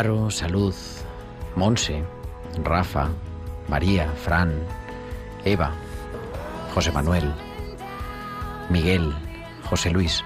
Salud, 0.00 0.74
Monse, 1.56 2.02
Rafa, 2.64 3.10
María, 3.68 4.10
Fran, 4.24 4.50
Eva, 5.44 5.72
José 6.74 6.90
Manuel, 6.90 7.30
Miguel, 8.70 9.12
José 9.68 9.90
Luis. 9.90 10.24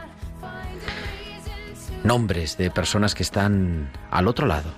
Nombres 2.04 2.56
de 2.56 2.70
personas 2.70 3.16
que 3.16 3.24
están 3.24 3.90
al 4.12 4.28
otro 4.28 4.46
lado, 4.46 4.70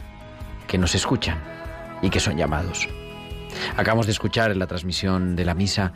que 0.67 0.79
nos 0.79 0.95
escuchan 0.95 1.43
y 2.01 2.09
que 2.09 2.19
son 2.19 2.39
llamados. 2.39 2.89
Acabamos 3.77 4.07
de 4.07 4.13
escuchar 4.13 4.51
en 4.51 4.59
la 4.59 4.67
transmisión 4.67 5.37
de 5.37 5.45
la 5.45 5.53
misa 5.53 5.93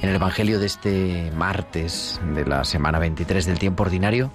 en 0.00 0.08
el 0.08 0.16
Evangelio 0.16 0.58
de 0.58 0.66
este 0.66 1.30
martes 1.36 2.20
de 2.34 2.44
la 2.44 2.64
semana 2.64 2.98
23 2.98 3.46
del 3.46 3.60
tiempo 3.60 3.84
ordinario 3.84 4.32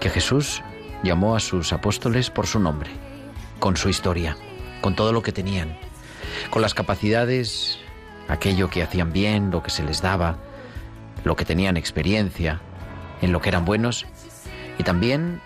que 0.00 0.08
Jesús 0.08 0.62
llamó 1.02 1.36
a 1.36 1.40
sus 1.40 1.74
apóstoles 1.74 2.30
por 2.30 2.46
su 2.46 2.58
nombre, 2.58 2.90
con 3.58 3.76
su 3.76 3.88
historia, 3.88 4.36
con 4.80 4.94
todo 4.94 5.12
lo 5.12 5.22
que 5.22 5.32
tenían, 5.32 5.78
con 6.50 6.62
las 6.62 6.74
capacidades, 6.74 7.78
aquello 8.28 8.68
que 8.70 8.82
hacían 8.82 9.12
bien, 9.12 9.50
lo 9.50 9.62
que 9.62 9.70
se 9.70 9.82
les 9.82 10.02
daba, 10.02 10.36
lo 11.24 11.36
que 11.36 11.44
tenían 11.44 11.76
experiencia, 11.76 12.60
en 13.22 13.32
lo 13.32 13.40
que 13.40 13.48
eran 13.48 13.64
buenos, 13.64 14.06
y 14.78 14.82
también 14.82 15.40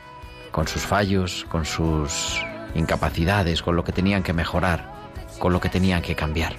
con 0.50 0.66
sus 0.66 0.82
fallos, 0.82 1.46
con 1.48 1.64
sus 1.64 2.42
incapacidades, 2.74 3.62
con 3.62 3.76
lo 3.76 3.84
que 3.84 3.92
tenían 3.92 4.22
que 4.22 4.32
mejorar, 4.32 4.92
con 5.38 5.52
lo 5.52 5.60
que 5.60 5.68
tenían 5.68 6.02
que 6.02 6.14
cambiar. 6.14 6.56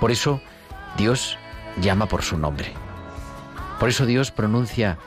Por 0.00 0.10
eso 0.10 0.40
Dios 0.96 1.38
llama 1.80 2.06
por 2.06 2.22
su 2.22 2.36
nombre. 2.36 2.72
Por 3.80 3.88
eso 3.88 4.06
Dios 4.06 4.30
pronuncia 4.30 4.98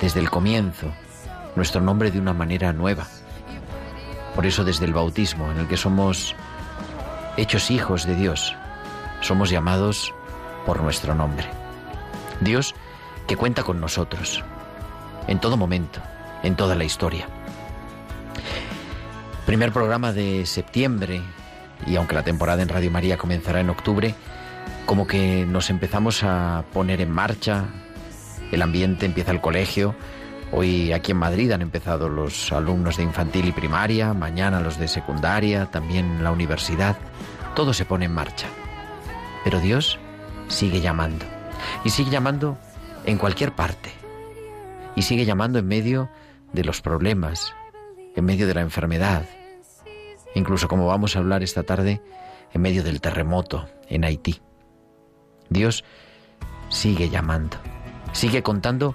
desde 0.00 0.20
el 0.20 0.30
comienzo 0.30 0.92
nuestro 1.54 1.80
nombre 1.80 2.10
de 2.10 2.18
una 2.18 2.32
manera 2.32 2.72
nueva. 2.72 3.06
Por 4.34 4.46
eso 4.46 4.64
desde 4.64 4.86
el 4.86 4.94
bautismo, 4.94 5.50
en 5.50 5.58
el 5.58 5.68
que 5.68 5.76
somos 5.76 6.34
hechos 7.36 7.70
hijos 7.70 8.06
de 8.06 8.14
Dios, 8.14 8.54
somos 9.20 9.50
llamados 9.50 10.12
por 10.66 10.82
nuestro 10.82 11.14
nombre. 11.14 11.46
Dios 12.40 12.74
que 13.26 13.36
cuenta 13.36 13.62
con 13.62 13.80
nosotros, 13.80 14.42
en 15.28 15.38
todo 15.38 15.56
momento, 15.56 16.00
en 16.42 16.56
toda 16.56 16.74
la 16.74 16.84
historia. 16.84 17.28
Primer 19.46 19.72
programa 19.72 20.12
de 20.12 20.46
septiembre, 20.46 21.22
y 21.86 21.96
aunque 21.96 22.14
la 22.14 22.22
temporada 22.22 22.62
en 22.62 22.68
Radio 22.68 22.90
María 22.90 23.16
comenzará 23.16 23.60
en 23.60 23.70
octubre, 23.70 24.14
como 24.86 25.06
que 25.06 25.46
nos 25.46 25.70
empezamos 25.70 26.22
a 26.22 26.64
poner 26.72 27.00
en 27.00 27.10
marcha, 27.10 27.66
el 28.50 28.62
ambiente 28.62 29.06
empieza 29.06 29.30
el 29.30 29.40
colegio, 29.40 29.94
hoy 30.52 30.92
aquí 30.92 31.12
en 31.12 31.18
Madrid 31.18 31.50
han 31.50 31.62
empezado 31.62 32.08
los 32.08 32.52
alumnos 32.52 32.96
de 32.96 33.02
infantil 33.02 33.48
y 33.48 33.52
primaria, 33.52 34.14
mañana 34.14 34.60
los 34.60 34.78
de 34.78 34.88
secundaria, 34.88 35.66
también 35.66 36.22
la 36.22 36.30
universidad, 36.30 36.96
todo 37.54 37.72
se 37.72 37.84
pone 37.84 38.04
en 38.04 38.14
marcha. 38.14 38.46
Pero 39.44 39.60
Dios 39.60 39.98
sigue 40.48 40.80
llamando, 40.80 41.24
y 41.84 41.90
sigue 41.90 42.10
llamando 42.10 42.58
en 43.04 43.18
cualquier 43.18 43.52
parte, 43.52 43.90
y 44.94 45.02
sigue 45.02 45.24
llamando 45.24 45.58
en 45.58 45.66
medio 45.66 46.10
de 46.52 46.64
los 46.64 46.80
problemas, 46.80 47.54
en 48.14 48.24
medio 48.24 48.46
de 48.46 48.54
la 48.54 48.60
enfermedad, 48.60 49.24
incluso 50.34 50.68
como 50.68 50.86
vamos 50.86 51.16
a 51.16 51.18
hablar 51.18 51.42
esta 51.42 51.62
tarde, 51.62 52.02
en 52.52 52.60
medio 52.60 52.84
del 52.84 53.00
terremoto 53.00 53.68
en 53.88 54.04
Haití. 54.04 54.40
Dios 55.48 55.84
sigue 56.68 57.08
llamando, 57.08 57.56
sigue 58.12 58.42
contando 58.42 58.94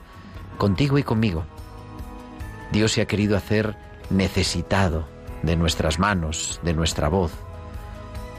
contigo 0.57 0.97
y 0.97 1.03
conmigo. 1.03 1.45
Dios 2.71 2.91
se 2.91 3.01
ha 3.01 3.05
querido 3.05 3.37
hacer 3.37 3.75
necesitado 4.09 5.07
de 5.43 5.55
nuestras 5.55 5.99
manos, 5.99 6.59
de 6.63 6.73
nuestra 6.73 7.09
voz, 7.09 7.31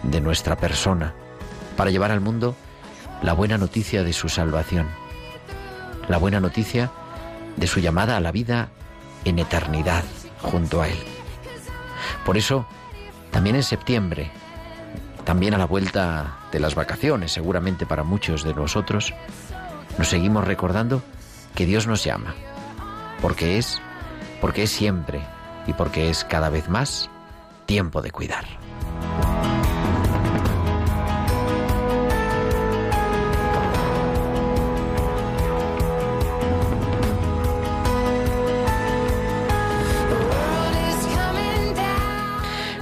de 0.03 0.21
nuestra 0.21 0.57
persona, 0.57 1.15
para 1.77 1.91
llevar 1.91 2.11
al 2.11 2.21
mundo 2.21 2.57
la 3.23 3.33
buena 3.33 3.59
noticia 3.59 4.03
de 4.03 4.13
su 4.13 4.29
salvación, 4.29 4.89
la 6.09 6.19
buena 6.19 6.41
noticia 6.41 6.91
de 7.57 7.67
su 7.67 7.81
llamada 7.81 8.17
a 8.17 8.21
la 8.21 8.33
vida 8.33 8.69
en 9.25 9.39
eternidad 9.39 10.05
junto 10.43 10.81
a 10.81 10.89
Él. 10.89 10.99
Por 12.25 12.37
eso, 12.37 12.67
también 13.31 13.57
en 13.57 13.63
septiembre, 13.63 14.31
también 15.25 15.55
a 15.55 15.59
la 15.59 15.67
vuelta 15.67 16.39
de 16.53 16.61
las 16.61 16.75
vacaciones, 16.75 17.33
seguramente 17.33 17.87
para 17.87 18.05
muchos 18.05 18.45
de 18.45 18.55
nosotros, 18.55 19.13
nos 19.99 20.09
seguimos 20.09 20.45
recordando 20.45 21.03
que 21.59 21.67
Dios 21.67 21.89
nos 21.89 22.05
llama, 22.05 22.37
porque 23.21 23.59
es, 23.59 23.83
porque 24.41 24.63
es 24.63 24.71
siempre 24.71 25.21
y 25.67 25.73
porque 25.73 26.09
es 26.09 26.23
cada 26.23 26.51
vez 26.51 26.69
más 26.69 27.11
tiempo 27.67 28.01
de 28.01 28.13
cuidar. 28.13 28.45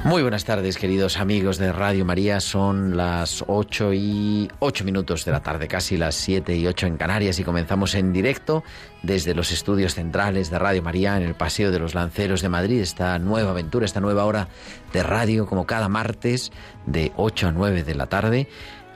Muy 0.07 0.23
buenas 0.23 0.45
tardes, 0.45 0.79
queridos 0.79 1.17
amigos 1.17 1.59
de 1.59 1.73
Radio 1.73 2.05
María. 2.05 2.39
Son 2.39 2.97
las 2.97 3.43
8 3.45 3.93
y 3.93 4.49
8 4.61 4.85
minutos 4.85 5.25
de 5.25 5.33
la 5.33 5.41
tarde, 5.43 5.67
casi 5.67 5.97
las 5.97 6.15
7 6.15 6.55
y 6.55 6.65
8 6.65 6.87
en 6.87 6.97
Canarias, 6.97 7.41
y 7.41 7.43
comenzamos 7.43 7.97
en 7.97 8.13
directo 8.13 8.63
desde 9.03 9.35
los 9.35 9.51
estudios 9.51 9.97
centrales 9.97 10.49
de 10.49 10.61
Radio 10.61 10.81
María 10.81 11.17
en 11.17 11.25
el 11.25 11.35
Paseo 11.35 11.73
de 11.73 11.81
los 11.81 11.97
Lanceros 11.97 12.41
de 12.41 12.49
Madrid. 12.49 12.83
Esta 12.83 13.19
nueva 13.19 13.51
aventura, 13.51 13.85
esta 13.85 13.99
nueva 13.99 14.27
hora 14.27 14.47
de 14.93 15.03
radio, 15.03 15.45
como 15.45 15.67
cada 15.67 15.89
martes, 15.89 16.53
de 16.87 17.11
8 17.17 17.49
a 17.49 17.53
9 17.53 17.83
de 17.83 17.95
la 17.97 18.07
tarde 18.07 18.49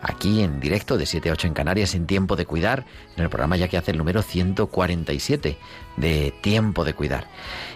aquí 0.03 0.43
en 0.43 0.61
directo 0.61 0.97
de 0.97 1.07
7 1.07 1.31
a 1.31 1.33
8 1.33 1.49
en 1.49 1.55
Canarias 1.55 1.95
en 1.95 2.07
Tiempo 2.07 2.37
de 2.37 2.47
Cuidar, 2.47 2.85
en 3.17 3.25
el 3.25 3.31
programa 3.31 3.57
ya 3.57 3.69
que 3.69 3.77
hace 3.77 3.91
el 3.91 3.99
número 3.99 4.23
147 4.23 5.57
de 5.97 6.35
Tiempo 6.41 6.85
de 6.85 6.95
Cuidar. 6.95 7.27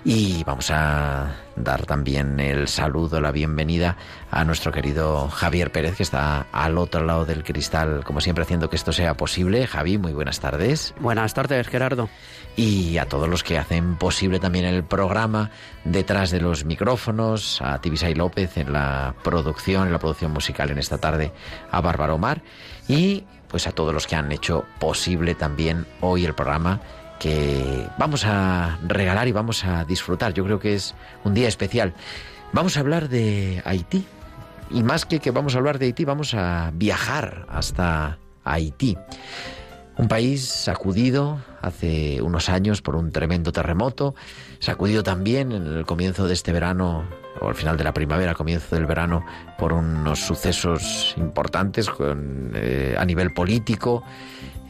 Y 0.04 0.44
vamos 0.44 0.70
a 0.70 1.36
dar 1.56 1.86
también 1.86 2.40
el 2.40 2.68
saludo, 2.68 3.20
la 3.20 3.32
bienvenida 3.32 3.96
a 4.30 4.44
nuestro 4.44 4.72
querido 4.72 5.28
Javier 5.28 5.70
Pérez, 5.70 5.96
que 5.96 6.02
está 6.02 6.46
al 6.52 6.78
otro 6.78 7.04
lado 7.04 7.24
del 7.24 7.44
cristal, 7.44 8.04
como 8.04 8.20
siempre, 8.20 8.42
haciendo 8.42 8.68
que 8.70 8.76
esto 8.76 8.92
sea 8.92 9.16
posible. 9.16 9.66
Javi, 9.66 9.98
muy 9.98 10.12
buenas 10.12 10.40
tardes. 10.40 10.94
Buenas 11.00 11.34
tardes, 11.34 11.68
Gerardo. 11.68 12.08
Y 12.56 12.98
a 12.98 13.06
todos 13.06 13.28
los 13.28 13.42
que 13.42 13.58
hacen 13.58 13.96
posible 13.96 14.38
también 14.38 14.64
el 14.64 14.84
programa 14.84 15.50
detrás 15.84 16.30
de 16.30 16.40
los 16.40 16.64
micrófonos, 16.64 17.60
a 17.62 17.80
Tibisay 17.80 18.14
López 18.14 18.56
en 18.56 18.72
la 18.72 19.14
producción, 19.22 19.86
en 19.86 19.92
la 19.92 19.98
producción 19.98 20.32
musical 20.32 20.70
en 20.70 20.78
esta 20.78 20.98
tarde, 20.98 21.32
a 21.70 21.80
Bárbara 21.80 22.14
Omar 22.14 22.42
y 22.88 23.24
pues 23.48 23.66
a 23.66 23.72
todos 23.72 23.94
los 23.94 24.06
que 24.06 24.16
han 24.16 24.32
hecho 24.32 24.64
posible 24.80 25.34
también 25.34 25.86
hoy 26.00 26.24
el 26.24 26.34
programa 26.34 26.80
que 27.24 27.88
vamos 27.96 28.26
a 28.26 28.78
regalar 28.86 29.28
y 29.28 29.32
vamos 29.32 29.64
a 29.64 29.86
disfrutar. 29.86 30.34
Yo 30.34 30.44
creo 30.44 30.60
que 30.60 30.74
es 30.74 30.94
un 31.24 31.32
día 31.32 31.48
especial. 31.48 31.94
Vamos 32.52 32.76
a 32.76 32.80
hablar 32.80 33.08
de 33.08 33.62
Haití. 33.64 34.04
Y 34.70 34.82
más 34.82 35.06
que 35.06 35.20
que 35.20 35.30
vamos 35.30 35.54
a 35.54 35.58
hablar 35.58 35.78
de 35.78 35.86
Haití, 35.86 36.04
vamos 36.04 36.34
a 36.34 36.70
viajar 36.74 37.46
hasta 37.48 38.18
Haití. 38.44 38.98
Un 39.96 40.06
país 40.06 40.44
sacudido 40.44 41.38
hace 41.62 42.20
unos 42.20 42.50
años 42.50 42.82
por 42.82 42.94
un 42.94 43.10
tremendo 43.10 43.52
terremoto, 43.52 44.14
sacudido 44.58 45.02
también 45.02 45.52
en 45.52 45.66
el 45.66 45.86
comienzo 45.86 46.26
de 46.26 46.34
este 46.34 46.52
verano 46.52 47.04
o 47.40 47.48
al 47.48 47.54
final 47.54 47.78
de 47.78 47.84
la 47.84 47.94
primavera, 47.94 48.34
comienzo 48.34 48.76
del 48.76 48.84
verano, 48.84 49.24
por 49.56 49.72
unos 49.72 50.20
sucesos 50.20 51.14
importantes 51.16 51.90
eh, 52.54 52.96
a 52.98 53.04
nivel 53.06 53.32
político 53.32 54.04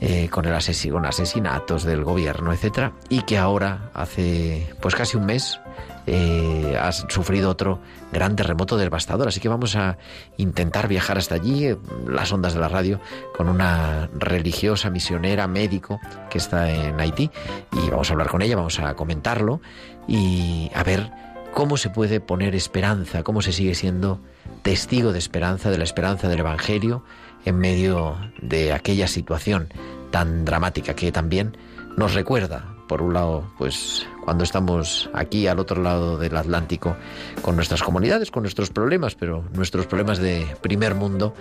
eh, 0.00 0.28
con, 0.30 0.44
el 0.44 0.54
asesinatos 0.54 1.84
del 1.84 2.04
gobierno, 2.04 2.52
etcétera, 2.52 2.92
y 3.08 3.22
que 3.22 3.38
ahora, 3.38 3.90
hace 3.94 4.74
pues 4.80 4.94
casi 4.94 5.16
un 5.16 5.26
mes, 5.26 5.60
eh, 6.06 6.78
ha 6.78 6.92
sufrido 6.92 7.48
otro 7.48 7.80
gran 8.12 8.36
terremoto 8.36 8.76
devastador. 8.76 9.28
Así 9.28 9.40
que 9.40 9.48
vamos 9.48 9.76
a 9.76 9.96
intentar 10.36 10.88
viajar 10.88 11.16
hasta 11.16 11.36
allí, 11.36 11.66
eh, 11.66 11.78
las 12.06 12.32
ondas 12.32 12.54
de 12.54 12.60
la 12.60 12.68
radio, 12.68 13.00
con 13.36 13.48
una 13.48 14.10
religiosa, 14.14 14.90
misionera, 14.90 15.46
médico 15.46 16.00
que 16.28 16.38
está 16.38 16.70
en 16.70 17.00
Haití. 17.00 17.30
Y 17.72 17.90
vamos 17.90 18.10
a 18.10 18.12
hablar 18.12 18.28
con 18.28 18.42
ella, 18.42 18.56
vamos 18.56 18.78
a 18.80 18.94
comentarlo 18.94 19.60
y 20.06 20.70
a 20.74 20.82
ver 20.82 21.10
cómo 21.54 21.76
se 21.76 21.88
puede 21.88 22.20
poner 22.20 22.54
esperanza, 22.54 23.22
cómo 23.22 23.40
se 23.40 23.52
sigue 23.52 23.74
siendo 23.74 24.20
testigo 24.62 25.12
de 25.12 25.18
esperanza, 25.18 25.70
de 25.70 25.78
la 25.78 25.84
esperanza 25.84 26.28
del 26.28 26.40
Evangelio 26.40 27.04
en 27.44 27.58
medio 27.58 28.16
de 28.40 28.72
aquella 28.72 29.08
situación 29.08 29.68
tan 30.10 30.44
dramática 30.44 30.94
que 30.94 31.12
también 31.12 31.56
nos 31.96 32.14
recuerda, 32.14 32.76
por 32.88 33.02
un 33.02 33.14
lado, 33.14 33.44
pues 33.58 34.06
cuando 34.24 34.44
estamos 34.44 35.10
aquí 35.12 35.46
al 35.46 35.58
otro 35.58 35.82
lado 35.82 36.16
del 36.16 36.36
Atlántico 36.36 36.96
con 37.42 37.56
nuestras 37.56 37.82
comunidades, 37.82 38.30
con 38.30 38.42
nuestros 38.42 38.70
problemas, 38.70 39.14
pero 39.14 39.44
nuestros 39.52 39.86
problemas 39.86 40.18
de 40.18 40.46
primer 40.60 40.94
mundo, 40.94 41.34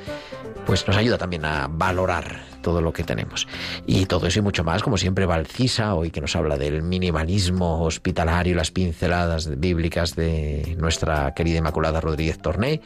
pues 0.65 0.87
nos 0.87 0.97
ayuda 0.97 1.17
también 1.17 1.45
a 1.45 1.67
valorar 1.67 2.53
todo 2.61 2.81
lo 2.81 2.93
que 2.93 3.03
tenemos. 3.03 3.47
Y 3.85 4.05
todo 4.07 4.25
eso 4.25 4.39
y 4.39 4.41
mucho 4.41 4.63
más, 4.63 4.81
como 4.81 4.97
siempre, 4.97 5.25
Valcisa, 5.25 5.93
hoy 5.93 6.09
que 6.09 6.21
nos 6.21 6.35
habla 6.35 6.57
del 6.57 6.81
minimalismo 6.81 7.83
hospitalario, 7.83 8.55
las 8.55 8.71
pinceladas 8.71 9.59
bíblicas 9.59 10.15
de 10.15 10.75
nuestra 10.79 11.33
querida 11.33 11.59
Inmaculada 11.59 12.01
Rodríguez 12.01 12.39
Torné 12.39 12.81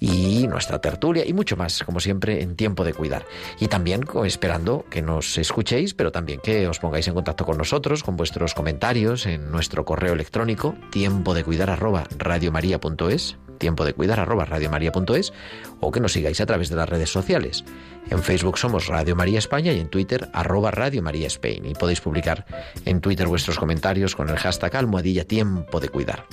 y 0.00 0.46
nuestra 0.48 0.80
tertulia 0.80 1.26
y 1.26 1.32
mucho 1.32 1.56
más, 1.56 1.82
como 1.84 2.00
siempre, 2.00 2.42
en 2.42 2.56
tiempo 2.56 2.84
de 2.84 2.92
cuidar. 2.92 3.24
Y 3.60 3.68
también 3.68 4.04
esperando 4.24 4.84
que 4.90 5.00
nos 5.00 5.38
escuchéis, 5.38 5.94
pero 5.94 6.12
también 6.12 6.40
que 6.42 6.66
os 6.68 6.78
pongáis 6.78 7.06
en 7.08 7.14
contacto 7.14 7.46
con 7.46 7.56
nosotros, 7.56 8.02
con 8.02 8.16
vuestros 8.16 8.54
comentarios 8.54 9.26
en 9.26 9.39
nuestro 9.50 9.84
correo 9.84 10.12
electrónico, 10.12 10.74
tiempo 10.90 11.34
de 11.34 11.44
cuidar 11.44 11.70
arroba 11.70 12.06
radiomaria.es 12.18 13.38
tiempo 13.60 13.84
de 13.84 13.92
cuidar 13.92 14.18
arroba 14.18 14.44
radiomaria.es 14.44 15.32
o 15.78 15.92
que 15.92 16.00
nos 16.00 16.14
sigáis 16.14 16.40
a 16.40 16.46
través 16.46 16.68
de 16.68 16.76
las 16.76 16.88
redes 16.88 17.10
sociales. 17.10 17.64
En 18.10 18.20
Facebook 18.24 18.58
somos 18.58 18.88
Radio 18.88 19.14
María 19.14 19.38
España 19.38 19.72
y 19.72 19.78
en 19.78 19.88
Twitter 19.88 20.28
arroba 20.32 20.72
Radio 20.72 21.02
María 21.02 21.28
Spain. 21.28 21.66
Y 21.66 21.74
podéis 21.74 22.00
publicar 22.00 22.44
en 22.84 23.00
Twitter 23.00 23.28
vuestros 23.28 23.58
comentarios 23.58 24.16
con 24.16 24.28
el 24.28 24.36
hashtag 24.36 24.74
almohadilla 24.74 25.24
tiempo 25.24 25.78
de 25.78 25.90
cuidar. 25.90 26.26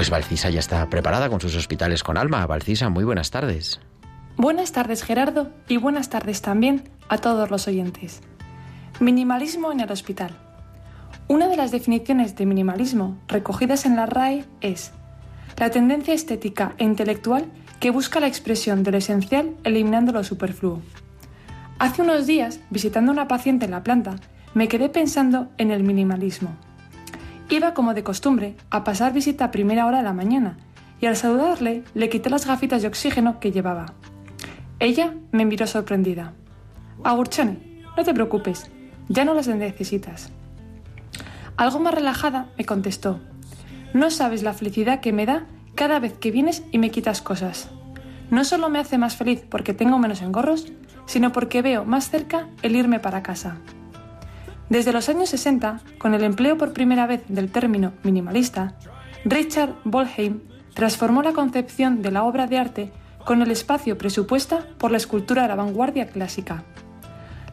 Pues 0.00 0.08
Valcisa 0.08 0.48
ya 0.48 0.60
está 0.60 0.88
preparada 0.88 1.28
con 1.28 1.42
sus 1.42 1.54
hospitales 1.54 2.02
con 2.02 2.16
alma. 2.16 2.46
Valcisa, 2.46 2.88
muy 2.88 3.04
buenas 3.04 3.30
tardes. 3.30 3.80
Buenas 4.38 4.72
tardes 4.72 5.02
Gerardo 5.02 5.50
y 5.68 5.76
buenas 5.76 6.08
tardes 6.08 6.40
también 6.40 6.88
a 7.10 7.18
todos 7.18 7.50
los 7.50 7.68
oyentes. 7.68 8.22
Minimalismo 8.98 9.72
en 9.72 9.80
el 9.80 9.92
hospital. 9.92 10.30
Una 11.28 11.48
de 11.48 11.56
las 11.58 11.70
definiciones 11.70 12.34
de 12.34 12.46
minimalismo 12.46 13.18
recogidas 13.28 13.84
en 13.84 13.94
la 13.94 14.06
RAE 14.06 14.46
es 14.62 14.92
la 15.58 15.68
tendencia 15.68 16.14
estética 16.14 16.72
e 16.78 16.84
intelectual 16.84 17.44
que 17.78 17.90
busca 17.90 18.20
la 18.20 18.26
expresión 18.26 18.82
de 18.82 18.92
lo 18.92 18.96
esencial 18.96 19.54
eliminando 19.64 20.12
lo 20.12 20.24
superfluo. 20.24 20.80
Hace 21.78 22.00
unos 22.00 22.26
días, 22.26 22.60
visitando 22.70 23.12
a 23.12 23.16
una 23.16 23.28
paciente 23.28 23.66
en 23.66 23.72
la 23.72 23.82
planta, 23.82 24.16
me 24.54 24.66
quedé 24.66 24.88
pensando 24.88 25.50
en 25.58 25.70
el 25.70 25.82
minimalismo. 25.82 26.56
Iba 27.50 27.74
como 27.74 27.94
de 27.94 28.04
costumbre 28.04 28.56
a 28.70 28.84
pasar 28.84 29.12
visita 29.12 29.46
a 29.46 29.50
primera 29.50 29.84
hora 29.86 29.98
de 29.98 30.04
la 30.04 30.12
mañana 30.12 30.56
y 31.00 31.06
al 31.06 31.16
saludarle 31.16 31.82
le 31.94 32.08
quité 32.08 32.30
las 32.30 32.46
gafitas 32.46 32.80
de 32.80 32.88
oxígeno 32.88 33.40
que 33.40 33.50
llevaba. 33.50 33.86
Ella 34.78 35.14
me 35.32 35.44
miró 35.44 35.66
sorprendida. 35.66 36.32
Agurchane, 37.02 37.82
no 37.96 38.04
te 38.04 38.14
preocupes, 38.14 38.70
ya 39.08 39.24
no 39.24 39.34
las 39.34 39.48
necesitas. 39.48 40.30
Algo 41.56 41.80
más 41.80 41.92
relajada 41.92 42.46
me 42.56 42.64
contestó, 42.64 43.18
no 43.92 44.10
sabes 44.10 44.44
la 44.44 44.54
felicidad 44.54 45.00
que 45.00 45.12
me 45.12 45.26
da 45.26 45.46
cada 45.74 45.98
vez 45.98 46.12
que 46.12 46.30
vienes 46.30 46.62
y 46.70 46.78
me 46.78 46.92
quitas 46.92 47.20
cosas. 47.20 47.68
No 48.30 48.44
solo 48.44 48.68
me 48.68 48.78
hace 48.78 48.96
más 48.96 49.16
feliz 49.16 49.42
porque 49.50 49.74
tengo 49.74 49.98
menos 49.98 50.22
engorros, 50.22 50.68
sino 51.06 51.32
porque 51.32 51.62
veo 51.62 51.84
más 51.84 52.10
cerca 52.10 52.46
el 52.62 52.76
irme 52.76 53.00
para 53.00 53.24
casa. 53.24 53.56
Desde 54.70 54.92
los 54.92 55.08
años 55.08 55.28
60, 55.30 55.80
con 55.98 56.14
el 56.14 56.22
empleo 56.22 56.56
por 56.56 56.72
primera 56.72 57.08
vez 57.08 57.22
del 57.26 57.50
término 57.50 57.92
minimalista, 58.04 58.76
Richard 59.24 59.74
Bolheim 59.82 60.42
transformó 60.74 61.22
la 61.24 61.32
concepción 61.32 62.02
de 62.02 62.12
la 62.12 62.22
obra 62.22 62.46
de 62.46 62.56
arte 62.56 62.92
con 63.24 63.42
el 63.42 63.50
espacio 63.50 63.98
presupuesta 63.98 64.64
por 64.78 64.92
la 64.92 64.98
escultura 64.98 65.42
de 65.42 65.48
la 65.48 65.56
vanguardia 65.56 66.06
clásica. 66.06 66.62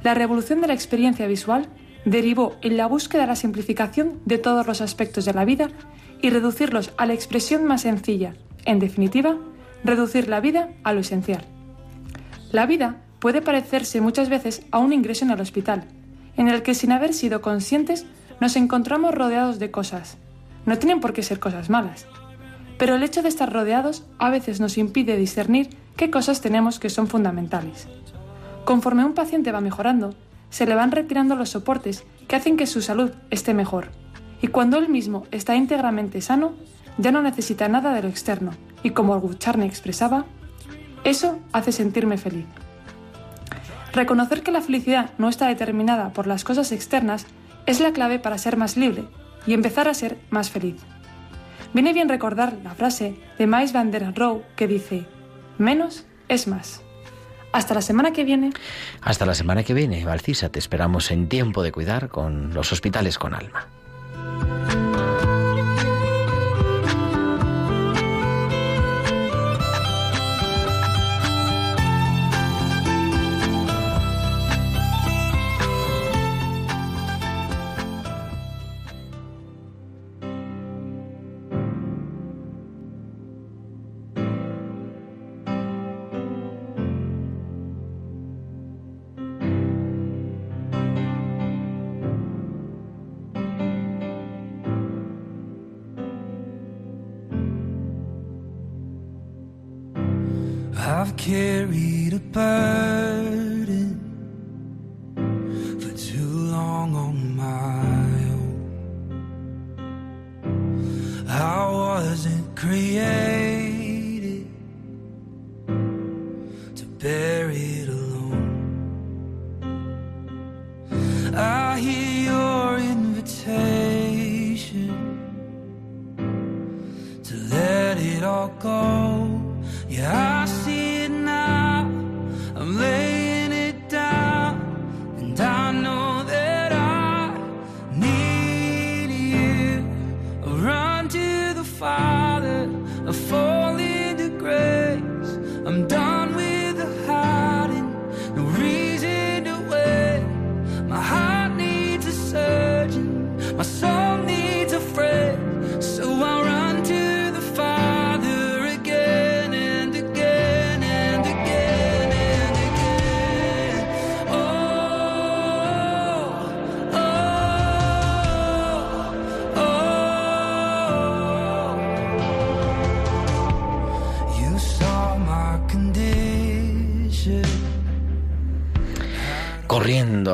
La 0.04 0.14
revolución 0.14 0.62
de 0.62 0.68
la 0.68 0.76
experiencia 0.76 1.26
visual 1.26 1.68
derivó 2.06 2.56
en 2.62 2.78
la 2.78 2.86
búsqueda 2.86 3.22
de 3.22 3.28
la 3.30 3.36
simplificación 3.36 4.20
de 4.26 4.38
todos 4.38 4.68
los 4.68 4.82
aspectos 4.82 5.26
de 5.26 5.34
la 5.34 5.44
vida 5.44 5.70
y 6.22 6.30
reducirlos 6.30 6.92
a 6.98 7.08
la 7.08 7.14
expresión 7.14 7.66
más 7.66 7.82
sencilla, 7.82 8.36
en 8.66 8.78
definitiva, 8.78 9.38
reducir 9.84 10.28
la 10.28 10.40
vida 10.40 10.70
a 10.84 10.94
lo 10.94 11.00
esencial. 11.00 11.44
La 12.52 12.68
vida 12.68 12.98
puede 13.18 13.42
parecerse 13.42 14.02
muchas 14.02 14.30
veces 14.30 14.62
a 14.70 14.78
un 14.78 14.94
ingreso 14.94 15.26
en 15.26 15.32
el 15.32 15.42
hospital, 15.42 15.88
en 16.38 16.48
el 16.48 16.62
que 16.62 16.76
sin 16.76 16.92
haber 16.92 17.14
sido 17.14 17.42
conscientes 17.42 18.06
nos 18.40 18.56
encontramos 18.56 19.14
rodeados 19.14 19.60
de 19.60 19.72
cosas. 19.72 20.18
No 20.66 20.78
tienen 20.78 21.00
por 21.00 21.14
qué 21.14 21.24
ser 21.24 21.40
cosas 21.40 21.70
malas. 21.70 22.08
Pero 22.78 22.96
el 22.96 23.04
hecho 23.04 23.24
de 23.24 23.30
estar 23.30 23.52
rodeados 23.52 24.06
a 24.20 24.30
veces 24.30 24.60
nos 24.60 24.78
impide 24.78 25.18
discernir 25.18 25.70
qué 25.96 26.12
cosas 26.12 26.42
tenemos 26.42 26.80
que 26.80 26.90
son 26.90 27.08
fundamentales. 27.08 27.88
Conforme 28.66 29.04
un 29.04 29.14
paciente 29.14 29.52
va 29.52 29.62
mejorando, 29.62 30.14
se 30.50 30.66
le 30.66 30.76
van 30.76 30.92
retirando 30.92 31.36
los 31.36 31.50
soportes 31.50 32.04
que 32.28 32.36
hacen 32.36 32.58
que 32.58 32.68
su 32.68 32.82
salud 32.82 33.12
esté 33.32 33.54
mejor. 33.54 33.90
Y 34.42 34.48
cuando 34.48 34.78
él 34.78 34.90
mismo 34.90 35.26
está 35.32 35.56
íntegramente 35.56 36.22
sano, 36.22 36.54
ya 36.98 37.12
no 37.12 37.22
necesita 37.22 37.68
nada 37.68 37.94
de 37.94 38.04
lo 38.04 38.08
externo. 38.08 38.52
Y 38.84 38.92
como 38.92 39.20
Gucharne 39.20 39.66
expresaba, 39.66 40.26
eso 41.04 41.40
hace 41.52 41.72
sentirme 41.72 42.18
feliz. 42.18 42.46
Reconocer 43.98 44.44
que 44.44 44.52
la 44.52 44.62
felicidad 44.62 45.10
no 45.18 45.28
está 45.28 45.48
determinada 45.48 46.14
por 46.14 46.28
las 46.28 46.44
cosas 46.44 46.72
externas 46.72 47.26
es 47.66 47.80
la 47.80 47.94
clave 47.94 48.20
para 48.20 48.38
ser 48.38 48.56
más 48.56 48.78
libre 48.78 49.06
y 49.48 49.54
empezar 49.54 49.88
a 49.88 49.96
ser 49.96 50.20
más 50.30 50.52
feliz. 50.52 50.76
Viene 51.74 51.94
bien 51.94 52.08
recordar 52.08 52.60
la 52.64 52.76
frase 52.76 53.16
de 53.40 53.48
Miles 53.48 53.74
van 53.74 53.90
der 53.90 54.14
Rohe 54.14 54.44
que 54.56 54.68
dice, 54.68 55.08
menos 55.58 56.06
es 56.28 56.48
más. 56.48 56.84
Hasta 57.52 57.74
la 57.74 57.82
semana 57.82 58.14
que 58.14 58.24
viene. 58.24 58.52
Hasta 59.02 59.26
la 59.26 59.34
semana 59.34 59.64
que 59.64 59.74
viene, 59.74 60.06
Valcisa, 60.06 60.50
te 60.50 60.60
esperamos 60.60 61.10
en 61.10 61.28
tiempo 61.28 61.64
de 61.64 61.72
cuidar 61.72 62.10
con 62.10 62.54
los 62.54 62.72
hospitales 62.72 63.18
con 63.18 63.34
alma. 63.34 63.66
deeper 102.38 102.67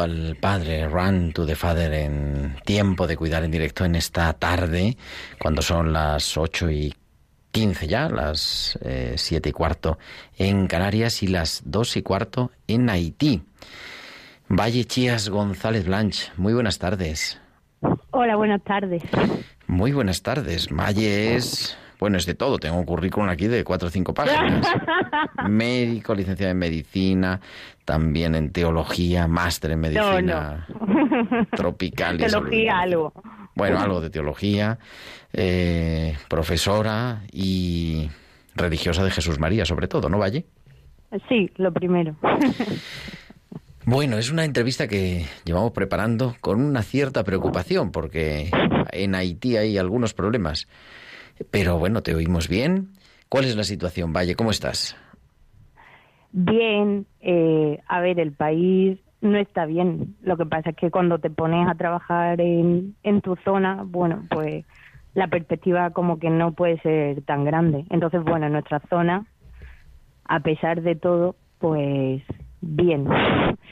al 0.04 0.38
Padre, 0.40 0.88
Run 0.88 1.32
to 1.34 1.46
the 1.46 1.56
Father 1.56 1.94
en 1.94 2.56
tiempo 2.66 3.08
de 3.08 3.18
cuidar 3.18 3.44
en 3.44 3.52
directo 3.52 3.86
en 3.86 3.96
esta 3.96 4.32
tarde, 4.34 4.98
cuando 5.40 5.62
son 5.62 5.92
las 5.92 6.38
ocho 6.38 6.70
y 6.70 6.94
quince 7.52 7.88
ya, 7.88 8.10
las 8.10 8.78
eh, 8.82 9.14
siete 9.18 9.50
y 9.50 9.52
cuarto 9.52 9.98
en 10.38 10.68
Canarias 10.68 11.24
y 11.24 11.28
las 11.28 11.62
dos 11.66 11.96
y 11.98 12.02
cuarto 12.02 12.52
en 12.68 12.90
Haití. 12.90 13.44
Valle 14.50 14.86
Chías 14.86 15.30
González 15.30 15.86
Blanch, 15.86 16.32
muy 16.38 16.54
buenas 16.54 16.78
tardes. 16.78 17.40
Hola, 18.12 18.36
buenas 18.36 18.64
tardes. 18.64 19.02
Muy 19.68 19.92
buenas 19.92 20.22
tardes. 20.22 20.68
Valle 20.70 21.36
es, 21.36 21.78
bueno, 22.04 22.18
es 22.18 22.26
de 22.26 22.36
todo. 22.36 22.60
Tengo 22.60 22.76
un 22.76 22.84
currículum 22.84 23.30
aquí 23.30 23.48
de 23.48 23.64
cuatro 23.64 23.88
o 23.88 23.90
cinco 23.90 24.14
páginas. 24.14 24.68
Médico, 25.48 26.14
licenciado 26.14 26.52
en 26.52 26.58
medicina, 26.58 27.40
también 27.86 28.36
en 28.36 28.52
teología, 28.52 29.26
máster 29.26 29.72
en 29.72 29.80
medicina 29.80 30.68
tropical. 31.56 32.20
y 32.20 32.28
salud. 32.28 32.50
Teología, 32.50 32.80
algo. 32.80 33.14
Bueno, 33.56 33.80
algo 33.80 34.02
de 34.02 34.10
teología, 34.10 34.80
eh, 35.32 36.18
profesora 36.28 37.22
y 37.32 38.10
religiosa 38.54 39.06
de 39.06 39.12
Jesús 39.12 39.40
María, 39.40 39.64
sobre 39.64 39.88
todo, 39.88 40.10
¿no, 40.10 40.20
Valle? 40.20 40.44
Sí, 41.30 41.50
lo 41.56 41.72
primero. 41.72 42.18
Bueno, 43.86 44.18
es 44.18 44.30
una 44.30 44.46
entrevista 44.46 44.88
que 44.88 45.26
llevamos 45.44 45.72
preparando 45.72 46.36
con 46.42 46.62
una 46.62 46.84
cierta 46.84 47.24
preocupación, 47.24 47.92
porque 47.92 48.50
en 48.92 49.16
Haití 49.16 49.58
hay 49.58 49.78
algunos 49.78 50.14
problemas. 50.14 50.68
Pero 51.52 51.78
bueno, 51.78 52.02
te 52.02 52.16
oímos 52.16 52.48
bien. 52.48 52.90
¿Cuál 53.30 53.46
es 53.46 53.56
la 53.56 53.64
situación, 53.64 54.14
Valle? 54.14 54.36
¿Cómo 54.36 54.52
estás? 54.52 54.96
Bien, 56.32 57.06
eh, 57.22 57.80
a 57.88 58.00
ver, 58.02 58.20
el 58.20 58.32
país 58.32 59.00
no 59.22 59.38
está 59.38 59.66
bien. 59.66 60.16
Lo 60.22 60.38
que 60.38 60.46
pasa 60.46 60.72
es 60.72 60.76
que 60.76 60.92
cuando 60.92 61.20
te 61.20 61.30
pones 61.30 61.68
a 61.68 61.76
trabajar 61.76 62.42
en, 62.42 62.96
en 63.04 63.22
tu 63.22 63.36
zona, 63.38 63.84
bueno, 63.86 64.26
pues 64.30 64.66
la 65.14 65.28
perspectiva 65.28 65.92
como 65.92 66.20
que 66.20 66.30
no 66.30 66.54
puede 66.54 66.80
ser 66.82 67.22
tan 67.24 67.46
grande. 67.46 67.86
Entonces, 67.90 68.24
bueno, 68.24 68.48
en 68.48 68.54
nuestra 68.54 68.82
zona, 68.90 69.26
a 70.26 70.40
pesar 70.40 70.82
de 70.82 70.96
todo, 70.96 71.36
pues 71.60 72.22
bien. 72.62 73.08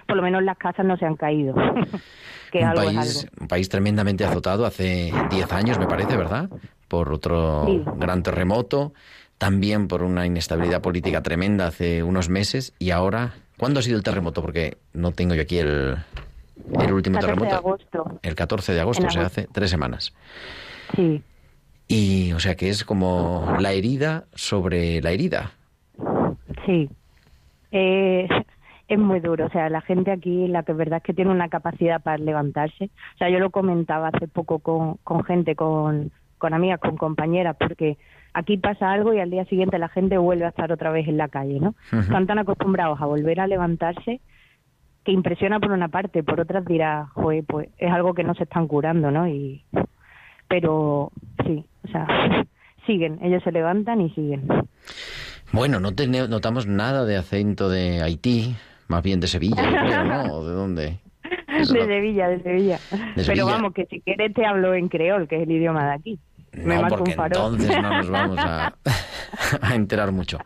Por 0.07 0.17
lo 0.17 0.23
menos 0.23 0.43
las 0.43 0.57
casas 0.57 0.85
no 0.85 0.97
se 0.97 1.05
han 1.05 1.15
caído. 1.15 1.55
que 2.51 2.59
un, 2.59 2.65
algo 2.65 2.81
es 2.81 2.95
país, 2.95 3.23
algo. 3.25 3.35
un 3.41 3.47
país 3.47 3.69
tremendamente 3.69 4.23
azotado 4.25 4.65
hace 4.65 5.11
10 5.29 5.53
años, 5.53 5.79
me 5.79 5.87
parece, 5.87 6.15
¿verdad? 6.15 6.49
Por 6.91 7.13
otro 7.13 7.65
Sí. 7.65 7.81
gran 7.97 8.21
terremoto, 8.21 8.91
también 9.37 9.87
por 9.87 10.03
una 10.03 10.25
inestabilidad 10.25 10.81
política 10.81 11.23
tremenda 11.23 11.67
hace 11.67 12.03
unos 12.03 12.27
meses 12.29 12.73
y 12.79 12.91
ahora, 12.91 13.33
¿cuándo 13.57 13.79
ha 13.79 13.83
sido 13.83 13.97
el 13.97 14.03
terremoto? 14.03 14.41
Porque 14.41 14.77
no 14.93 15.13
tengo 15.13 15.33
yo 15.33 15.41
aquí 15.41 15.57
el, 15.59 15.95
el 16.79 16.93
último 16.93 17.15
14 17.15 17.15
de 17.15 17.21
terremoto. 17.21 17.55
agosto. 17.55 18.19
El 18.21 18.35
14 18.35 18.73
de 18.73 18.81
agosto, 18.81 19.03
En 19.03 19.07
o 19.07 19.11
sea, 19.11 19.21
agosto. 19.21 19.41
hace 19.41 19.49
tres 19.51 19.69
semanas. 19.69 20.13
Sí, 20.95 21.23
Y, 21.87 22.33
o 22.33 22.39
sea, 22.39 22.55
que 22.55 22.69
es 22.69 22.83
como 22.83 23.55
la 23.59 23.71
herida 23.71 24.25
sobre 24.35 25.01
la 25.01 25.11
herida. 25.11 25.51
sí. 26.65 26.89
Eh, 27.71 28.27
es 28.89 28.99
muy 28.99 29.21
duro. 29.21 29.45
O 29.45 29.49
sea, 29.49 29.69
la 29.69 29.79
gente 29.79 30.11
aquí, 30.11 30.47
la 30.49 30.63
que 30.63 30.73
verdad 30.73 30.97
es 30.97 31.03
que 31.03 31.13
tiene 31.13 31.31
una 31.31 31.47
capacidad 31.47 32.01
para 32.01 32.17
levantarse. 32.17 32.85
O 33.15 33.17
sea, 33.17 33.29
yo 33.29 33.39
lo 33.39 33.49
comentaba 33.49 34.09
hace 34.09 34.27
poco 34.27 34.59
con, 34.59 34.95
con 35.05 35.23
gente, 35.23 35.55
con, 35.55 36.11
con 36.41 36.53
amigas, 36.53 36.79
con 36.81 36.97
compañeras, 36.97 37.55
porque 37.57 37.97
aquí 38.33 38.57
pasa 38.57 38.91
algo 38.91 39.13
y 39.13 39.19
al 39.19 39.29
día 39.29 39.45
siguiente 39.45 39.77
la 39.77 39.87
gente 39.89 40.17
vuelve 40.17 40.45
a 40.45 40.49
estar 40.49 40.71
otra 40.71 40.89
vez 40.91 41.07
en 41.07 41.15
la 41.17 41.27
calle, 41.29 41.59
¿no? 41.59 41.75
Están 41.91 42.25
tan 42.27 42.39
acostumbrados 42.39 42.99
a 42.99 43.05
volver 43.05 43.39
a 43.39 43.45
levantarse 43.47 44.19
que 45.05 45.11
impresiona 45.11 45.59
por 45.59 45.71
una 45.71 45.87
parte, 45.87 46.23
por 46.23 46.39
otras 46.39 46.65
dirá, 46.65 47.07
joder, 47.13 47.43
pues 47.47 47.69
es 47.77 47.91
algo 47.91 48.13
que 48.15 48.23
no 48.23 48.33
se 48.35 48.43
están 48.43 48.67
curando, 48.67 49.11
¿no? 49.11 49.27
Y 49.27 49.63
pero 50.47 51.11
sí, 51.45 51.63
o 51.83 51.87
sea, 51.87 52.07
siguen, 52.85 53.19
ellos 53.21 53.43
se 53.43 53.51
levantan 53.51 54.01
y 54.01 54.09
siguen. 54.09 54.47
Bueno, 55.53 55.79
no 55.79 55.91
tene- 55.93 56.27
notamos 56.27 56.65
nada 56.67 57.05
de 57.05 57.17
acento 57.17 57.69
de 57.69 58.01
Haití, 58.01 58.55
más 58.87 59.03
bien 59.03 59.19
de 59.19 59.27
Sevilla, 59.27 59.63
creo, 59.69 60.03
¿no? 60.03 60.23
¿O 60.35 60.47
de 60.47 60.53
dónde? 60.53 60.99
Eso 61.47 61.73
De 61.73 61.79
no- 61.81 61.85
Sevilla, 61.85 62.27
de 62.29 62.41
Sevilla. 62.41 62.79
De 63.15 63.23
Sevilla. 63.23 63.33
Pero 63.33 63.45
vamos, 63.45 63.73
que 63.73 63.85
si 63.85 64.01
quieres 64.01 64.33
te 64.33 64.45
hablo 64.45 64.73
en 64.73 64.87
creol, 64.87 65.27
que 65.27 65.37
es 65.37 65.43
el 65.43 65.51
idioma 65.51 65.85
de 65.85 65.93
aquí. 65.93 66.19
No, 66.53 66.87
porque 66.89 67.11
entonces 67.17 67.69
no 67.81 67.97
nos 67.97 68.09
vamos 68.09 68.37
a, 68.39 68.73
a 69.61 69.75
enterar 69.75 70.11
mucho. 70.11 70.37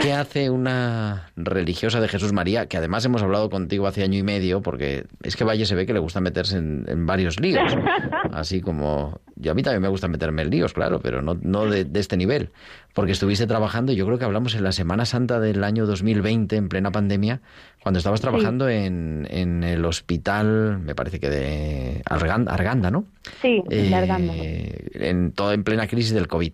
¿Qué 0.00 0.12
hace 0.12 0.48
una 0.48 1.30
religiosa 1.34 2.00
de 2.00 2.06
Jesús 2.06 2.32
María? 2.32 2.66
Que 2.66 2.76
además 2.76 3.04
hemos 3.04 3.22
hablado 3.22 3.50
contigo 3.50 3.88
hace 3.88 4.04
año 4.04 4.16
y 4.16 4.22
medio, 4.22 4.62
porque 4.62 5.06
es 5.22 5.34
que 5.34 5.42
Valle 5.42 5.66
se 5.66 5.74
ve 5.74 5.86
que 5.86 5.92
le 5.92 5.98
gusta 5.98 6.20
meterse 6.20 6.58
en, 6.58 6.84
en 6.86 7.04
varios 7.06 7.40
líos. 7.40 7.76
Así 8.32 8.60
como. 8.60 9.20
Yo 9.34 9.52
a 9.52 9.54
mí 9.54 9.62
también 9.62 9.82
me 9.82 9.88
gusta 9.88 10.08
meterme 10.08 10.42
en 10.42 10.50
líos, 10.50 10.72
claro, 10.72 11.00
pero 11.00 11.22
no, 11.22 11.36
no 11.40 11.66
de, 11.66 11.84
de 11.84 12.00
este 12.00 12.16
nivel. 12.16 12.50
Porque 12.94 13.12
estuviste 13.12 13.46
trabajando, 13.46 13.92
yo 13.92 14.06
creo 14.06 14.18
que 14.18 14.24
hablamos 14.24 14.54
en 14.54 14.64
la 14.64 14.72
Semana 14.72 15.04
Santa 15.04 15.38
del 15.40 15.62
año 15.62 15.86
2020, 15.86 16.56
en 16.56 16.68
plena 16.68 16.90
pandemia, 16.90 17.40
cuando 17.82 17.98
estabas 17.98 18.20
trabajando 18.20 18.68
en, 18.68 19.26
en 19.30 19.62
el 19.64 19.84
hospital, 19.84 20.78
me 20.80 20.94
parece 20.94 21.20
que 21.20 21.30
de 21.30 22.02
Arganda, 22.04 22.52
Arganda 22.52 22.90
¿no? 22.90 23.04
Sí, 23.40 23.62
Eh, 23.70 23.88
largando. 23.90 24.32
en 24.34 25.32
todo 25.32 25.52
en 25.52 25.64
plena 25.64 25.86
crisis 25.86 26.12
del 26.12 26.28
COVID. 26.28 26.52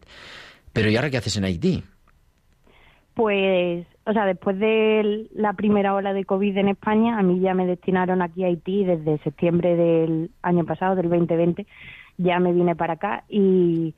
Pero 0.72 0.90
¿y 0.90 0.96
ahora 0.96 1.10
qué 1.10 1.16
haces 1.18 1.36
en 1.36 1.44
Haití? 1.44 1.82
Pues, 3.14 3.86
o 4.06 4.12
sea, 4.12 4.26
después 4.26 4.58
de 4.58 5.28
la 5.34 5.52
primera 5.52 5.94
ola 5.94 6.12
de 6.12 6.24
COVID 6.24 6.56
en 6.58 6.68
España, 6.68 7.16
a 7.18 7.22
mí 7.22 7.38
ya 7.40 7.54
me 7.54 7.64
destinaron 7.66 8.22
aquí 8.22 8.42
a 8.42 8.48
Haití 8.48 8.84
desde 8.84 9.18
septiembre 9.18 9.76
del 9.76 10.30
año 10.42 10.64
pasado, 10.64 10.96
del 10.96 11.08
2020, 11.08 11.64
ya 12.18 12.40
me 12.40 12.52
vine 12.52 12.74
para 12.74 12.94
acá 12.94 13.24
y 13.28 13.94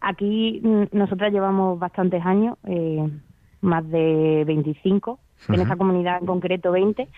aquí 0.00 0.60
mm, 0.62 0.84
nosotras 0.96 1.30
llevamos 1.32 1.78
bastantes 1.78 2.24
años, 2.24 2.56
eh, 2.66 3.06
más 3.64 3.88
de 3.90 4.44
25, 4.46 5.18
en 5.48 5.60
esta 5.60 5.76
comunidad 5.76 6.18
en 6.20 6.26
concreto 6.26 6.72
20, 6.72 7.08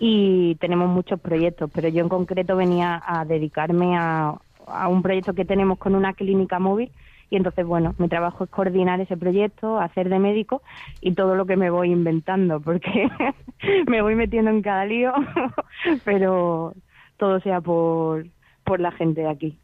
y 0.00 0.54
tenemos 0.56 0.88
muchos 0.88 1.20
proyectos, 1.20 1.70
pero 1.74 1.88
yo 1.88 2.02
en 2.02 2.08
concreto 2.08 2.56
venía 2.56 3.02
a 3.04 3.24
dedicarme 3.24 3.96
a, 3.96 4.34
a 4.66 4.88
un 4.88 5.02
proyecto 5.02 5.34
que 5.34 5.44
tenemos 5.44 5.78
con 5.78 5.94
una 5.94 6.14
clínica 6.14 6.58
móvil 6.58 6.90
y 7.30 7.36
entonces, 7.36 7.66
bueno, 7.66 7.94
mi 7.98 8.08
trabajo 8.08 8.44
es 8.44 8.50
coordinar 8.50 9.00
ese 9.00 9.16
proyecto, 9.16 9.78
hacer 9.78 10.08
de 10.08 10.18
médico 10.18 10.62
y 11.00 11.12
todo 11.12 11.34
lo 11.34 11.44
que 11.44 11.56
me 11.56 11.70
voy 11.70 11.90
inventando, 11.90 12.60
porque 12.60 13.08
me 13.86 14.00
voy 14.00 14.14
metiendo 14.14 14.50
en 14.50 14.62
cada 14.62 14.86
lío, 14.86 15.12
pero 16.04 16.72
todo 17.18 17.40
sea 17.40 17.60
por, 17.60 18.26
por 18.64 18.80
la 18.80 18.92
gente 18.92 19.22
de 19.22 19.28
aquí. 19.28 19.58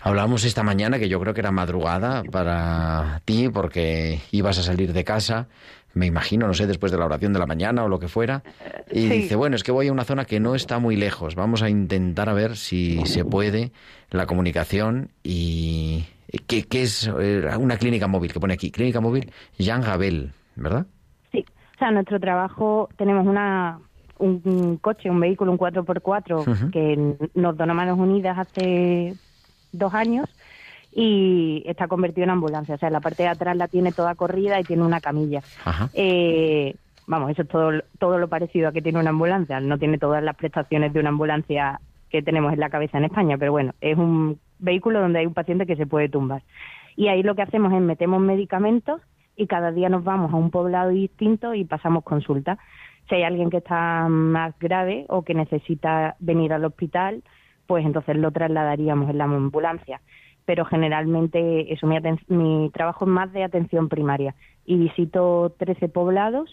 Hablábamos 0.00 0.44
esta 0.44 0.62
mañana 0.62 0.98
que 0.98 1.08
yo 1.08 1.20
creo 1.20 1.34
que 1.34 1.40
era 1.40 1.50
madrugada 1.50 2.22
para 2.30 3.20
ti 3.24 3.48
porque 3.48 4.20
ibas 4.30 4.58
a 4.58 4.62
salir 4.62 4.92
de 4.92 5.04
casa 5.04 5.48
me 5.92 6.06
imagino, 6.06 6.46
no 6.46 6.54
sé, 6.54 6.68
después 6.68 6.92
de 6.92 6.98
la 6.98 7.06
oración 7.06 7.32
de 7.32 7.40
la 7.40 7.46
mañana 7.46 7.82
o 7.82 7.88
lo 7.88 7.98
que 7.98 8.06
fuera, 8.06 8.44
y 8.92 9.00
Sí. 9.00 9.08
dice, 9.08 9.34
bueno, 9.34 9.56
es 9.56 9.64
que 9.64 9.72
voy 9.72 9.88
a 9.88 9.92
una 9.92 10.04
zona 10.04 10.24
que 10.24 10.38
no 10.38 10.54
está 10.54 10.78
muy 10.78 10.94
lejos, 10.94 11.34
vamos 11.34 11.62
a 11.64 11.68
intentar 11.68 12.28
a 12.28 12.32
ver 12.32 12.56
si 12.56 13.04
se 13.06 13.24
puede 13.24 13.72
la 14.10 14.26
comunicación 14.26 15.10
y... 15.24 16.04
¿Qué, 16.46 16.62
qué 16.62 16.82
es 16.82 17.10
eh, 17.18 17.42
una 17.58 17.76
clínica 17.76 18.06
móvil? 18.06 18.32
Que 18.32 18.38
pone 18.38 18.54
aquí, 18.54 18.70
clínica 18.70 19.00
móvil 19.00 19.32
Jean 19.58 19.80
Gabel, 19.80 20.30
¿verdad? 20.54 20.86
Sí, 21.32 21.44
o 21.74 21.78
sea, 21.80 21.90
nuestro 21.90 22.20
trabajo 22.20 22.88
tenemos 22.96 23.26
una 23.26 23.80
un, 24.18 24.78
coche, 24.80 25.10
un 25.10 25.18
vehículo, 25.18 25.50
un 25.50 25.58
4x4 25.58 26.46
Ujú. 26.46 26.70
que 26.70 27.16
nos 27.34 27.56
donó 27.56 27.74
Manos 27.74 27.98
Unidas 27.98 28.38
hace 28.38 29.14
dos 29.72 29.94
años 29.94 30.28
y 30.92 31.62
está 31.66 31.88
convertido 31.88 32.24
en 32.24 32.30
ambulancia. 32.30 32.74
O 32.74 32.78
sea, 32.78 32.90
la 32.90 33.00
parte 33.00 33.22
de 33.22 33.28
atrás 33.28 33.56
la 33.56 33.68
tiene 33.68 33.92
toda 33.92 34.14
corrida 34.14 34.58
y 34.60 34.64
tiene 34.64 34.82
una 34.82 35.00
camilla. 35.00 35.42
Eh, 35.94 36.74
vamos, 37.06 37.30
eso 37.30 37.42
es 37.42 37.48
todo, 37.48 37.72
todo 37.98 38.18
lo 38.18 38.28
parecido 38.28 38.68
a 38.68 38.72
que 38.72 38.82
tiene 38.82 38.98
una 38.98 39.10
ambulancia. 39.10 39.60
No 39.60 39.78
tiene 39.78 39.98
todas 39.98 40.22
las 40.22 40.36
prestaciones 40.36 40.92
de 40.92 41.00
una 41.00 41.10
ambulancia 41.10 41.80
que 42.10 42.22
tenemos 42.22 42.52
en 42.52 42.60
la 42.60 42.70
cabeza 42.70 42.98
en 42.98 43.04
España, 43.04 43.38
pero 43.38 43.52
bueno, 43.52 43.72
es 43.80 43.96
un 43.96 44.38
vehículo 44.58 45.00
donde 45.00 45.20
hay 45.20 45.26
un 45.26 45.34
paciente 45.34 45.66
que 45.66 45.76
se 45.76 45.86
puede 45.86 46.08
tumbar. 46.08 46.42
Y 46.96 47.08
ahí 47.08 47.22
lo 47.22 47.34
que 47.34 47.42
hacemos 47.42 47.72
es 47.72 47.80
metemos 47.80 48.20
medicamentos 48.20 49.00
y 49.36 49.46
cada 49.46 49.70
día 49.70 49.88
nos 49.88 50.04
vamos 50.04 50.32
a 50.32 50.36
un 50.36 50.50
poblado 50.50 50.90
distinto 50.90 51.54
y 51.54 51.64
pasamos 51.64 52.04
consulta. 52.04 52.58
Si 53.08 53.14
hay 53.14 53.22
alguien 53.22 53.48
que 53.48 53.58
está 53.58 54.08
más 54.08 54.58
grave 54.58 55.06
o 55.08 55.22
que 55.22 55.34
necesita 55.34 56.16
venir 56.18 56.52
al 56.52 56.64
hospital, 56.64 57.22
pues 57.70 57.86
entonces 57.86 58.16
lo 58.16 58.32
trasladaríamos 58.32 59.08
en 59.10 59.18
la 59.18 59.24
ambulancia. 59.26 60.00
Pero 60.44 60.64
generalmente 60.64 61.72
eso, 61.72 61.86
mi, 61.86 61.96
mi 62.26 62.68
trabajo 62.70 63.04
es 63.04 63.10
más 63.12 63.32
de 63.32 63.44
atención 63.44 63.88
primaria 63.88 64.34
y 64.66 64.76
visito 64.76 65.54
13 65.56 65.88
poblados 65.88 66.50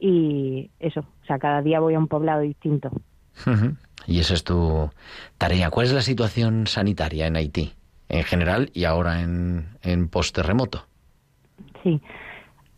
y 0.00 0.70
eso, 0.80 1.00
o 1.00 1.26
sea, 1.26 1.38
cada 1.38 1.60
día 1.60 1.80
voy 1.80 1.92
a 1.92 1.98
un 1.98 2.08
poblado 2.08 2.40
distinto. 2.40 2.88
Y 4.06 4.20
esa 4.20 4.32
es 4.32 4.42
tu 4.42 4.88
tarea. 5.36 5.68
¿Cuál 5.68 5.84
es 5.84 5.92
la 5.92 6.00
situación 6.00 6.66
sanitaria 6.66 7.26
en 7.26 7.36
Haití? 7.36 7.74
En 8.08 8.22
general 8.22 8.70
y 8.72 8.84
ahora 8.84 9.20
en, 9.20 9.66
en 9.82 10.08
post-terremoto. 10.08 10.86
Sí. 11.82 12.00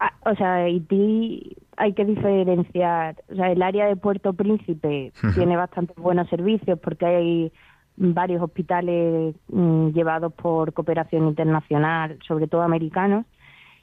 Ah, 0.00 0.12
O 0.24 0.34
sea, 0.34 0.56
Haití 0.56 1.56
hay 1.76 1.92
que 1.92 2.04
diferenciar. 2.04 3.14
O 3.30 3.36
sea, 3.36 3.52
el 3.52 3.62
área 3.62 3.86
de 3.86 3.94
Puerto 3.94 4.32
Príncipe 4.32 5.12
tiene 5.36 5.56
bastantes 5.56 5.96
buenos 5.96 6.28
servicios 6.28 6.80
porque 6.80 7.06
hay 7.06 7.52
varios 7.96 8.42
hospitales 8.42 9.34
mm, 9.48 9.88
llevados 9.88 10.32
por 10.32 10.72
cooperación 10.72 11.28
internacional, 11.28 12.18
sobre 12.26 12.46
todo 12.46 12.62
americanos. 12.62 13.26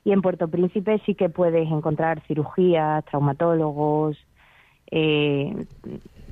Y 0.05 0.11
en 0.11 0.21
Puerto 0.21 0.47
Príncipe 0.47 1.01
sí 1.05 1.15
que 1.15 1.29
puedes 1.29 1.69
encontrar 1.71 2.21
cirugías, 2.27 3.05
traumatólogos, 3.05 4.17
eh, 4.91 5.65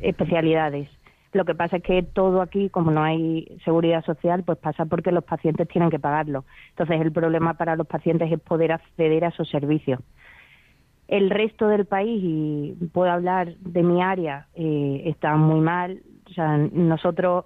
especialidades. 0.02 0.89
Lo 1.34 1.46
que 1.46 1.56
pasa 1.56 1.78
es 1.78 1.84
que 1.84 2.04
todo 2.04 2.41
aquí, 2.41 2.70
como 2.70 2.91
no 2.91 3.02
hay 3.04 3.58
seguridad 3.63 4.04
social, 4.04 4.44
pues 4.44 4.58
pasa 4.58 4.86
porque 4.86 5.12
los 5.12 5.24
pacientes 5.24 5.67
tienen 5.70 5.89
que 5.89 6.00
pagarlo. 6.00 6.44
Entonces, 6.72 7.00
el 7.00 7.12
problema 7.12 7.54
para 7.54 7.78
los 7.78 7.88
pacientes 7.88 8.30
es 8.32 8.39
poder 8.41 8.74
acceder 8.74 9.24
a 9.24 9.30
esos 9.30 9.50
servicios. 9.50 10.02
El 11.08 11.30
resto 11.30 11.67
del 11.67 11.86
país, 11.86 12.22
y 12.24 12.89
puedo 12.94 13.10
hablar 13.12 13.56
de 13.58 13.84
mi 13.84 14.02
área, 14.02 14.48
eh, 14.56 15.04
está 15.06 15.36
muy 15.36 15.62
mal. 15.62 16.02
O 16.30 16.34
sea, 16.34 16.58
nosotros, 16.58 17.46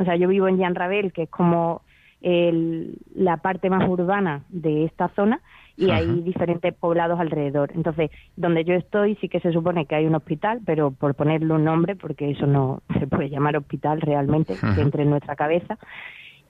o 0.00 0.04
sea, 0.04 0.16
yo 0.16 0.28
vivo 0.28 0.48
en 0.48 0.58
Jean 0.58 0.74
Rabel, 0.74 1.12
que 1.12 1.22
es 1.24 1.30
como 1.30 1.82
el- 2.20 2.98
la 3.14 3.36
parte 3.38 3.70
más 3.70 3.88
urbana 3.88 4.42
de 4.48 4.84
esta 4.84 5.08
zona, 5.10 5.40
y 5.76 5.90
Ajá. 5.90 5.98
hay 5.98 6.22
diferentes 6.22 6.74
poblados 6.74 7.20
alrededor. 7.20 7.70
Entonces, 7.74 8.10
donde 8.36 8.64
yo 8.64 8.74
estoy 8.74 9.14
sí 9.20 9.28
que 9.28 9.38
se 9.38 9.52
supone 9.52 9.86
que 9.86 9.94
hay 9.94 10.06
un 10.06 10.16
hospital, 10.16 10.60
pero 10.66 10.90
por 10.90 11.14
ponerle 11.14 11.52
un 11.54 11.64
nombre, 11.64 11.94
porque 11.94 12.30
eso 12.30 12.46
no 12.46 12.82
se 12.98 13.06
puede 13.06 13.30
llamar 13.30 13.56
hospital 13.56 14.00
realmente, 14.00 14.54
Ajá. 14.54 14.74
que 14.74 14.80
entre 14.80 15.04
en 15.04 15.10
nuestra 15.10 15.36
cabeza. 15.36 15.78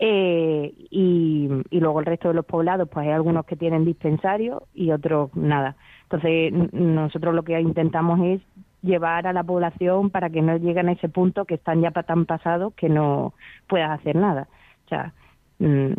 Eh, 0.01 0.73
y, 0.91 1.49
y 1.71 1.81
luego 1.81 2.01
el 2.01 2.07
resto 2.07 2.29
de 2.29 2.35
los 2.35 2.47
poblados, 2.47 2.89
pues 2.89 3.07
hay 3.07 3.13
algunos 3.13 3.45
que 3.45 3.57
tienen 3.57 3.85
dispensarios 3.85 4.63
y 4.73 4.93
otros 4.93 5.35
nada. 5.35 5.77
Entonces, 6.05 6.53
nosotros 6.73 7.35
lo 7.35 7.43
que 7.43 7.61
intentamos 7.61 8.21
es 8.21 8.41
llevar 8.83 9.27
a 9.27 9.33
la 9.33 9.43
población 9.43 10.11
para 10.11 10.31
que 10.31 10.43
no 10.43 10.57
lleguen 10.57 10.89
a 10.89 10.93
ese 10.93 11.09
punto 11.09 11.45
que 11.45 11.55
están 11.55 11.81
ya 11.81 11.91
tan 11.91 12.27
pasados 12.27 12.75
que 12.75 12.89
no 12.89 13.35
puedas 13.67 13.91
hacer 13.91 14.17
nada. 14.17 14.49
O 14.87 14.89
sea, 14.89 15.13
mm, 15.59 15.93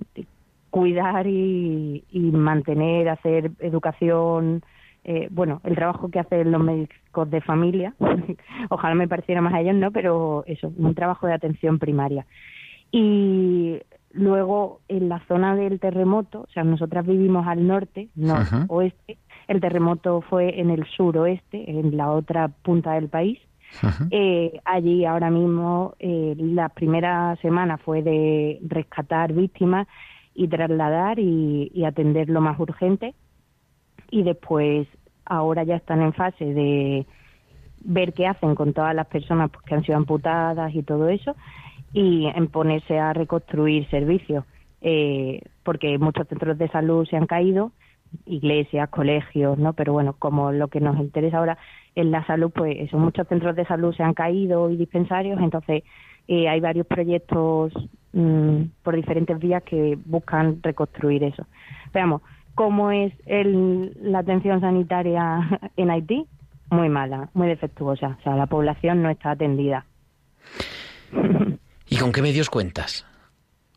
cuidar 0.69 1.27
y, 1.27 2.03
y 2.09 2.19
mantener, 2.19 3.09
hacer 3.09 3.51
educación, 3.59 4.61
eh, 5.03 5.27
bueno, 5.31 5.61
el 5.63 5.75
trabajo 5.75 6.09
que 6.09 6.19
hacen 6.19 6.51
los 6.51 6.61
médicos 6.61 7.29
de 7.29 7.41
familia, 7.41 7.93
ojalá 8.69 8.95
me 8.95 9.07
pareciera 9.07 9.41
más 9.41 9.53
a 9.53 9.61
ellos, 9.61 9.75
¿no? 9.75 9.91
Pero 9.91 10.43
eso, 10.45 10.71
un 10.77 10.93
trabajo 10.93 11.27
de 11.27 11.33
atención 11.33 11.79
primaria. 11.79 12.25
Y 12.91 13.79
luego 14.11 14.81
en 14.87 15.09
la 15.09 15.19
zona 15.27 15.55
del 15.55 15.79
terremoto, 15.79 16.41
o 16.41 16.47
sea, 16.51 16.63
nosotras 16.63 17.05
vivimos 17.05 17.47
al 17.47 17.65
norte, 17.65 18.09
no 18.15 18.35
Ajá. 18.35 18.65
oeste, 18.67 19.17
el 19.49 19.61
terremoto 19.61 20.21
fue 20.21 20.59
en 20.61 20.69
el 20.69 20.85
suroeste, 20.85 21.71
en 21.71 21.97
la 21.97 22.11
otra 22.11 22.49
punta 22.49 22.93
del 22.93 23.09
país. 23.09 23.39
Eh, 24.09 24.59
allí 24.65 25.05
ahora 25.05 25.29
mismo 25.29 25.93
eh, 25.99 26.35
la 26.37 26.69
primera 26.69 27.35
semana 27.35 27.77
fue 27.77 28.01
de 28.01 28.59
rescatar 28.63 29.33
víctimas 29.33 29.87
y 30.33 30.47
trasladar 30.47 31.19
y, 31.19 31.71
y 31.73 31.83
atender 31.83 32.29
lo 32.29 32.41
más 32.41 32.59
urgente 32.59 33.13
y 34.09 34.23
después 34.23 34.87
ahora 35.25 35.63
ya 35.63 35.75
están 35.75 36.01
en 36.01 36.13
fase 36.13 36.45
de 36.45 37.05
ver 37.81 38.13
qué 38.13 38.25
hacen 38.25 38.55
con 38.55 38.73
todas 38.73 38.95
las 38.95 39.05
personas 39.05 39.51
pues, 39.51 39.63
que 39.65 39.75
han 39.75 39.83
sido 39.83 39.97
amputadas 39.97 40.73
y 40.73 40.81
todo 40.81 41.07
eso 41.09 41.35
y 41.93 42.25
en 42.25 42.47
ponerse 42.47 42.97
a 42.97 43.13
reconstruir 43.13 43.87
servicios 43.89 44.45
eh, 44.81 45.41
porque 45.63 45.97
muchos 45.99 46.27
centros 46.27 46.57
de 46.57 46.69
salud 46.69 47.07
se 47.07 47.17
han 47.17 47.27
caído 47.27 47.71
iglesias, 48.25 48.89
colegios, 48.89 49.57
¿no? 49.57 49.73
Pero 49.73 49.93
bueno, 49.93 50.13
como 50.17 50.51
lo 50.51 50.67
que 50.67 50.79
nos 50.79 50.97
interesa 50.99 51.37
ahora 51.37 51.57
es 51.95 52.05
la 52.05 52.25
salud, 52.25 52.51
pues 52.53 52.77
eso, 52.79 52.97
muchos 52.97 53.27
centros 53.27 53.55
de 53.55 53.65
salud 53.65 53.93
se 53.95 54.03
han 54.03 54.13
caído 54.13 54.69
y 54.69 54.77
dispensarios, 54.77 55.39
entonces 55.39 55.83
eh, 56.27 56.47
hay 56.47 56.59
varios 56.59 56.87
proyectos 56.87 57.73
mm, 58.13 58.61
por 58.83 58.95
diferentes 58.95 59.37
vías 59.39 59.63
que 59.63 59.97
buscan 60.05 60.59
reconstruir 60.61 61.23
eso. 61.23 61.45
Veamos, 61.93 62.21
¿cómo 62.55 62.91
es 62.91 63.13
el, 63.25 63.97
la 64.01 64.19
atención 64.19 64.61
sanitaria 64.61 65.59
en 65.77 65.89
Haití? 65.89 66.25
Muy 66.71 66.87
mala, 66.87 67.29
muy 67.33 67.47
defectuosa, 67.47 68.17
o 68.19 68.23
sea, 68.23 68.35
la 68.35 68.45
población 68.45 69.01
no 69.01 69.09
está 69.09 69.31
atendida. 69.31 69.85
¿Y 71.87 71.97
con 71.97 72.11
qué 72.11 72.21
medios 72.21 72.49
cuentas? 72.51 73.07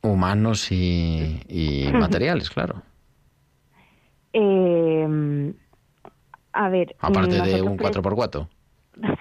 Humanos 0.03 0.71
y, 0.71 1.41
y 1.49 1.91
materiales, 1.99 2.51
claro. 2.51 2.83
Eh, 4.33 5.53
a 6.53 6.69
ver, 6.69 6.95
Aparte 7.01 7.41
de 7.41 7.63
un 7.63 7.77
pre- 7.77 7.89
4x4. 7.89 8.47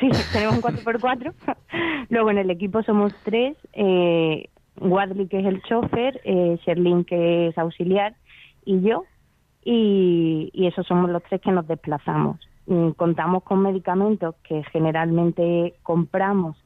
Sí, 0.01 0.09
tenemos 0.33 0.55
un 0.55 0.61
4x4. 0.61 1.33
Luego 2.09 2.29
en 2.31 2.37
el 2.39 2.49
equipo 2.51 2.83
somos 2.83 3.13
tres. 3.23 3.55
Eh, 3.73 4.49
Wadley, 4.77 5.27
que 5.27 5.39
es 5.39 5.45
el 5.45 5.61
chofer, 5.63 6.19
eh, 6.25 6.57
Sherlyn, 6.65 7.03
que 7.05 7.47
es 7.47 7.57
auxiliar, 7.57 8.15
y 8.65 8.81
yo. 8.81 9.03
Y, 9.63 10.49
y 10.53 10.67
esos 10.67 10.87
somos 10.87 11.09
los 11.09 11.21
tres 11.23 11.39
que 11.41 11.51
nos 11.51 11.67
desplazamos. 11.67 12.37
Mm, 12.65 12.89
Contamos 12.91 13.43
con 13.43 13.61
medicamentos 13.61 14.35
que 14.43 14.63
generalmente 14.71 15.75
compramos 15.83 16.57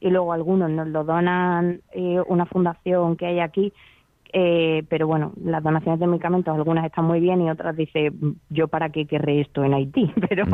y 0.00 0.10
luego 0.10 0.32
algunos 0.32 0.70
nos 0.70 0.86
lo 0.88 1.04
donan 1.04 1.80
eh, 1.92 2.20
una 2.28 2.46
fundación 2.46 3.16
que 3.16 3.26
hay 3.26 3.40
aquí. 3.40 3.72
Eh, 4.36 4.82
pero 4.88 5.06
bueno, 5.06 5.32
las 5.44 5.62
donaciones 5.62 6.00
de 6.00 6.08
medicamentos, 6.08 6.52
algunas 6.52 6.84
están 6.84 7.04
muy 7.04 7.20
bien 7.20 7.40
y 7.40 7.50
otras 7.50 7.76
dice, 7.76 8.10
yo 8.50 8.66
para 8.66 8.88
qué 8.90 9.06
querré 9.06 9.40
esto 9.40 9.62
en 9.62 9.74
Haití. 9.74 10.12
Pero, 10.28 10.44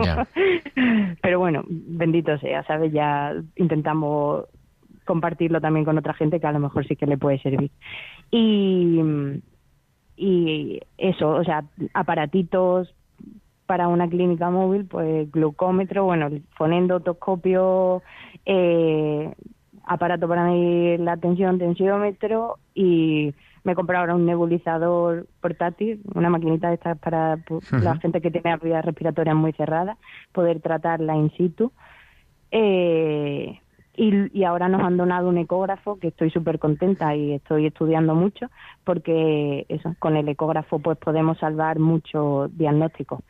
pero 1.23 1.39
bueno, 1.39 1.65
bendito 1.67 2.39
sea, 2.41 2.63
¿sabes? 2.65 2.93
Ya 2.93 3.35
intentamos 3.57 4.45
compartirlo 5.07 5.63
también 5.63 5.87
con 5.87 5.97
otra 5.97 6.13
gente 6.13 6.41
que 6.41 6.47
a 6.47 6.53
lo 6.53 6.59
mejor 6.59 6.87
sí 6.87 6.95
que 6.95 7.07
le 7.07 7.17
puede 7.17 7.39
servir. 7.39 7.71
Y, 8.31 9.01
y 10.15 10.81
eso, 10.99 11.31
o 11.31 11.45
sea, 11.45 11.65
aparatitos 11.95 12.95
para 13.65 13.89
una 13.89 14.09
clínica 14.11 14.51
móvil, 14.51 14.85
pues 14.85 15.33
glucómetro, 15.33 16.05
bueno, 16.05 16.27
el 16.27 16.43
fonendotoscopio, 16.59 18.03
eh, 18.45 19.33
aparato 19.87 20.29
para 20.29 20.45
medir 20.45 21.01
la 21.01 21.17
tensión, 21.17 21.59
tensiómetro 21.59 22.59
y 22.75 23.33
me 23.65 23.73
he 23.73 23.75
comprado 23.75 24.03
ahora 24.03 24.15
un 24.15 24.27
nebulizador 24.27 25.27
portátil, 25.41 26.01
una 26.15 26.31
maquinita 26.31 26.69
de 26.69 26.75
estas 26.75 26.99
para 26.99 27.39
la 27.71 27.97
gente 27.97 28.21
que 28.21 28.31
tiene 28.31 28.57
vías 28.59 28.85
respiratorias 28.85 29.37
muy 29.37 29.53
cerradas, 29.53 29.99
poder 30.33 30.61
tratarla 30.61 31.17
in 31.17 31.31
situ. 31.33 31.73
Eh, 32.51 33.61
y, 33.97 34.39
y 34.39 34.45
ahora 34.45 34.69
nos 34.69 34.83
han 34.83 34.97
donado 34.97 35.29
un 35.29 35.39
ecógrafo 35.39 35.99
que 35.99 36.09
estoy 36.09 36.31
súper 36.31 36.59
contenta 36.59 37.15
y 37.15 37.33
estoy 37.33 37.67
estudiando 37.67 38.15
mucho 38.15 38.51
porque 38.85 39.67
eso 39.69 39.95
con 39.99 40.17
el 40.17 40.29
ecógrafo 40.29 40.79
pues 40.79 40.97
podemos 40.97 41.39
salvar 41.39 41.79
muchos 41.79 42.57
diagnósticos 42.57 43.21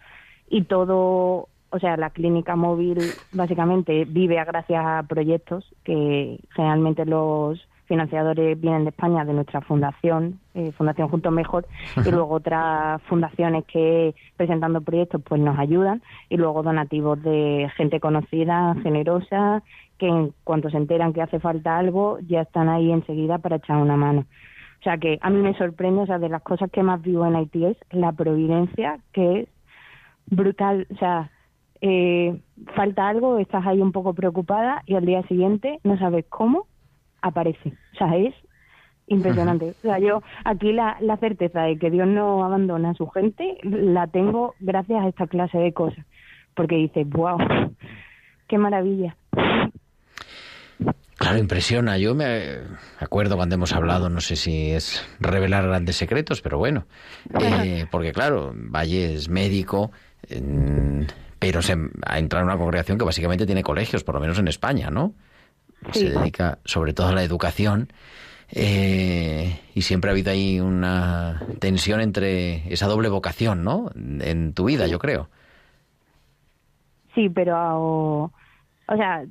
y 0.51 0.64
todo, 0.64 1.49
o 1.71 1.79
sea, 1.81 1.97
la 1.97 2.11
clínica 2.11 2.57
móvil 2.57 2.99
básicamente 3.33 4.05
vive 4.05 4.45
gracias 4.45 4.85
a 4.85 5.05
proyectos 5.09 5.64
que 5.85 6.40
generalmente 6.55 7.07
los 7.07 7.61
financiadores 7.90 8.61
vienen 8.61 8.85
de 8.85 8.90
España, 8.90 9.24
de 9.24 9.33
nuestra 9.33 9.61
fundación, 9.62 10.38
eh, 10.55 10.70
Fundación 10.70 11.09
Juntos 11.09 11.33
Mejor, 11.33 11.66
y 12.07 12.11
luego 12.12 12.37
otras 12.37 13.03
fundaciones 13.03 13.64
que 13.64 14.14
presentando 14.37 14.81
proyectos 14.81 15.20
pues 15.22 15.40
nos 15.40 15.59
ayudan, 15.59 16.00
y 16.29 16.37
luego 16.37 16.62
donativos 16.62 17.20
de 17.20 17.68
gente 17.76 17.98
conocida, 17.98 18.76
generosa, 18.85 19.64
que 19.98 20.07
en 20.07 20.33
cuanto 20.44 20.70
se 20.70 20.76
enteran 20.76 21.12
que 21.12 21.20
hace 21.20 21.40
falta 21.40 21.79
algo, 21.79 22.20
ya 22.20 22.42
están 22.42 22.68
ahí 22.68 22.92
enseguida 22.92 23.38
para 23.38 23.57
echar 23.57 23.79
una 23.79 23.96
mano. 23.96 24.20
O 24.79 24.83
sea 24.85 24.96
que 24.96 25.18
a 25.20 25.29
mí 25.29 25.42
me 25.42 25.59
sorprende, 25.59 26.03
o 26.03 26.07
sea, 26.07 26.20
de 26.20 26.29
las 26.29 26.42
cosas 26.42 26.70
que 26.70 26.85
más 26.85 27.03
vivo 27.03 27.26
en 27.26 27.35
Haití 27.35 27.64
es 27.64 27.76
la 27.90 28.12
providencia, 28.12 29.00
que 29.12 29.40
es 29.40 29.48
brutal, 30.26 30.87
o 30.94 30.96
sea, 30.96 31.31
eh, 31.81 32.40
falta 32.76 33.09
algo, 33.09 33.38
estás 33.38 33.66
ahí 33.66 33.81
un 33.81 33.90
poco 33.90 34.14
preocupada 34.14 34.85
y 34.87 34.94
al 34.94 35.07
día 35.07 35.22
siguiente 35.24 35.81
no 35.83 35.98
sabes 35.98 36.24
cómo 36.29 36.66
aparece. 37.23 37.73
O 37.95 37.97
sea, 37.97 38.17
es 38.17 38.35
impresionante. 39.07 39.71
O 39.71 39.83
sea, 39.83 39.99
yo 39.99 40.23
aquí 40.45 40.73
la, 40.73 40.97
la 41.01 41.17
certeza 41.17 41.63
de 41.63 41.79
que 41.79 41.91
Dios 41.91 42.07
no 42.07 42.45
abandona 42.45 42.91
a 42.91 42.95
su 42.95 43.09
gente 43.09 43.59
la 43.63 44.07
tengo 44.07 44.55
gracias 44.61 45.05
a 45.05 45.09
esta 45.09 45.27
clase 45.27 45.59
de 45.59 45.73
cosas. 45.73 46.05
Porque 46.55 46.77
dices, 46.77 47.09
wow, 47.09 47.39
qué 48.49 48.59
maravilla. 48.59 49.17
Claro, 51.21 51.37
impresiona. 51.37 51.99
Yo 51.99 52.15
me 52.15 52.61
acuerdo 52.99 53.37
cuando 53.37 53.55
hemos 53.55 53.75
hablado, 53.75 54.09
no 54.09 54.23
sé 54.23 54.37
si 54.37 54.71
es 54.71 55.07
revelar 55.21 55.67
grandes 55.67 55.97
secretos, 55.97 56.41
pero 56.41 56.57
bueno, 56.57 56.87
eh, 57.39 57.85
porque 57.91 58.13
claro, 58.13 58.55
Valle 58.55 59.15
es 59.15 59.29
médico, 59.29 59.91
pero 61.39 61.61
se 61.61 61.77
ha 62.07 62.19
entrado 62.19 62.43
en 62.45 62.51
una 62.51 62.57
congregación 62.57 62.97
que 62.97 63.05
básicamente 63.05 63.45
tiene 63.45 63.63
colegios, 63.63 64.03
por 64.03 64.15
lo 64.15 64.21
menos 64.23 64.39
en 64.39 64.49
España, 64.49 64.89
¿no? 64.91 65.13
Se 65.93 66.11
dedica 66.11 66.59
sobre 66.64 66.93
todo 66.93 67.09
a 67.09 67.14
la 67.14 67.23
educación. 67.23 67.93
Eh, 68.53 69.61
y 69.75 69.83
siempre 69.83 70.11
ha 70.11 70.12
habido 70.12 70.33
ahí 70.33 70.61
una 70.61 71.40
tensión 71.61 72.01
entre 72.01 72.73
esa 72.73 72.88
doble 72.88 73.09
vocación, 73.09 73.62
¿no? 73.62 73.90
En 73.95 74.55
tu 74.55 74.64
vida, 74.64 74.87
yo 74.88 74.99
creo. 74.99 75.29
Sí, 77.14 77.29
pero, 77.29 78.33
o, 78.87 78.97
sea, 78.97 79.25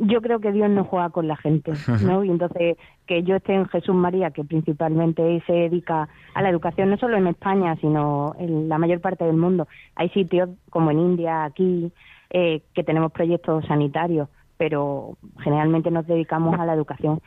yo 0.00 0.22
creo 0.22 0.40
que 0.40 0.52
Dios 0.52 0.70
no 0.70 0.84
juega 0.84 1.10
con 1.10 1.28
la 1.28 1.36
gente, 1.36 1.72
¿no? 2.02 2.24
Y 2.24 2.30
entonces 2.30 2.76
que 3.06 3.22
yo 3.22 3.36
esté 3.36 3.54
en 3.54 3.66
Jesús 3.66 3.94
María, 3.94 4.30
que 4.30 4.44
principalmente 4.44 5.42
se 5.46 5.52
dedica 5.52 6.08
a 6.34 6.42
la 6.42 6.48
educación, 6.50 6.90
no 6.90 6.96
solo 6.96 7.16
en 7.16 7.28
España, 7.28 7.76
sino 7.80 8.34
en 8.38 8.68
la 8.68 8.78
mayor 8.78 9.00
parte 9.00 9.24
del 9.24 9.36
mundo. 9.36 9.68
Hay 9.94 10.08
sitios 10.10 10.50
como 10.70 10.90
en 10.90 10.98
India, 10.98 11.44
aquí, 11.44 11.92
eh, 12.30 12.62
que 12.74 12.82
tenemos 12.82 13.12
proyectos 13.12 13.64
sanitarios 13.66 14.28
pero 14.56 15.16
generalmente 15.38 15.90
nos 15.90 16.06
dedicamos 16.06 16.58
a 16.58 16.64
la 16.66 16.74
educación. 16.74 17.20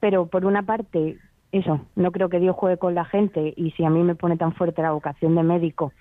Pero 0.00 0.26
por 0.26 0.44
una 0.44 0.62
parte, 0.62 1.18
eso, 1.52 1.80
no 1.94 2.12
creo 2.12 2.28
que 2.28 2.40
Dios 2.40 2.56
juegue 2.56 2.76
con 2.76 2.94
la 2.94 3.04
gente 3.04 3.54
y 3.56 3.70
si 3.72 3.84
a 3.84 3.90
mí 3.90 4.02
me 4.02 4.14
pone 4.14 4.36
tan 4.36 4.52
fuerte 4.52 4.82
la 4.82 4.92
vocación 4.92 5.34
de 5.34 5.42
médico, 5.42 5.92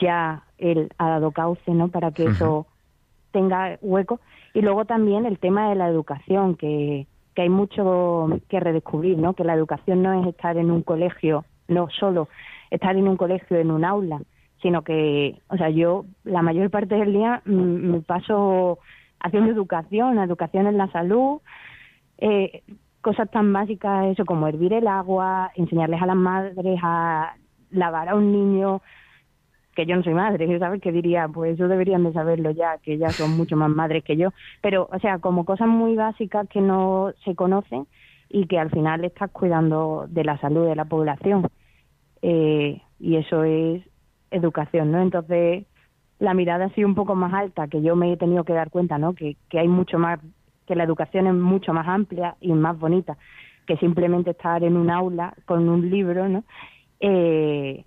ya 0.00 0.44
Él 0.58 0.90
ha 0.98 1.08
dado 1.08 1.32
cauce, 1.32 1.72
¿no? 1.72 1.88
Para 1.88 2.12
que 2.12 2.24
eso 2.24 2.66
tenga 3.32 3.78
hueco. 3.80 4.20
Y 4.54 4.62
luego 4.62 4.84
también 4.84 5.26
el 5.26 5.38
tema 5.38 5.68
de 5.68 5.74
la 5.74 5.88
educación, 5.88 6.56
que, 6.56 7.06
que 7.34 7.42
hay 7.42 7.48
mucho 7.48 8.40
que 8.48 8.60
redescubrir, 8.60 9.18
¿no? 9.18 9.34
Que 9.34 9.44
la 9.44 9.54
educación 9.54 10.02
no 10.02 10.12
es 10.20 10.26
estar 10.26 10.56
en 10.56 10.70
un 10.70 10.82
colegio, 10.82 11.44
no 11.68 11.88
solo 11.90 12.28
estar 12.70 12.96
en 12.96 13.08
un 13.08 13.16
colegio, 13.16 13.58
en 13.58 13.70
un 13.70 13.84
aula, 13.84 14.20
sino 14.62 14.82
que, 14.82 15.40
o 15.48 15.56
sea, 15.56 15.70
yo 15.70 16.06
la 16.24 16.42
mayor 16.42 16.70
parte 16.70 16.94
del 16.94 17.12
día 17.12 17.42
mm, 17.44 17.52
me 17.52 18.00
paso 18.00 18.78
haciendo 19.20 19.50
educación, 19.50 20.18
educación 20.18 20.66
en 20.66 20.78
la 20.78 20.90
salud, 20.90 21.40
eh, 22.18 22.62
cosas 23.00 23.30
tan 23.30 23.52
básicas 23.52 24.06
eso 24.06 24.24
como 24.24 24.48
hervir 24.48 24.72
el 24.72 24.88
agua, 24.88 25.52
enseñarles 25.54 26.02
a 26.02 26.06
las 26.06 26.16
madres 26.16 26.80
a 26.82 27.36
lavar 27.70 28.08
a 28.08 28.14
un 28.14 28.32
niño, 28.32 28.82
que 29.74 29.86
yo 29.86 29.94
no 29.94 30.02
soy 30.02 30.14
madre, 30.14 30.58
¿sabes? 30.58 30.80
Que 30.80 30.90
diría, 30.90 31.28
pues 31.28 31.54
eso 31.54 31.68
deberían 31.68 32.02
de 32.02 32.12
saberlo 32.12 32.50
ya, 32.50 32.78
que 32.78 32.98
ya 32.98 33.10
son 33.10 33.36
mucho 33.36 33.56
más 33.56 33.70
madres 33.70 34.02
que 34.02 34.16
yo, 34.16 34.30
pero 34.60 34.88
o 34.90 34.98
sea, 34.98 35.18
como 35.18 35.44
cosas 35.44 35.68
muy 35.68 35.94
básicas 35.94 36.48
que 36.48 36.60
no 36.60 37.12
se 37.24 37.34
conocen 37.34 37.86
y 38.28 38.46
que 38.46 38.58
al 38.58 38.70
final 38.70 39.04
estás 39.04 39.30
cuidando 39.30 40.06
de 40.08 40.24
la 40.24 40.38
salud 40.38 40.66
de 40.66 40.74
la 40.74 40.86
población. 40.86 41.46
Eh, 42.22 42.82
y 42.98 43.16
eso 43.16 43.44
es 43.44 43.82
educación, 44.30 44.90
¿no? 44.90 45.00
Entonces, 45.00 45.66
la 46.18 46.34
mirada 46.34 46.66
ha 46.66 46.70
sido 46.70 46.88
un 46.88 46.94
poco 46.94 47.14
más 47.14 47.32
alta, 47.32 47.68
que 47.68 47.82
yo 47.82 47.96
me 47.96 48.12
he 48.12 48.16
tenido 48.16 48.44
que 48.44 48.52
dar 48.52 48.70
cuenta, 48.70 48.98
¿no? 48.98 49.14
Que, 49.14 49.36
que 49.48 49.58
hay 49.58 49.68
mucho 49.68 49.98
más, 49.98 50.18
que 50.66 50.74
la 50.74 50.84
educación 50.84 51.26
es 51.26 51.34
mucho 51.34 51.72
más 51.72 51.86
amplia 51.86 52.36
y 52.40 52.52
más 52.52 52.78
bonita 52.78 53.16
que 53.66 53.76
simplemente 53.78 54.30
estar 54.30 54.62
en 54.64 54.76
un 54.76 54.90
aula 54.90 55.34
con 55.44 55.68
un 55.68 55.90
libro, 55.90 56.28
¿no? 56.28 56.44
Eh, 57.00 57.84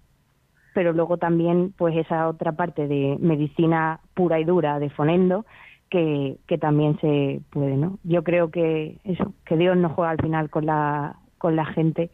pero 0.74 0.94
luego 0.94 1.18
también, 1.18 1.74
pues 1.78 1.96
esa 1.96 2.28
otra 2.28 2.52
parte 2.52 2.88
de 2.88 3.18
medicina 3.20 4.00
pura 4.14 4.40
y 4.40 4.44
dura 4.44 4.78
de 4.80 4.90
Fonendo, 4.90 5.46
que, 5.90 6.38
que 6.46 6.58
también 6.60 7.00
se 7.00 7.42
puede, 7.50 7.76
¿no? 7.76 7.98
Yo 8.04 8.24
creo 8.24 8.52
que 8.52 8.98
eso, 9.04 9.34
que 9.46 9.58
Dios 9.58 9.76
no 9.78 9.90
juega 9.90 10.12
al 10.12 10.22
final 10.22 10.50
con 10.50 10.68
la, 10.68 11.16
con 11.38 11.56
la 11.56 11.66
gente 11.66 12.12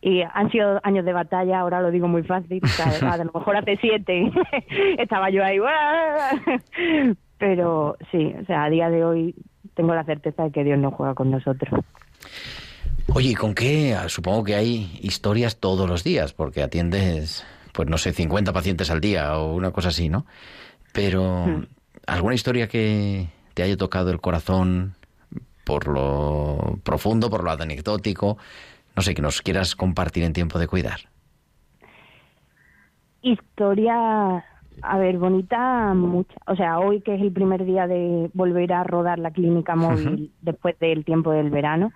y 0.00 0.22
han 0.22 0.50
sido 0.50 0.80
años 0.82 1.04
de 1.04 1.12
batalla, 1.12 1.60
ahora 1.60 1.80
lo 1.80 1.90
digo 1.90 2.08
muy 2.08 2.22
fácil, 2.22 2.62
a 3.02 3.16
lo 3.16 3.32
mejor 3.32 3.56
hace 3.56 3.76
siete 3.80 4.30
estaba 4.98 5.30
yo 5.30 5.44
ahí, 5.44 5.58
pero 7.38 7.96
sí, 8.10 8.34
o 8.40 8.44
sea, 8.46 8.64
a 8.64 8.70
día 8.70 8.90
de 8.90 9.04
hoy 9.04 9.34
tengo 9.74 9.94
la 9.94 10.04
certeza 10.04 10.44
de 10.44 10.50
que 10.50 10.64
Dios 10.64 10.78
no 10.78 10.90
juega 10.90 11.14
con 11.14 11.30
nosotros. 11.30 11.84
Oye, 13.14 13.30
¿y 13.30 13.34
con 13.34 13.54
qué? 13.54 13.94
Ah, 13.94 14.08
supongo 14.08 14.44
que 14.44 14.54
hay 14.54 14.98
historias 15.02 15.58
todos 15.58 15.88
los 15.88 16.04
días, 16.04 16.32
porque 16.32 16.62
atiendes, 16.62 17.46
pues 17.72 17.88
no 17.88 17.96
sé, 17.96 18.12
50 18.12 18.52
pacientes 18.52 18.90
al 18.90 19.00
día 19.00 19.38
o 19.38 19.54
una 19.54 19.70
cosa 19.70 19.88
así, 19.88 20.08
¿no? 20.08 20.26
Pero, 20.92 21.46
hmm. 21.46 21.66
¿alguna 22.06 22.34
historia 22.34 22.68
que 22.68 23.28
te 23.54 23.62
haya 23.62 23.76
tocado 23.76 24.10
el 24.10 24.20
corazón 24.20 24.94
por 25.64 25.88
lo 25.88 26.78
profundo, 26.82 27.30
por 27.30 27.44
lo 27.44 27.50
anecdótico, 27.50 28.38
no 28.98 29.02
sé, 29.02 29.14
que 29.14 29.22
nos 29.22 29.42
quieras 29.42 29.76
compartir 29.76 30.24
en 30.24 30.32
tiempo 30.32 30.58
de 30.58 30.66
cuidar. 30.66 30.98
Historia, 33.22 34.44
a 34.82 34.98
ver, 34.98 35.18
bonita, 35.18 35.94
mucha. 35.94 36.34
O 36.48 36.56
sea, 36.56 36.80
hoy 36.80 37.00
que 37.02 37.14
es 37.14 37.20
el 37.20 37.30
primer 37.30 37.64
día 37.64 37.86
de 37.86 38.28
volver 38.34 38.72
a 38.72 38.82
rodar 38.82 39.20
la 39.20 39.30
clínica 39.30 39.76
móvil 39.76 40.32
después 40.42 40.76
del 40.80 41.04
tiempo 41.04 41.30
del 41.30 41.48
verano, 41.50 41.92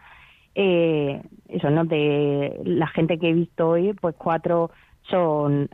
eh, 0.54 1.20
eso, 1.48 1.70
¿no? 1.70 1.86
De 1.86 2.60
la 2.64 2.86
gente 2.86 3.18
que 3.18 3.30
he 3.30 3.32
visto 3.32 3.70
hoy, 3.70 3.94
pues 3.94 4.14
cuatro 4.16 4.70
son 5.10 5.70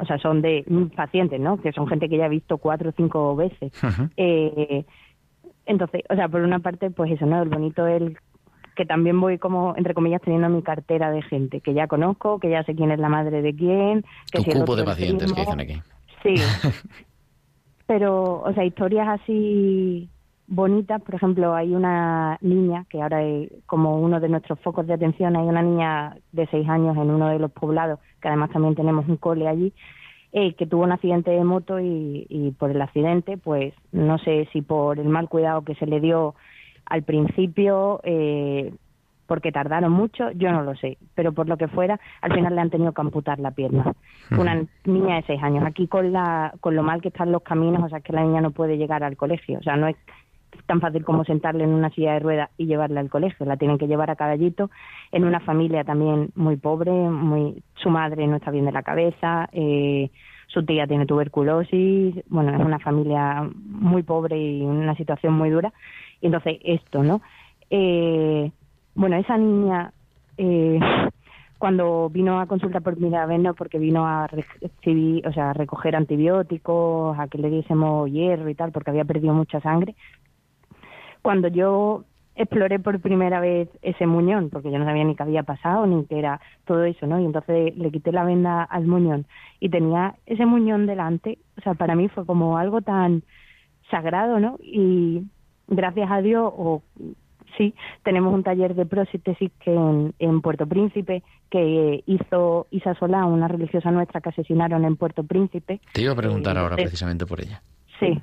o 0.00 0.06
sea, 0.06 0.16
son 0.16 0.40
de 0.40 0.64
pacientes, 0.96 1.40
¿no? 1.40 1.60
Que 1.60 1.72
son 1.72 1.86
gente 1.88 2.08
que 2.08 2.16
ya 2.16 2.24
he 2.24 2.30
visto 2.30 2.56
cuatro 2.56 2.88
o 2.88 2.94
cinco 2.96 3.36
veces. 3.36 3.70
eh, 4.16 4.86
entonces, 5.66 6.04
o 6.08 6.14
sea, 6.14 6.26
por 6.28 6.40
una 6.40 6.60
parte, 6.60 6.90
pues 6.90 7.12
eso, 7.12 7.26
¿no? 7.26 7.42
El 7.42 7.50
bonito 7.50 7.86
es 7.86 8.00
el 8.00 8.16
que 8.74 8.84
también 8.84 9.20
voy 9.20 9.38
como, 9.38 9.74
entre 9.76 9.94
comillas, 9.94 10.22
teniendo 10.22 10.48
mi 10.48 10.62
cartera 10.62 11.10
de 11.10 11.22
gente 11.22 11.60
que 11.60 11.74
ya 11.74 11.86
conozco, 11.86 12.38
que 12.38 12.50
ya 12.50 12.64
sé 12.64 12.74
quién 12.74 12.90
es 12.90 12.98
la 12.98 13.08
madre 13.08 13.42
de 13.42 13.54
quién. 13.54 14.04
Que 14.32 14.42
tu 14.42 14.60
cupo 14.60 14.76
de 14.76 14.84
pacientes 14.84 15.32
que 15.32 15.40
dicen 15.40 15.60
aquí. 15.60 15.82
Sí. 16.22 16.34
Pero, 17.86 18.42
o 18.42 18.52
sea, 18.54 18.64
historias 18.64 19.08
así 19.08 20.08
bonitas, 20.46 21.00
por 21.02 21.14
ejemplo, 21.14 21.54
hay 21.54 21.74
una 21.74 22.38
niña, 22.40 22.84
que 22.88 23.02
ahora 23.02 23.22
es 23.22 23.50
como 23.66 23.98
uno 23.98 24.20
de 24.20 24.28
nuestros 24.28 24.58
focos 24.60 24.86
de 24.86 24.94
atención, 24.94 25.36
hay 25.36 25.46
una 25.46 25.62
niña 25.62 26.16
de 26.32 26.46
seis 26.48 26.68
años 26.68 26.96
en 26.96 27.10
uno 27.10 27.28
de 27.28 27.38
los 27.38 27.50
poblados, 27.52 27.98
que 28.20 28.28
además 28.28 28.50
también 28.50 28.74
tenemos 28.74 29.08
un 29.08 29.16
cole 29.16 29.48
allí, 29.48 29.72
eh, 30.32 30.54
que 30.54 30.66
tuvo 30.66 30.84
un 30.84 30.92
accidente 30.92 31.30
de 31.30 31.44
moto 31.44 31.78
y, 31.80 32.26
y 32.28 32.50
por 32.52 32.70
el 32.70 32.82
accidente, 32.82 33.36
pues 33.36 33.72
no 33.92 34.18
sé 34.18 34.48
si 34.52 34.62
por 34.62 34.98
el 34.98 35.08
mal 35.08 35.28
cuidado 35.28 35.62
que 35.62 35.74
se 35.76 35.86
le 35.86 36.00
dio 36.00 36.34
al 36.86 37.02
principio, 37.02 38.00
eh, 38.04 38.72
porque 39.26 39.52
tardaron 39.52 39.92
mucho, 39.92 40.30
yo 40.32 40.52
no 40.52 40.62
lo 40.62 40.74
sé, 40.76 40.98
pero 41.14 41.32
por 41.32 41.48
lo 41.48 41.56
que 41.56 41.68
fuera, 41.68 41.98
al 42.20 42.32
final 42.34 42.54
le 42.54 42.60
han 42.60 42.70
tenido 42.70 42.92
que 42.92 43.00
amputar 43.00 43.38
la 43.38 43.52
pierna. 43.52 43.92
Una 44.30 44.64
niña 44.84 45.16
de 45.16 45.22
seis 45.26 45.42
años. 45.42 45.64
Aquí 45.64 45.86
con, 45.86 46.12
la, 46.12 46.54
con 46.60 46.76
lo 46.76 46.82
mal 46.82 47.00
que 47.00 47.08
están 47.08 47.32
los 47.32 47.42
caminos, 47.42 47.82
o 47.82 47.88
sea, 47.88 48.00
que 48.00 48.12
la 48.12 48.22
niña 48.22 48.40
no 48.40 48.50
puede 48.50 48.76
llegar 48.76 49.02
al 49.02 49.16
colegio. 49.16 49.58
O 49.58 49.62
sea, 49.62 49.76
no 49.76 49.88
es 49.88 49.96
tan 50.66 50.80
fácil 50.80 51.04
como 51.04 51.24
sentarle 51.24 51.64
en 51.64 51.70
una 51.70 51.90
silla 51.90 52.14
de 52.14 52.20
ruedas 52.20 52.50
y 52.56 52.66
llevarla 52.66 53.00
al 53.00 53.10
colegio. 53.10 53.46
La 53.46 53.56
tienen 53.56 53.78
que 53.78 53.86
llevar 53.86 54.10
a 54.10 54.16
caballito 54.16 54.70
en 55.12 55.24
una 55.24 55.40
familia 55.40 55.84
también 55.84 56.30
muy 56.34 56.56
pobre, 56.56 56.92
muy 56.92 57.62
su 57.74 57.90
madre 57.90 58.26
no 58.26 58.36
está 58.36 58.50
bien 58.50 58.66
de 58.66 58.72
la 58.72 58.82
cabeza, 58.82 59.48
eh, 59.52 60.10
su 60.46 60.64
tía 60.64 60.86
tiene 60.86 61.06
tuberculosis, 61.06 62.14
bueno, 62.28 62.54
es 62.54 62.64
una 62.64 62.78
familia 62.78 63.48
muy 63.66 64.02
pobre 64.02 64.38
y 64.38 64.62
una 64.62 64.94
situación 64.94 65.34
muy 65.34 65.50
dura 65.50 65.72
entonces, 66.26 66.58
esto, 66.64 67.02
¿no? 67.02 67.20
Eh, 67.70 68.50
bueno, 68.94 69.16
esa 69.16 69.36
niña, 69.36 69.92
eh, 70.36 70.78
cuando 71.58 72.08
vino 72.10 72.40
a 72.40 72.46
consulta 72.46 72.80
por 72.80 72.96
primera 72.96 73.26
vez, 73.26 73.40
no, 73.40 73.54
porque 73.54 73.78
vino 73.78 74.06
a 74.06 74.26
recibir, 74.26 75.26
o 75.26 75.32
sea, 75.32 75.50
a 75.50 75.52
recoger 75.54 75.96
antibióticos, 75.96 77.18
a 77.18 77.28
que 77.28 77.38
le 77.38 77.50
diésemos 77.50 78.10
hierro 78.10 78.48
y 78.48 78.54
tal, 78.54 78.72
porque 78.72 78.90
había 78.90 79.04
perdido 79.04 79.34
mucha 79.34 79.60
sangre. 79.60 79.94
Cuando 81.22 81.48
yo 81.48 82.04
exploré 82.36 82.78
por 82.78 83.00
primera 83.00 83.40
vez 83.40 83.68
ese 83.82 84.06
muñón, 84.06 84.50
porque 84.50 84.70
yo 84.70 84.78
no 84.78 84.84
sabía 84.84 85.04
ni 85.04 85.14
qué 85.14 85.22
había 85.22 85.42
pasado, 85.44 85.86
ni 85.86 86.04
qué 86.06 86.18
era 86.18 86.40
todo 86.66 86.84
eso, 86.84 87.06
¿no? 87.06 87.20
Y 87.20 87.24
entonces 87.24 87.76
le 87.76 87.90
quité 87.90 88.12
la 88.12 88.24
venda 88.24 88.62
al 88.64 88.86
muñón 88.86 89.26
y 89.60 89.68
tenía 89.68 90.16
ese 90.26 90.44
muñón 90.46 90.86
delante, 90.86 91.38
o 91.58 91.60
sea, 91.62 91.74
para 91.74 91.94
mí 91.94 92.08
fue 92.08 92.26
como 92.26 92.58
algo 92.58 92.82
tan 92.82 93.22
sagrado, 93.90 94.40
¿no? 94.40 94.58
Y 94.60 95.24
gracias 95.68 96.10
a 96.10 96.20
Dios, 96.20 96.52
o 96.56 96.82
sí, 97.56 97.74
tenemos 98.02 98.34
un 98.34 98.42
taller 98.42 98.74
de 98.74 98.86
prótesis 98.86 99.50
que 99.60 99.74
en, 100.18 100.40
Puerto 100.40 100.66
Príncipe 100.66 101.22
que 101.50 102.02
hizo 102.06 102.66
Isa 102.70 102.94
Solá, 102.94 103.24
una 103.26 103.48
religiosa 103.48 103.90
nuestra 103.90 104.20
que 104.20 104.30
asesinaron 104.30 104.84
en 104.84 104.96
Puerto 104.96 105.24
Príncipe. 105.24 105.80
Te 105.92 106.02
iba 106.02 106.12
a 106.12 106.16
preguntar 106.16 106.58
ahora 106.58 106.76
precisamente 106.76 107.26
por 107.26 107.40
ella. 107.40 107.62
Sí, 108.00 108.20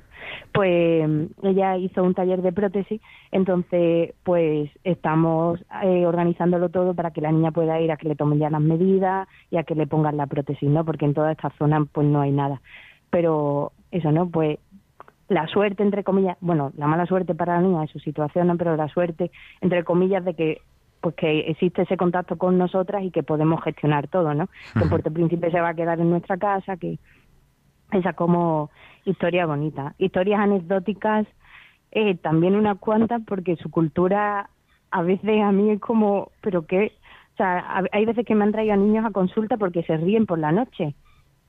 pues 0.52 1.08
ella 1.42 1.78
hizo 1.78 2.02
un 2.02 2.14
taller 2.14 2.42
de 2.42 2.52
prótesis, 2.52 3.00
entonces 3.30 4.14
pues 4.22 4.70
estamos 4.84 5.64
eh, 5.82 6.04
organizándolo 6.04 6.68
todo 6.68 6.94
para 6.94 7.10
que 7.10 7.22
la 7.22 7.32
niña 7.32 7.52
pueda 7.52 7.80
ir 7.80 7.90
a 7.90 7.96
que 7.96 8.08
le 8.08 8.16
tomen 8.16 8.38
ya 8.38 8.50
las 8.50 8.60
medidas 8.60 9.28
y 9.50 9.56
a 9.56 9.64
que 9.64 9.74
le 9.74 9.86
pongan 9.86 10.18
la 10.18 10.26
prótesis, 10.26 10.68
¿no? 10.68 10.84
Porque 10.84 11.06
en 11.06 11.14
toda 11.14 11.32
esta 11.32 11.50
zona 11.58 11.86
pues 11.90 12.06
no 12.06 12.20
hay 12.20 12.32
nada. 12.32 12.60
Pero 13.10 13.72
eso, 13.90 14.12
¿no? 14.12 14.28
Pues 14.28 14.58
la 15.32 15.46
suerte, 15.48 15.82
entre 15.82 16.04
comillas, 16.04 16.36
bueno, 16.40 16.72
la 16.76 16.86
mala 16.86 17.06
suerte 17.06 17.34
para 17.34 17.56
la 17.56 17.62
niña 17.62 17.84
es 17.84 17.90
su 17.90 17.98
situación, 17.98 18.46
¿no? 18.46 18.56
pero 18.56 18.76
la 18.76 18.88
suerte, 18.88 19.30
entre 19.60 19.84
comillas, 19.84 20.24
de 20.24 20.34
que 20.34 20.62
pues 21.00 21.16
que 21.16 21.40
existe 21.50 21.82
ese 21.82 21.96
contacto 21.96 22.38
con 22.38 22.56
nosotras 22.56 23.02
y 23.02 23.10
que 23.10 23.24
podemos 23.24 23.60
gestionar 23.64 24.06
todo, 24.06 24.34
¿no? 24.34 24.48
Que 24.78 24.86
Puerto 24.86 25.12
Príncipe 25.12 25.50
se 25.50 25.60
va 25.60 25.70
a 25.70 25.74
quedar 25.74 25.98
en 25.98 26.08
nuestra 26.08 26.36
casa, 26.36 26.76
que 26.76 27.00
esa 27.90 28.12
como 28.12 28.70
historia 29.04 29.46
bonita. 29.46 29.96
Historias 29.98 30.38
anecdóticas, 30.38 31.26
eh, 31.90 32.14
también 32.14 32.54
unas 32.54 32.78
cuantas, 32.78 33.20
porque 33.26 33.56
su 33.56 33.68
cultura 33.68 34.48
a 34.92 35.02
veces 35.02 35.42
a 35.42 35.50
mí 35.50 35.70
es 35.70 35.80
como, 35.80 36.30
pero 36.40 36.66
qué, 36.66 36.92
o 37.34 37.36
sea, 37.36 37.82
hay 37.90 38.04
veces 38.04 38.24
que 38.24 38.34
me 38.34 38.44
han 38.44 38.52
traído 38.52 38.74
a 38.74 38.76
niños 38.76 39.04
a 39.04 39.10
consulta 39.10 39.56
porque 39.56 39.82
se 39.82 39.96
ríen 39.96 40.26
por 40.26 40.38
la 40.38 40.52
noche. 40.52 40.94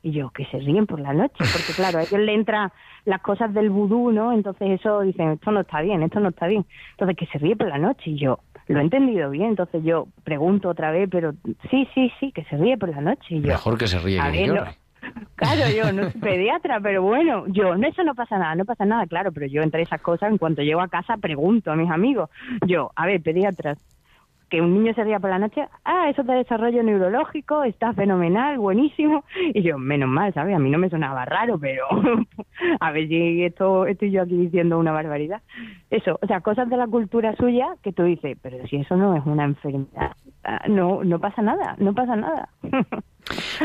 Y 0.04 0.12
yo, 0.12 0.30
que 0.32 0.46
se 0.48 0.60
ríen 0.60 0.86
por 0.86 1.00
la 1.00 1.14
noche, 1.14 1.36
porque 1.38 1.74
claro, 1.74 2.00
a 2.00 2.04
ellos 2.04 2.20
le 2.20 2.34
entran 2.34 2.72
las 3.06 3.22
cosas 3.22 3.54
del 3.54 3.70
vudú, 3.70 4.12
¿no? 4.12 4.34
Entonces 4.34 4.80
eso 4.80 5.00
dicen, 5.00 5.32
esto 5.32 5.50
no 5.50 5.62
está 5.62 5.82
bien, 5.82 6.04
esto 6.04 6.20
no 6.20 6.30
está 6.30 6.46
bien. 6.46 6.66
Entonces 6.92 7.16
que 7.16 7.26
se 7.28 7.38
ríe 7.38 7.56
por 7.56 7.70
la 7.70 7.78
noche 7.78 8.12
y 8.12 8.18
yo, 8.18 8.40
lo 8.68 8.80
he 8.80 8.82
entendido 8.82 9.30
bien, 9.30 9.50
entonces 9.50 9.82
yo 9.84 10.08
pregunto 10.24 10.70
otra 10.70 10.92
vez, 10.92 11.10
pero 11.10 11.34
sí, 11.72 11.88
sí, 11.94 12.12
sí, 12.20 12.32
que 12.34 12.44
se 12.46 12.58
ríe 12.58 12.78
por 12.78 12.90
la 12.90 13.02
noche. 13.02 13.36
Y 13.36 13.42
yo, 13.42 13.48
Mejor 13.48 13.78
que 13.78 13.88
se 13.88 13.98
ríe 14.00 14.22
que 14.32 14.46
llore. 14.48 14.76
Claro, 15.36 15.64
yo 15.76 15.92
no 15.92 16.10
soy 16.10 16.22
pediatra, 16.22 16.80
pero 16.82 17.02
bueno, 17.02 17.46
yo, 17.48 17.76
no, 17.76 17.88
eso 17.88 18.04
no 18.04 18.16
pasa 18.16 18.38
nada, 18.38 18.56
no 18.56 18.64
pasa 18.64 18.86
nada, 18.86 19.06
claro, 19.06 19.34
pero 19.34 19.48
yo 19.48 19.62
entre 19.62 19.82
esas 19.82 20.02
cosas, 20.02 20.32
en 20.32 20.38
cuanto 20.38 20.62
llego 20.62 20.80
a 20.80 20.88
casa, 20.88 21.18
pregunto 21.18 21.72
a 21.72 21.76
mis 21.76 21.92
amigos, 21.92 22.30
yo, 22.66 22.92
a 22.96 23.06
ver, 23.06 23.22
pediatras, 23.22 23.78
que 24.54 24.62
un 24.62 24.72
niño 24.72 24.94
se 24.94 25.04
ría 25.04 25.20
por 25.20 25.32
la 25.32 25.40
noche, 25.40 25.68
ah, 25.84 26.12
eso 26.12 26.22
de 26.22 26.36
desarrollo 26.36 26.84
neurológico, 26.84 27.64
está 27.64 27.92
fenomenal, 27.94 28.60
buenísimo. 28.60 29.26
Y 29.52 29.64
yo, 29.64 29.80
menos 29.80 30.08
mal, 30.08 30.32
¿sabes? 30.32 30.56
A 30.56 30.60
mí 30.60 30.70
no 30.70 30.78
me 30.78 30.92
sonaba 30.92 31.26
raro, 31.26 31.58
pero 31.58 31.88
a 32.80 32.92
ver 32.92 33.08
si 33.08 33.44
esto 33.44 33.88
estoy 33.88 34.12
yo 34.12 34.22
aquí 34.22 34.38
diciendo 34.38 34.78
una 34.78 34.92
barbaridad. 34.92 35.42
Eso, 35.90 36.20
o 36.22 36.28
sea, 36.28 36.42
cosas 36.42 36.70
de 36.70 36.78
la 36.78 36.86
cultura 36.86 37.36
suya 37.36 37.78
que 37.82 37.94
tú 37.94 38.04
dices, 38.04 38.38
pero 38.44 38.64
si 38.68 38.76
eso 38.76 38.96
no 38.96 39.16
es 39.16 39.26
una 39.26 39.46
enfermedad, 39.46 40.12
ah, 40.44 40.62
no, 40.70 41.04
no 41.04 41.18
pasa 41.18 41.42
nada, 41.42 41.76
no 41.80 41.96
pasa 41.96 42.16
nada. 42.16 42.50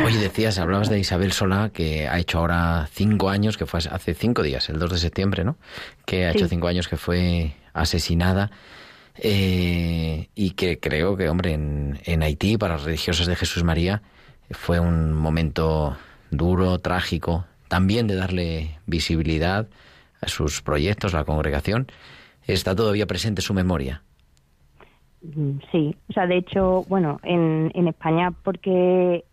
Oye, 0.02 0.16
decías, 0.16 0.58
hablabas 0.58 0.88
de 0.88 1.00
Isabel 1.00 1.32
Solá, 1.32 1.68
que 1.68 2.08
ha 2.08 2.18
hecho 2.18 2.38
ahora 2.38 2.86
cinco 2.90 3.28
años, 3.28 3.58
que 3.58 3.66
fue 3.66 3.80
hace 3.80 4.14
cinco 4.14 4.42
días, 4.42 4.70
el 4.70 4.78
2 4.78 4.92
de 4.92 4.96
septiembre, 4.96 5.44
¿no? 5.44 5.56
Que 6.06 6.24
ha 6.24 6.30
hecho 6.30 6.48
cinco 6.48 6.66
años 6.66 6.88
que 6.88 6.96
fue 6.96 7.52
asesinada. 7.74 8.50
Eh, 9.20 10.28
y 10.34 10.50
que 10.50 10.78
creo 10.78 11.16
que, 11.16 11.28
hombre, 11.28 11.52
en, 11.52 11.98
en 12.04 12.22
Haití, 12.22 12.56
para 12.56 12.74
las 12.74 12.84
religiosas 12.84 13.26
de 13.26 13.36
Jesús 13.36 13.64
María, 13.64 14.02
fue 14.50 14.80
un 14.80 15.12
momento 15.12 15.96
duro, 16.30 16.78
trágico, 16.78 17.44
también 17.68 18.06
de 18.06 18.14
darle 18.14 18.78
visibilidad 18.86 19.68
a 20.20 20.28
sus 20.28 20.62
proyectos, 20.62 21.14
a 21.14 21.18
la 21.18 21.24
congregación. 21.24 21.88
¿Está 22.46 22.74
todavía 22.74 23.06
presente 23.06 23.42
su 23.42 23.54
memoria? 23.54 24.02
Mm, 25.22 25.58
sí, 25.72 25.96
o 26.08 26.12
sea, 26.12 26.26
de 26.26 26.38
hecho, 26.38 26.84
bueno, 26.88 27.20
en, 27.22 27.70
en 27.74 27.88
España 27.88 28.32
porque 28.42 29.24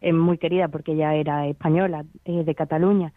es 0.00 0.14
muy 0.14 0.38
querida 0.38 0.68
porque 0.68 0.92
ella 0.92 1.14
era 1.14 1.46
española, 1.46 2.04
eh, 2.24 2.44
de 2.44 2.54
Cataluña, 2.54 3.12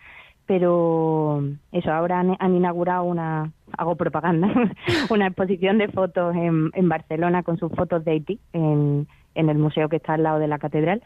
pero 0.45 1.43
eso, 1.71 1.91
ahora 1.91 2.19
han, 2.19 2.55
inaugurado 2.55 3.03
una, 3.03 3.51
hago 3.77 3.95
propaganda, 3.95 4.49
una 5.09 5.27
exposición 5.27 5.77
de 5.77 5.87
fotos 5.87 6.35
en, 6.35 6.71
en 6.73 6.89
Barcelona 6.89 7.43
con 7.43 7.57
sus 7.57 7.71
fotos 7.71 8.05
de 8.05 8.11
Haití, 8.11 8.39
en, 8.53 9.07
en 9.33 9.49
el 9.49 9.57
museo 9.57 9.89
que 9.89 9.97
está 9.97 10.13
al 10.13 10.23
lado 10.23 10.39
de 10.39 10.47
la 10.47 10.59
catedral, 10.59 11.01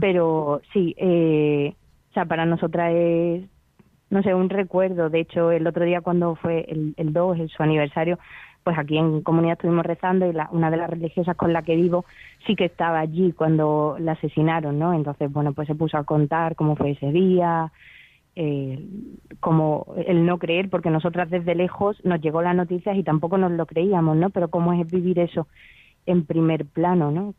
pero 0.00 0.60
sí, 0.72 0.94
eh, 0.98 1.74
o 2.10 2.14
sea, 2.14 2.24
para 2.24 2.46
nosotras 2.46 2.92
es, 2.94 3.44
no 4.10 4.22
sé, 4.22 4.34
un 4.34 4.48
recuerdo, 4.48 5.10
de 5.10 5.20
hecho, 5.20 5.50
el 5.50 5.66
otro 5.66 5.84
día 5.84 6.00
cuando 6.00 6.36
fue 6.36 6.64
el, 6.68 6.94
el 6.96 7.12
2, 7.12 7.40
el, 7.40 7.48
su 7.50 7.62
aniversario, 7.62 8.18
pues 8.66 8.78
aquí 8.78 8.98
en 8.98 9.22
comunidad 9.22 9.52
estuvimos 9.52 9.86
rezando 9.86 10.26
y 10.26 10.32
la, 10.32 10.48
una 10.50 10.72
de 10.72 10.76
las 10.76 10.90
religiosas 10.90 11.36
con 11.36 11.52
la 11.52 11.62
que 11.62 11.76
vivo 11.76 12.04
sí 12.46 12.56
que 12.56 12.64
estaba 12.64 12.98
allí 12.98 13.30
cuando 13.30 13.96
la 14.00 14.12
asesinaron, 14.12 14.76
¿no? 14.76 14.92
Entonces, 14.92 15.32
bueno, 15.32 15.52
pues 15.52 15.68
se 15.68 15.76
puso 15.76 15.96
a 15.96 16.02
contar 16.02 16.56
cómo 16.56 16.74
fue 16.74 16.90
ese 16.90 17.12
día, 17.12 17.70
eh, 18.36 18.78
como 19.40 19.94
el 20.06 20.26
no 20.26 20.38
creer, 20.38 20.68
porque 20.68 20.90
nosotras 20.90 21.30
desde 21.30 21.54
lejos 21.54 21.96
nos 22.04 22.20
llegó 22.20 22.42
las 22.42 22.54
noticias 22.54 22.96
y 22.96 23.02
tampoco 23.02 23.38
nos 23.38 23.50
lo 23.52 23.64
creíamos, 23.64 24.16
¿no? 24.16 24.28
Pero 24.28 24.48
cómo 24.48 24.74
es 24.74 24.86
vivir 24.90 25.18
eso 25.18 25.48
en 26.04 26.26
primer 26.26 26.66
plano, 26.66 27.10
¿no? 27.10 27.34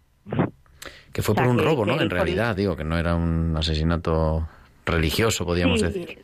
Que 1.14 1.22
fue 1.22 1.36
por 1.36 1.48
un 1.48 1.60
robo, 1.60 1.86
¿no? 1.86 2.02
En 2.02 2.10
realidad, 2.10 2.56
digo, 2.56 2.76
que 2.76 2.84
no 2.84 2.98
era 2.98 3.16
un 3.16 3.56
asesinato 3.56 4.48
religioso, 4.86 5.46
podríamos 5.46 5.82
decir. 5.82 6.20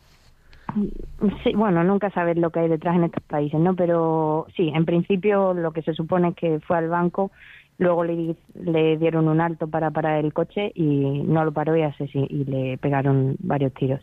Sí, 1.44 1.54
bueno, 1.54 1.84
nunca 1.84 2.10
sabes 2.10 2.36
lo 2.36 2.50
que 2.50 2.58
hay 2.60 2.68
detrás 2.68 2.96
en 2.96 3.04
estos 3.04 3.22
países, 3.22 3.60
¿no? 3.60 3.76
Pero 3.76 4.48
sí, 4.56 4.72
en 4.74 4.84
principio 4.84 5.54
lo 5.54 5.72
que 5.72 5.82
se 5.82 5.94
supone 5.94 6.30
es 6.30 6.34
que 6.34 6.58
fue 6.58 6.78
al 6.78 6.88
banco, 6.88 7.30
luego 7.78 8.02
le, 8.02 8.34
le 8.54 8.96
dieron 8.98 9.28
un 9.28 9.40
alto 9.40 9.68
para 9.68 9.92
parar 9.92 10.24
el 10.24 10.32
coche 10.32 10.72
y 10.74 11.22
no 11.24 11.44
lo 11.44 11.52
paró 11.52 11.76
y, 11.76 11.82
y 12.12 12.44
le 12.44 12.76
pegaron 12.78 13.36
varios 13.38 13.72
tiros 13.74 14.00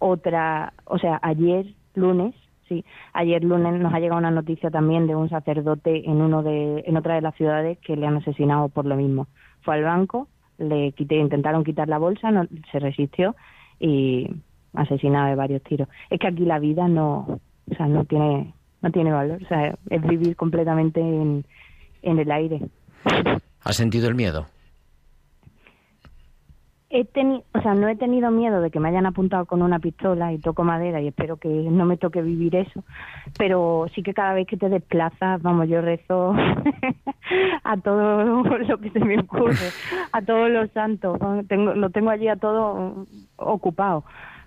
otra, 0.00 0.72
o 0.84 0.98
sea, 0.98 1.18
ayer 1.22 1.66
lunes, 1.94 2.34
sí, 2.68 2.84
ayer 3.12 3.42
lunes 3.42 3.80
nos 3.80 3.92
ha 3.92 4.00
llegado 4.00 4.18
una 4.18 4.30
noticia 4.30 4.70
también 4.70 5.06
de 5.06 5.14
un 5.14 5.28
sacerdote 5.28 6.08
en 6.08 6.20
uno 6.20 6.42
de, 6.42 6.84
en 6.86 6.96
otra 6.96 7.14
de 7.14 7.20
las 7.20 7.34
ciudades 7.34 7.78
que 7.78 7.96
le 7.96 8.06
han 8.06 8.16
asesinado 8.16 8.68
por 8.68 8.86
lo 8.86 8.96
mismo. 8.96 9.26
Fue 9.62 9.74
al 9.74 9.84
banco, 9.84 10.28
le 10.58 10.92
quité, 10.92 11.16
intentaron 11.16 11.64
quitar 11.64 11.88
la 11.88 11.98
bolsa, 11.98 12.30
no, 12.30 12.46
se 12.70 12.78
resistió 12.78 13.36
y 13.78 14.28
asesinado 14.74 15.28
de 15.28 15.34
varios 15.34 15.62
tiros. 15.62 15.88
Es 16.10 16.18
que 16.18 16.28
aquí 16.28 16.44
la 16.44 16.58
vida 16.58 16.88
no, 16.88 17.40
o 17.70 17.74
sea, 17.76 17.86
no 17.86 18.04
tiene, 18.04 18.54
no 18.82 18.90
tiene 18.90 19.12
valor, 19.12 19.42
o 19.42 19.48
sea, 19.48 19.74
es 19.90 20.02
vivir 20.02 20.36
completamente 20.36 21.00
en, 21.00 21.44
en 22.02 22.18
el 22.18 22.30
aire. 22.30 22.60
¿Has 23.62 23.76
sentido 23.76 24.08
el 24.08 24.14
miedo? 24.14 24.46
He 26.90 27.04
tenido, 27.04 27.44
o 27.52 27.60
sea, 27.60 27.74
no 27.74 27.88
he 27.88 27.96
tenido 27.96 28.30
miedo 28.30 28.60
de 28.60 28.70
que 28.70 28.80
me 28.80 28.88
hayan 28.88 29.06
apuntado 29.06 29.44
con 29.46 29.62
una 29.62 29.78
pistola 29.78 30.32
y 30.32 30.38
toco 30.38 30.64
madera 30.64 31.00
y 31.00 31.08
espero 31.08 31.36
que 31.36 31.48
no 31.48 31.84
me 31.84 31.96
toque 31.96 32.22
vivir 32.22 32.56
eso, 32.56 32.82
pero 33.36 33.86
sí 33.94 34.02
que 34.02 34.14
cada 34.14 34.32
vez 34.32 34.46
que 34.46 34.56
te 34.56 34.68
desplazas, 34.68 35.42
vamos, 35.42 35.68
yo 35.68 35.82
rezo 35.82 36.34
a 37.64 37.76
todo 37.76 38.42
lo 38.42 38.78
que 38.78 38.90
se 38.90 39.00
me 39.00 39.20
ocurre, 39.20 39.70
a 40.12 40.22
todos 40.22 40.50
los 40.50 40.70
santos, 40.70 41.18
tengo, 41.48 41.74
lo 41.74 41.90
tengo 41.90 42.10
allí 42.10 42.28
a 42.28 42.36
todo 42.36 43.06
ocupado, 43.36 44.04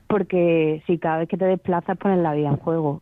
porque 0.08 0.84
si 0.88 0.98
cada 0.98 1.20
vez 1.20 1.30
que 1.30 1.38
te 1.38 1.46
desplazas 1.46 1.98
pones 1.98 2.20
la 2.20 2.34
vida 2.34 2.50
en 2.50 2.58
juego, 2.58 3.02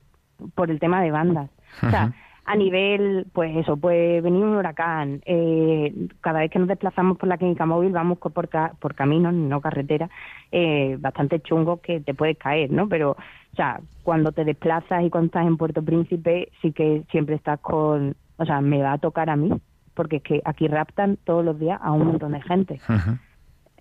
por 0.55 0.71
el 0.71 0.79
tema 0.79 1.01
de 1.01 1.11
bandas. 1.11 1.49
O 1.83 1.89
sea, 1.89 2.13
a 2.49 2.55
nivel, 2.55 3.27
pues 3.31 3.55
eso, 3.55 3.77
pues 3.77 4.23
venir 4.23 4.43
un 4.43 4.55
huracán. 4.55 5.21
Eh, 5.27 6.07
cada 6.19 6.39
vez 6.39 6.49
que 6.49 6.57
nos 6.57 6.67
desplazamos 6.67 7.15
por 7.19 7.29
la 7.29 7.37
clínica 7.37 7.67
móvil 7.67 7.91
vamos 7.91 8.17
por, 8.17 8.49
por 8.79 8.95
caminos, 8.95 9.35
no 9.35 9.61
carretera, 9.61 10.09
eh, 10.51 10.97
bastante 10.99 11.41
chungos 11.41 11.79
que 11.81 11.99
te 11.99 12.15
puedes 12.15 12.39
caer, 12.39 12.71
¿no? 12.71 12.89
Pero, 12.89 13.11
o 13.11 13.55
sea, 13.55 13.81
cuando 14.01 14.31
te 14.31 14.45
desplazas 14.45 15.03
y 15.03 15.11
cuando 15.11 15.27
estás 15.27 15.45
en 15.45 15.57
Puerto 15.57 15.83
Príncipe, 15.83 16.49
sí 16.59 16.71
que 16.71 17.03
siempre 17.11 17.35
estás 17.35 17.59
con, 17.59 18.15
o 18.37 18.45
sea, 18.45 18.61
me 18.61 18.81
va 18.81 18.93
a 18.93 18.97
tocar 18.97 19.29
a 19.29 19.35
mí, 19.35 19.51
porque 19.93 20.15
es 20.15 20.23
que 20.23 20.41
aquí 20.43 20.67
raptan 20.67 21.17
todos 21.25 21.45
los 21.45 21.59
días 21.59 21.79
a 21.83 21.91
un 21.91 22.07
montón 22.07 22.31
de 22.31 22.41
gente. 22.41 22.81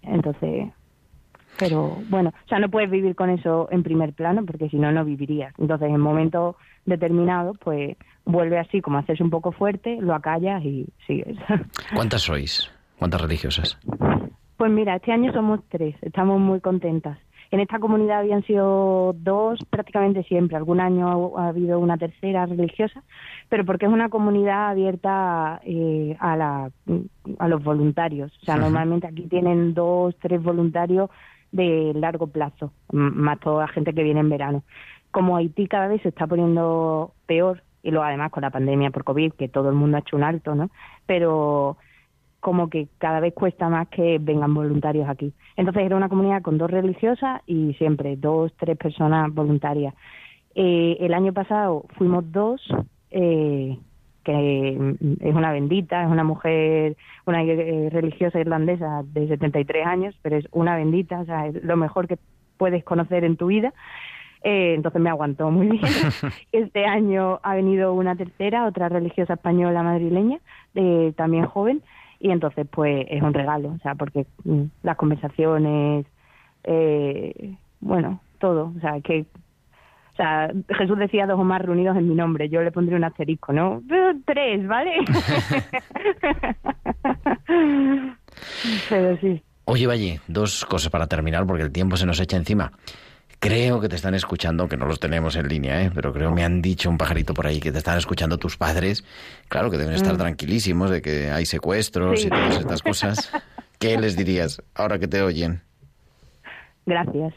Entonces, 0.03 0.69
pero 1.59 1.99
bueno, 2.09 2.31
o 2.45 2.49
sea, 2.49 2.59
no 2.59 2.69
puedes 2.69 2.91
vivir 2.91 3.15
con 3.15 3.31
eso 3.31 3.69
en 3.71 3.83
primer 3.83 4.13
plano 4.13 4.45
porque 4.47 4.69
si 4.69 4.77
no, 4.77 4.93
no 4.93 5.05
vivirías. 5.05 5.53
Entonces, 5.59 5.89
en 5.89 6.01
momentos 6.01 6.57
determinados, 6.87 7.59
pues 7.59 7.97
vuelve 8.25 8.59
así 8.59 8.81
como 8.81 8.99
a 8.99 9.01
hacerse 9.01 9.23
un 9.23 9.31
poco 9.31 9.53
fuerte, 9.53 9.99
lo 10.01 10.15
acallas 10.15 10.65
y 10.65 10.87
sigues. 11.07 11.37
¿Cuántas 11.95 12.23
sois? 12.23 12.71
¿Cuántas 12.99 13.21
religiosas? 13.21 13.79
Pues 14.57 14.71
mira, 14.73 14.97
este 14.97 15.13
año 15.13 15.33
somos 15.33 15.61
tres, 15.69 15.97
estamos 16.03 16.41
muy 16.41 16.61
contentas. 16.61 17.19
En 17.51 17.61
esta 17.61 17.79
comunidad 17.79 18.19
habían 18.19 18.43
sido 18.43 19.15
dos 19.15 19.59
prácticamente 19.71 20.23
siempre. 20.25 20.57
Algún 20.57 20.81
año 20.81 21.39
ha, 21.39 21.49
habido 21.49 21.79
una 21.79 21.97
tercera 21.97 22.45
religiosa, 22.45 23.03
pero 23.49 23.65
porque 23.65 23.87
es 23.87 23.93
una 23.93 24.11
comunidad 24.11 24.71
abierta 24.71 25.61
eh, 25.65 26.15
a, 26.21 26.37
la, 26.37 26.71
a 27.39 27.49
los 27.49 27.65
voluntarios. 27.65 28.31
O 28.43 28.45
sea, 28.45 28.57
normalmente 28.57 29.07
aquí 29.07 29.23
tienen 29.23 29.73
dos, 29.73 30.15
tres 30.21 30.43
voluntarios 30.43 31.09
de 31.53 31.93
largo 31.95 32.27
plazo, 32.27 32.73
más 32.93 33.41
toda 33.41 33.67
la 33.67 33.73
gente 33.73 33.95
que 33.95 34.03
viene 34.03 34.21
en 34.21 34.31
verano. 34.31 34.63
Como 35.11 35.37
Haití 35.37 35.67
cada 35.67 35.89
vez 35.89 36.03
se 36.03 36.11
está 36.11 36.27
poniendo 36.27 37.13
peor, 37.27 37.63
y 37.83 37.91
luego 37.91 38.05
además 38.05 38.31
con 38.31 38.43
la 38.43 38.51
pandemia 38.51 38.91
por 38.91 39.05
COVID, 39.05 39.33
que 39.33 39.49
todo 39.49 39.69
el 39.71 39.75
mundo 39.75 39.97
ha 39.97 40.01
hecho 40.01 40.17
un 40.17 40.25
alto, 40.25 40.55
¿no? 40.55 40.71
Pero 41.07 41.79
como 42.41 42.71
que 42.71 42.89
cada 42.99 43.21
vez 43.21 43.35
cuesta 43.35 43.69
más 43.69 43.89
que 43.89 44.19
vengan 44.21 44.55
voluntarios 44.55 45.09
aquí. 45.09 45.33
Entonces 45.57 45.83
era 45.83 45.97
una 45.97 46.09
comunidad 46.09 46.43
con 46.43 46.59
dos 46.59 46.71
religiosas 46.71 47.43
y 47.47 47.75
siempre 47.75 48.17
dos, 48.17 48.53
tres 48.59 48.77
personas 48.77 49.33
voluntarias. 49.35 49.95
Eh, 50.55 50.97
el 51.01 51.15
año 51.15 51.33
pasado 51.33 51.85
fuimos 51.97 52.31
dos, 52.31 52.63
eh, 53.11 53.79
que 54.29 54.95
es 55.21 55.35
una 55.35 55.53
bendita, 55.53 56.03
es 56.03 56.11
una 56.11 56.23
mujer, 56.23 56.99
una 57.25 57.43
eh, 57.43 57.89
religiosa 57.91 58.39
irlandesa 58.39 59.03
de 59.05 59.27
73 59.27 59.87
años, 59.87 60.15
pero 60.21 60.37
es 60.37 60.47
una 60.53 60.77
bendita, 60.77 61.21
o 61.21 61.25
sea, 61.25 61.47
es 61.47 61.65
lo 61.65 61.79
mejor 61.79 62.07
que 62.07 62.19
puedes 62.59 62.85
conocer 62.85 63.25
en 63.25 63.39
tu 63.39 63.47
vida. 63.47 63.73
Eh, 64.43 64.75
entonces 64.75 65.01
me 65.01 65.09
aguantó 65.09 65.51
muy 65.51 65.69
bien. 65.69 65.83
Este 66.53 66.85
año 66.85 67.41
ha 67.43 67.55
venido 67.55 67.95
una 67.95 68.17
tercera, 68.17 68.67
otra 68.67 68.91
religiosa 68.91 69.33
española 69.33 69.83
madrileña, 69.83 70.41
de, 70.75 71.15
también 71.17 71.47
joven, 71.47 71.83
y 72.21 72.31
entonces 72.31 72.67
pues 72.71 73.07
es 73.09 73.23
un 73.23 73.33
regalo, 73.33 73.71
o 73.71 73.79
sea, 73.79 73.95
porque 73.95 74.27
mm, 74.45 74.65
las 74.83 74.97
conversaciones, 74.99 76.05
eh, 76.65 77.55
bueno, 77.81 78.21
todo, 78.39 78.75
o 78.77 78.81
sea, 78.81 79.01
que 79.01 79.25
o 80.19 80.21
sea, 80.21 80.51
Jesús 80.77 80.99
decía 80.99 81.27
dos 81.27 81.39
o 81.39 81.45
más 81.45 81.63
reunidos 81.63 81.97
en 81.97 82.09
mi 82.09 82.17
nombre, 82.17 82.49
yo 82.49 82.61
le 82.61 82.73
pondría 82.73 82.99
un 82.99 83.05
asterisco, 83.05 83.53
¿no? 83.53 83.81
Tres, 84.27 84.67
¿vale? 84.67 84.95
Pero 88.89 89.17
sí. 89.19 89.41
Oye, 89.65 89.87
Valle, 89.87 90.21
dos 90.27 90.65
cosas 90.65 90.91
para 90.91 91.07
terminar 91.07 91.47
porque 91.47 91.63
el 91.63 91.71
tiempo 91.71 91.97
se 91.97 92.05
nos 92.05 92.19
echa 92.19 92.37
encima. 92.37 92.73
Creo 93.39 93.81
que 93.81 93.89
te 93.89 93.95
están 93.95 94.15
escuchando, 94.15 94.69
que 94.69 94.77
no 94.77 94.87
los 94.87 94.99
tenemos 94.99 95.37
en 95.37 95.47
línea, 95.47 95.85
¿eh? 95.85 95.93
pero 95.95 96.13
creo 96.13 96.33
me 96.33 96.43
han 96.43 96.61
dicho 96.61 96.91
un 96.91 96.99
pajarito 96.99 97.33
por 97.33 97.47
ahí 97.47 97.61
que 97.61 97.71
te 97.71 97.79
están 97.79 97.97
escuchando 97.97 98.39
tus 98.39 98.57
padres. 98.57 99.05
Claro 99.47 99.71
que 99.71 99.79
deben 99.79 99.95
estar 99.95 100.15
mm. 100.15 100.19
tranquilísimos 100.19 100.91
de 100.91 101.01
que 101.01 101.31
hay 101.31 101.47
secuestros 101.47 102.25
y 102.25 102.29
todas 102.29 102.59
estas 102.59 102.83
cosas. 102.83 103.31
¿Qué 103.79 103.97
les 103.97 104.17
dirías 104.17 104.61
ahora 104.75 104.99
que 104.99 105.07
te 105.07 105.23
oyen? 105.23 105.61
Gracias. 106.87 107.35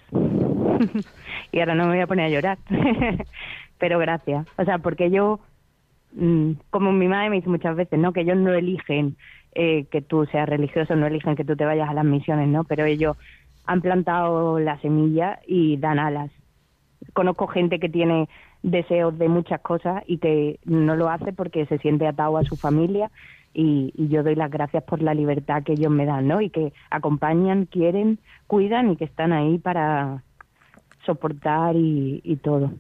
y 1.51 1.59
ahora 1.59 1.75
no 1.75 1.85
me 1.85 1.93
voy 1.93 2.01
a 2.01 2.07
poner 2.07 2.25
a 2.25 2.29
llorar. 2.29 2.57
pero 3.77 3.99
gracias. 3.99 4.47
O 4.57 4.63
sea, 4.63 4.77
porque 4.77 5.09
yo, 5.09 5.39
mm, 6.13 6.51
como 6.69 6.91
mi 6.91 7.07
madre 7.07 7.29
me 7.29 7.37
dice 7.37 7.49
muchas 7.49 7.75
veces, 7.75 7.99
¿no? 7.99 8.13
Que 8.13 8.21
ellos 8.21 8.37
no 8.37 8.53
eligen 8.53 9.17
eh, 9.53 9.85
que 9.91 10.01
tú 10.01 10.25
seas 10.27 10.47
religioso, 10.47 10.95
no 10.95 11.07
eligen 11.07 11.35
que 11.35 11.43
tú 11.43 11.55
te 11.55 11.65
vayas 11.65 11.89
a 11.89 11.93
las 11.93 12.05
misiones, 12.05 12.47
¿no? 12.47 12.63
Pero 12.63 12.85
ellos 12.85 13.17
han 13.65 13.81
plantado 13.81 14.59
la 14.59 14.79
semilla 14.81 15.39
y 15.45 15.77
dan 15.77 15.99
alas. 15.99 16.31
Conozco 17.13 17.47
gente 17.47 17.79
que 17.79 17.89
tiene 17.89 18.29
deseos 18.63 19.17
de 19.17 19.27
muchas 19.27 19.61
cosas 19.61 20.03
y 20.05 20.19
que 20.19 20.59
no 20.65 20.95
lo 20.95 21.09
hace 21.09 21.33
porque 21.33 21.65
se 21.65 21.79
siente 21.79 22.07
atado 22.07 22.37
a 22.37 22.43
su 22.43 22.55
familia 22.55 23.09
y, 23.53 23.91
yo 24.09 24.23
doy 24.23 24.35
las 24.35 24.51
gracias 24.51 24.83
por 24.83 25.01
la 25.01 25.13
libertad 25.13 25.63
que 25.63 25.73
ellos 25.73 25.91
me 25.91 26.05
dan, 26.05 26.27
¿no? 26.27 26.41
Y 26.41 26.49
que 26.49 26.73
acompañan, 26.89 27.65
quieren, 27.65 28.19
cuidan 28.47 28.91
y 28.91 28.97
que 28.97 29.05
están 29.05 29.33
ahí 29.33 29.57
para 29.57 30.23
soportar 31.05 31.75
y, 31.75 32.21
y 32.23 32.37
todo. 32.37 32.71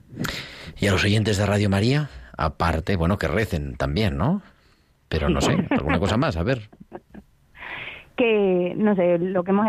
Y 0.79 0.87
a 0.87 0.91
los 0.91 1.03
oyentes 1.03 1.37
de 1.37 1.45
Radio 1.45 1.69
María, 1.69 2.09
aparte, 2.37 2.95
bueno, 2.95 3.17
que 3.17 3.27
recen 3.27 3.75
también, 3.75 4.17
¿no? 4.17 4.41
Pero 5.09 5.29
no 5.29 5.41
sé, 5.41 5.57
alguna 5.69 5.99
cosa 5.99 6.17
más, 6.17 6.37
a 6.37 6.43
ver. 6.43 6.69
Que, 8.17 8.73
no 8.77 8.93
sé, 8.95 9.17
lo 9.17 9.43
que 9.43 9.49
hemos 9.49 9.65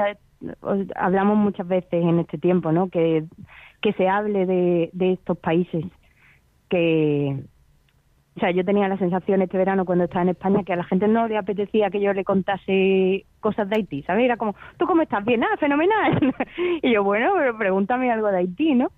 hablamos 0.97 1.38
muchas 1.38 1.67
veces 1.67 2.05
en 2.05 2.19
este 2.19 2.37
tiempo, 2.37 2.71
¿no? 2.71 2.91
Que, 2.91 3.25
que 3.81 3.93
se 3.95 4.09
hable 4.09 4.45
de, 4.45 4.91
de 4.93 5.12
estos 5.12 5.38
países 5.38 5.85
que, 6.69 7.45
o 8.35 8.40
sea, 8.40 8.51
yo 8.51 8.64
tenía 8.64 8.88
la 8.88 8.97
sensación 8.97 9.42
este 9.42 9.59
verano 9.59 9.85
cuando 9.85 10.05
estaba 10.05 10.23
en 10.23 10.31
España 10.31 10.64
que 10.64 10.73
a 10.73 10.77
la 10.77 10.85
gente 10.85 11.07
no 11.07 11.29
le 11.29 11.37
apetecía 11.37 11.90
que 11.90 12.01
yo 12.01 12.14
le 12.14 12.25
contase 12.25 13.27
cosas 13.40 13.68
de 13.68 13.77
Haití, 13.77 14.03
¿sabes? 14.05 14.25
Era 14.25 14.38
como, 14.38 14.55
¿tú 14.79 14.87
cómo 14.87 15.03
estás? 15.03 15.23
Bien, 15.25 15.45
ah, 15.45 15.57
fenomenal. 15.59 16.35
y 16.83 16.92
yo, 16.92 17.05
bueno, 17.05 17.35
pero 17.37 17.59
pregúntame 17.59 18.11
algo 18.11 18.29
de 18.29 18.38
Haití, 18.38 18.75
¿no? 18.75 18.90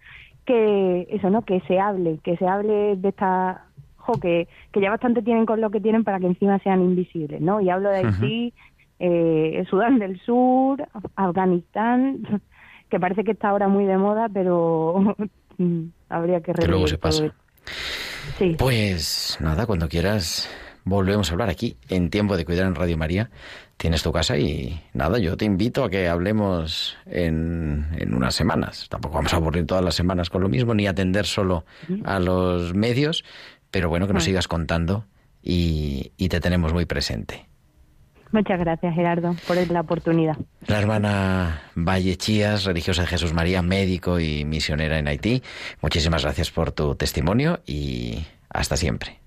Que 0.44 1.08
eso, 1.10 1.30
¿no? 1.30 1.42
Que 1.42 1.60
se 1.62 1.80
hable, 1.80 2.20
que 2.22 2.36
se 2.36 2.46
hable 2.46 2.94
de 2.96 3.08
esta, 3.08 3.64
jo, 3.96 4.12
que, 4.20 4.46
que 4.70 4.80
ya 4.80 4.90
bastante 4.90 5.20
tienen 5.22 5.46
con 5.46 5.60
lo 5.60 5.70
que 5.70 5.80
tienen 5.80 6.04
para 6.04 6.20
que 6.20 6.26
encima 6.26 6.60
sean 6.60 6.82
invisibles, 6.82 7.40
¿no? 7.40 7.60
Y 7.60 7.70
hablo 7.70 7.90
de 7.90 7.98
Haití, 7.98 8.52
eh, 9.00 9.64
Sudán 9.68 9.98
del 9.98 10.20
Sur, 10.20 10.86
Afganistán, 11.16 12.40
que 12.88 13.00
parece 13.00 13.24
que 13.24 13.32
está 13.32 13.48
ahora 13.48 13.66
muy 13.66 13.84
de 13.84 13.98
moda, 13.98 14.28
pero 14.32 15.16
habría 16.08 16.40
que 16.40 16.52
Que 16.52 16.68
luego 16.68 16.86
se 16.86 16.98
pasa. 16.98 17.34
Pues 18.58 19.36
nada, 19.40 19.66
cuando 19.66 19.88
quieras 19.88 20.48
volvemos 20.84 21.30
a 21.30 21.32
hablar 21.32 21.48
aquí 21.50 21.76
en 21.88 22.10
Tiempo 22.10 22.36
de 22.36 22.44
Cuidar 22.44 22.66
en 22.66 22.74
Radio 22.74 22.96
María. 22.96 23.30
Tienes 23.76 24.02
tu 24.02 24.12
casa 24.12 24.38
y 24.38 24.80
nada, 24.92 25.18
yo 25.18 25.36
te 25.36 25.44
invito 25.44 25.84
a 25.84 25.90
que 25.90 26.08
hablemos 26.08 26.96
en, 27.06 27.88
en 27.98 28.14
unas 28.14 28.34
semanas. 28.34 28.86
Tampoco 28.88 29.16
vamos 29.16 29.32
a 29.32 29.36
aburrir 29.36 29.66
todas 29.66 29.84
las 29.84 29.94
semanas 29.94 30.30
con 30.30 30.42
lo 30.42 30.48
mismo, 30.48 30.74
ni 30.74 30.86
atender 30.86 31.26
solo 31.26 31.64
a 32.04 32.18
los 32.20 32.74
medios, 32.74 33.24
pero 33.70 33.88
bueno, 33.88 34.06
que 34.06 34.12
nos 34.12 34.24
sigas 34.24 34.46
contando 34.46 35.06
y, 35.42 36.12
y 36.16 36.28
te 36.28 36.40
tenemos 36.40 36.72
muy 36.72 36.86
presente. 36.86 37.46
Muchas 38.34 38.58
gracias, 38.58 38.92
Gerardo, 38.96 39.36
por 39.46 39.56
la 39.70 39.82
oportunidad. 39.82 40.36
La 40.66 40.80
hermana 40.80 41.62
Valle 41.76 42.16
Chías, 42.16 42.64
religiosa 42.64 43.02
de 43.02 43.06
Jesús 43.06 43.32
María, 43.32 43.62
médico 43.62 44.18
y 44.18 44.44
misionera 44.44 44.98
en 44.98 45.06
Haití. 45.06 45.40
Muchísimas 45.80 46.24
gracias 46.24 46.50
por 46.50 46.72
tu 46.72 46.96
testimonio 46.96 47.60
y 47.64 48.26
hasta 48.50 48.76
siempre. 48.76 49.20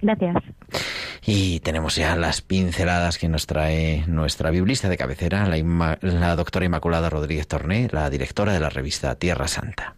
Gracias. 0.00 0.34
Y 1.24 1.60
tenemos 1.60 1.94
ya 1.94 2.16
las 2.16 2.42
pinceladas 2.42 3.16
que 3.16 3.28
nos 3.28 3.46
trae 3.46 4.02
nuestra 4.08 4.50
biblista 4.50 4.88
de 4.88 4.96
cabecera, 4.96 5.46
la, 5.46 5.98
la 6.00 6.34
doctora 6.34 6.66
Inmaculada 6.66 7.10
Rodríguez 7.10 7.46
Torné, 7.46 7.88
la 7.92 8.10
directora 8.10 8.54
de 8.54 8.58
la 8.58 8.70
revista 8.70 9.14
Tierra 9.14 9.46
Santa. 9.46 9.94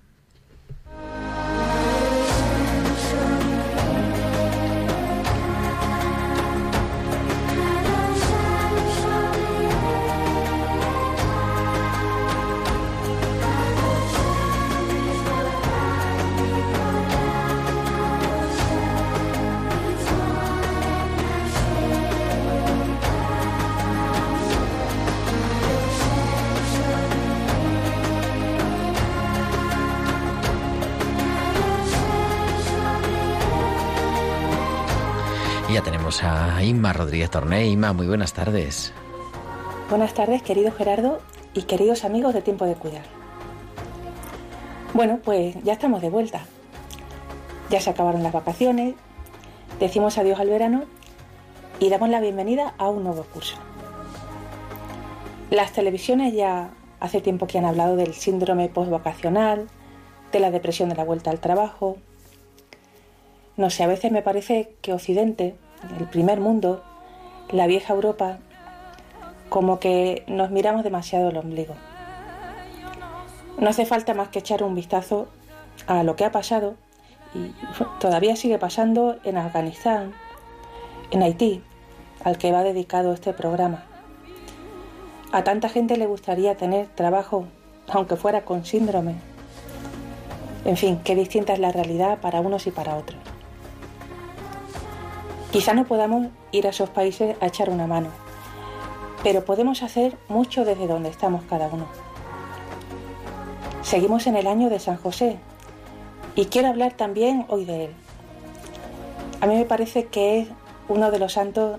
Inma 36.65 36.95
Rodríguez 36.95 37.31
Torné. 37.31 37.67
Inma, 37.67 37.93
muy 37.93 38.07
buenas 38.07 38.33
tardes. 38.33 38.93
Buenas 39.91 40.15
tardes, 40.15 40.43
querido 40.43 40.73
Gerardo 40.73 41.21
y 41.53 41.63
queridos 41.63 42.05
amigos 42.05 42.33
de 42.33 42.41
Tiempo 42.41 42.65
de 42.65 42.75
Cuidar. 42.75 43.05
Bueno, 44.95 45.21
pues 45.23 45.55
ya 45.63 45.75
estamos 45.75 46.01
de 46.01 46.09
vuelta. 46.09 46.47
Ya 47.69 47.81
se 47.81 47.91
acabaron 47.91 48.23
las 48.23 48.33
vacaciones, 48.33 48.95
decimos 49.79 50.17
adiós 50.17 50.41
al 50.41 50.49
verano 50.49 50.85
y 51.81 51.91
damos 51.91 52.09
la 52.09 52.21
bienvenida 52.21 52.75
a 52.79 52.89
un 52.89 53.05
nuevo 53.05 53.25
curso. 53.25 53.57
Las 55.51 55.73
televisiones 55.73 56.33
ya 56.33 56.71
hace 56.99 57.21
tiempo 57.21 57.47
que 57.47 57.59
han 57.59 57.67
hablado 57.67 57.97
del 57.97 58.15
síndrome 58.15 58.71
postvocacional, 58.71 59.67
de 60.33 60.41
la 60.41 60.51
depresión 60.51 60.89
de 60.89 60.97
la 60.97 61.05
vuelta 61.05 61.31
al 61.31 61.41
trabajo. 61.41 61.99
No 63.59 63.69
sé, 63.69 63.85
a 63.85 63.87
veces 63.87 64.11
me 64.13 64.23
parece 64.23 64.75
que 64.81 64.95
Occidente 64.95 65.57
el 65.99 66.07
primer 66.07 66.41
mundo, 66.41 66.83
la 67.51 67.67
vieja 67.67 67.95
Europa, 67.95 68.39
como 69.49 69.79
que 69.79 70.25
nos 70.27 70.51
miramos 70.51 70.85
demasiado 70.85 71.31
el 71.31 71.37
ombligo. 71.37 71.75
No 73.59 73.71
hace 73.71 73.87
falta 73.87 74.15
más 74.15 74.29
que 74.29 74.41
echar 74.41 74.63
un 74.63 74.75
vistazo 74.75 75.29
a 75.87 76.03
lo 76.03 76.17
que 76.17 76.25
ha 76.25 76.33
pasado 76.33 76.75
y 77.35 77.53
todavía 78.01 78.37
sigue 78.37 78.59
pasando 78.59 79.17
en 79.25 79.37
Afganistán, 79.37 80.13
en 81.11 81.23
Haití, 81.23 81.63
al 82.25 82.39
que 82.39 82.53
va 82.53 82.63
dedicado 82.63 83.13
este 83.13 83.33
programa. 83.33 83.85
A 85.33 85.45
tanta 85.45 85.69
gente 85.69 85.97
le 85.97 86.07
gustaría 86.07 86.57
tener 86.57 86.87
trabajo, 86.89 87.47
aunque 87.89 88.17
fuera 88.17 88.45
con 88.45 88.65
síndrome. 88.65 89.17
En 90.65 90.77
fin, 90.77 91.01
qué 91.05 91.15
distinta 91.15 91.53
es 91.53 91.59
la 91.59 91.73
realidad 91.73 92.19
para 92.21 92.41
unos 92.41 92.67
y 92.67 92.71
para 92.71 92.97
otros. 92.97 93.24
Quizá 95.55 95.73
no 95.73 95.85
podamos 95.85 96.27
ir 96.51 96.67
a 96.67 96.71
esos 96.71 96.91
países 96.91 97.37
a 97.41 97.47
echar 97.47 97.71
una 97.71 97.87
mano, 97.87 98.09
pero 99.23 99.45
podemos 99.45 99.85
hacer 99.85 100.19
mucho 100.27 100.65
desde 100.65 100.89
donde 100.89 101.11
estamos 101.11 101.45
cada 101.45 101.69
uno. 101.69 101.87
Seguimos 103.83 104.27
en 104.27 104.35
el 104.35 104.49
año 104.49 104.69
de 104.69 104.81
San 104.81 104.97
José 104.97 105.39
y 106.35 106.47
quiero 106.47 106.67
hablar 106.67 106.95
también 106.95 107.47
hoy 107.47 107.67
de 107.67 107.85
él. 107.85 107.91
A 109.41 109.47
mí 109.47 109.55
me 109.55 109.65
parece 109.65 110.07
que 110.07 110.41
es 110.41 110.49
uno 110.89 111.13
de 111.13 111.21
los 111.21 111.35
santos 111.35 111.79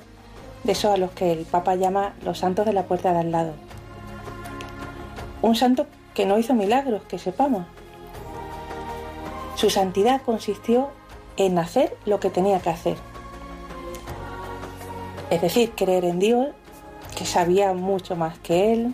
de 0.64 0.72
esos 0.72 0.94
a 0.94 0.98
los 0.98 1.12
que 1.12 1.34
el 1.34 1.44
Papa 1.44 1.76
llama 1.76 2.14
los 2.24 2.40
santos 2.40 2.66
de 2.66 2.72
la 2.72 2.84
puerta 2.84 3.12
de 3.12 3.20
al 3.20 3.34
lado. 3.34 3.56
Un 5.42 5.58
santo 5.58 5.86
que 6.14 6.26
no 6.26 6.40
hizo 6.40 6.54
milagros, 6.54 7.02
que 7.10 7.20
sepamos. 7.20 7.66
Su 9.56 9.70
santidad 9.70 10.22
consistió 10.22 10.92
en 11.36 11.60
hacer 11.60 11.98
lo 12.06 12.22
que 12.22 12.30
tenía 12.30 12.62
que 12.62 12.70
hacer. 12.70 13.15
Es 15.30 15.42
decir, 15.42 15.72
creer 15.76 16.06
en 16.06 16.20
Dios, 16.20 16.50
que 17.18 17.26
sabía 17.26 17.74
mucho 17.74 18.16
más 18.16 18.38
que 18.40 18.74
él, 18.74 18.94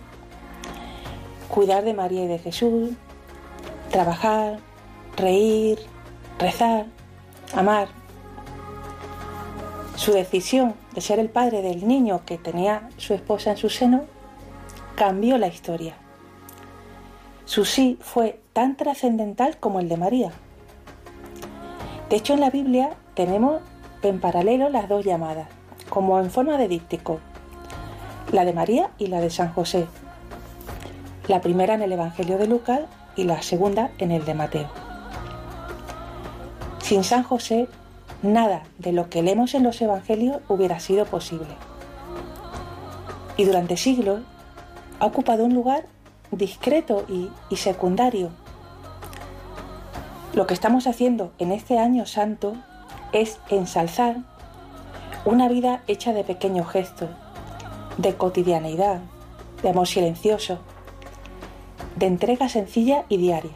cuidar 1.49 1.83
de 1.83 1.93
María 1.93 2.23
y 2.23 2.27
de 2.27 2.39
Jesús, 2.39 2.91
trabajar, 3.89 4.59
reír, 5.17 5.79
rezar, 6.39 6.85
amar. 7.53 7.89
Su 9.95 10.13
decisión 10.13 10.73
de 10.95 11.01
ser 11.01 11.19
el 11.19 11.29
padre 11.29 11.61
del 11.61 11.87
niño 11.87 12.21
que 12.25 12.37
tenía 12.37 12.89
su 12.97 13.13
esposa 13.13 13.51
en 13.51 13.57
su 13.57 13.69
seno 13.69 14.05
cambió 14.95 15.37
la 15.37 15.47
historia. 15.47 15.95
Su 17.45 17.65
sí 17.65 17.97
fue 17.99 18.39
tan 18.53 18.77
trascendental 18.77 19.57
como 19.57 19.79
el 19.79 19.89
de 19.89 19.97
María. 19.97 20.31
De 22.09 22.15
hecho, 22.15 22.33
en 22.33 22.39
la 22.39 22.49
Biblia 22.49 22.91
tenemos 23.13 23.61
en 24.01 24.19
paralelo 24.19 24.69
las 24.69 24.87
dos 24.89 25.05
llamadas, 25.05 25.47
como 25.91 26.19
en 26.21 26.31
forma 26.31 26.57
de 26.57 26.69
díptico, 26.69 27.19
la 28.31 28.45
de 28.45 28.53
María 28.53 28.91
y 28.97 29.07
la 29.07 29.19
de 29.19 29.29
San 29.29 29.53
José. 29.53 29.87
La 31.27 31.41
primera 31.41 31.73
en 31.73 31.81
el 31.81 31.91
Evangelio 31.91 32.37
de 32.37 32.47
Lucas 32.47 32.79
y 33.17 33.25
la 33.25 33.41
segunda 33.41 33.91
en 33.97 34.11
el 34.11 34.23
de 34.23 34.33
Mateo. 34.33 34.69
Sin 36.81 37.03
San 37.03 37.23
José, 37.23 37.67
nada 38.23 38.63
de 38.79 38.93
lo 38.93 39.09
que 39.09 39.21
leemos 39.21 39.53
en 39.53 39.63
los 39.63 39.81
Evangelios 39.81 40.41
hubiera 40.47 40.79
sido 40.79 41.05
posible. 41.05 41.57
Y 43.35 43.43
durante 43.43 43.75
siglos 43.75 44.21
ha 45.01 45.05
ocupado 45.05 45.43
un 45.43 45.53
lugar 45.53 45.87
discreto 46.31 47.03
y, 47.09 47.29
y 47.49 47.57
secundario. 47.57 48.29
Lo 50.33 50.47
que 50.47 50.53
estamos 50.53 50.87
haciendo 50.87 51.33
en 51.37 51.51
este 51.51 51.79
año 51.79 52.05
santo 52.05 52.53
es 53.11 53.39
ensalzar 53.49 54.30
una 55.23 55.47
vida 55.47 55.83
hecha 55.87 56.13
de 56.13 56.23
pequeños 56.23 56.67
gestos, 56.69 57.09
de 57.97 58.15
cotidianeidad, 58.15 59.01
de 59.61 59.69
amor 59.69 59.87
silencioso, 59.87 60.57
de 61.95 62.07
entrega 62.07 62.49
sencilla 62.49 63.05
y 63.07 63.17
diaria. 63.17 63.51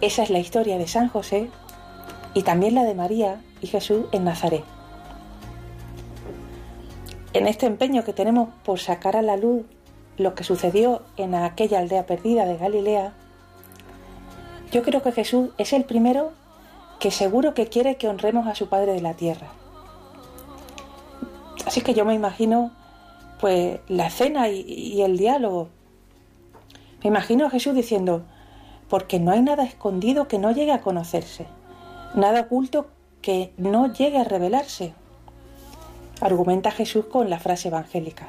Esa 0.00 0.24
es 0.24 0.30
la 0.30 0.40
historia 0.40 0.78
de 0.78 0.88
San 0.88 1.08
José 1.08 1.48
y 2.34 2.42
también 2.42 2.74
la 2.74 2.82
de 2.82 2.94
María 2.94 3.40
y 3.60 3.68
Jesús 3.68 4.06
en 4.10 4.24
Nazaret. 4.24 4.64
En 7.32 7.46
este 7.46 7.66
empeño 7.66 8.02
que 8.02 8.12
tenemos 8.12 8.48
por 8.64 8.80
sacar 8.80 9.16
a 9.16 9.22
la 9.22 9.36
luz 9.36 9.64
lo 10.16 10.34
que 10.34 10.44
sucedió 10.44 11.02
en 11.16 11.36
aquella 11.36 11.78
aldea 11.78 12.06
perdida 12.06 12.46
de 12.46 12.56
Galilea, 12.56 13.12
yo 14.72 14.82
creo 14.82 15.02
que 15.02 15.12
Jesús 15.12 15.50
es 15.56 15.72
el 15.72 15.84
primero 15.84 16.32
que 16.98 17.12
seguro 17.12 17.54
que 17.54 17.68
quiere 17.68 17.96
que 17.96 18.08
honremos 18.08 18.48
a 18.48 18.56
su 18.56 18.68
Padre 18.68 18.92
de 18.92 19.00
la 19.00 19.14
Tierra. 19.14 19.48
Así 21.66 21.80
que 21.80 21.94
yo 21.94 22.04
me 22.04 22.14
imagino 22.14 22.72
pues 23.40 23.80
la 23.88 24.10
cena 24.10 24.48
y, 24.48 24.60
y 24.60 25.02
el 25.02 25.16
diálogo 25.16 25.68
me 27.04 27.08
imagino 27.08 27.44
a 27.44 27.50
Jesús 27.50 27.74
diciendo, 27.74 28.24
porque 28.88 29.20
no 29.20 29.30
hay 29.30 29.42
nada 29.42 29.64
escondido 29.64 30.26
que 30.26 30.38
no 30.38 30.52
llegue 30.52 30.72
a 30.72 30.80
conocerse, 30.80 31.46
nada 32.14 32.40
oculto 32.40 32.86
que 33.20 33.52
no 33.58 33.92
llegue 33.92 34.16
a 34.16 34.24
revelarse. 34.24 34.94
Argumenta 36.22 36.70
Jesús 36.70 37.04
con 37.04 37.28
la 37.28 37.38
frase 37.38 37.68
evangélica. 37.68 38.28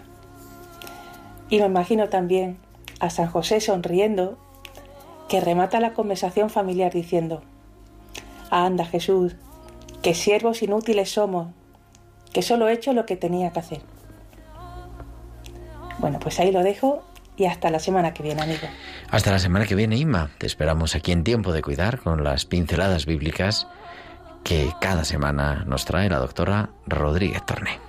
Y 1.49 1.59
me 1.59 1.67
imagino 1.67 2.09
también 2.09 2.57
a 2.99 3.09
San 3.09 3.28
José 3.28 3.61
sonriendo, 3.61 4.38
que 5.30 5.39
remata 5.39 5.80
la 5.80 5.93
conversación 5.93 6.49
familiar 6.49 6.91
diciendo, 6.91 7.43
Anda 8.49 8.84
Jesús, 8.84 9.38
que 10.01 10.13
siervos 10.13 10.61
inútiles 10.61 11.11
somos, 11.11 11.47
que 12.36 12.41
solo 12.41 12.67
he 12.67 12.73
hecho 12.73 12.91
lo 12.91 13.05
que 13.05 13.15
tenía 13.15 13.53
que 13.53 13.59
hacer. 13.59 13.81
Bueno, 15.99 16.19
pues 16.19 16.38
ahí 16.41 16.51
lo 16.51 16.63
dejo 16.63 17.05
y 17.38 17.45
hasta 17.45 17.69
la 17.69 17.79
semana 17.79 18.13
que 18.13 18.23
viene, 18.23 18.41
amigo. 18.41 18.67
Hasta 19.09 19.31
la 19.31 19.39
semana 19.39 19.65
que 19.65 19.73
viene, 19.73 19.95
Inma. 19.95 20.31
Te 20.38 20.45
esperamos 20.45 20.95
aquí 20.95 21.13
en 21.13 21.23
Tiempo 21.23 21.53
de 21.53 21.61
Cuidar 21.61 21.99
con 21.99 22.25
las 22.25 22.43
pinceladas 22.43 23.05
bíblicas 23.05 23.67
que 24.43 24.69
cada 24.81 25.05
semana 25.05 25.63
nos 25.65 25.86
trae 25.86 26.09
la 26.09 26.17
doctora 26.17 26.71
Rodríguez 26.86 27.45
Torné. 27.45 27.79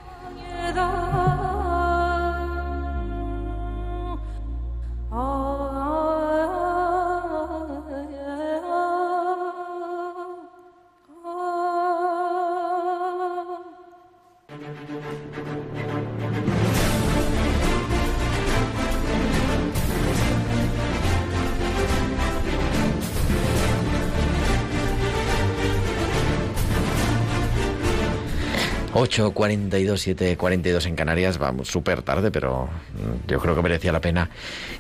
Ocho, 29.07 29.31
42, 29.31 30.01
7, 30.01 30.37
42 30.37 30.85
en 30.87 30.97
Canarias, 30.97 31.39
vamos 31.39 31.69
súper 31.69 32.03
tarde, 32.03 32.33
pero 32.33 32.69
yo 33.29 33.39
creo 33.39 33.55
que 33.55 33.63
merecía 33.63 33.93
la 33.93 34.01
pena. 34.01 34.31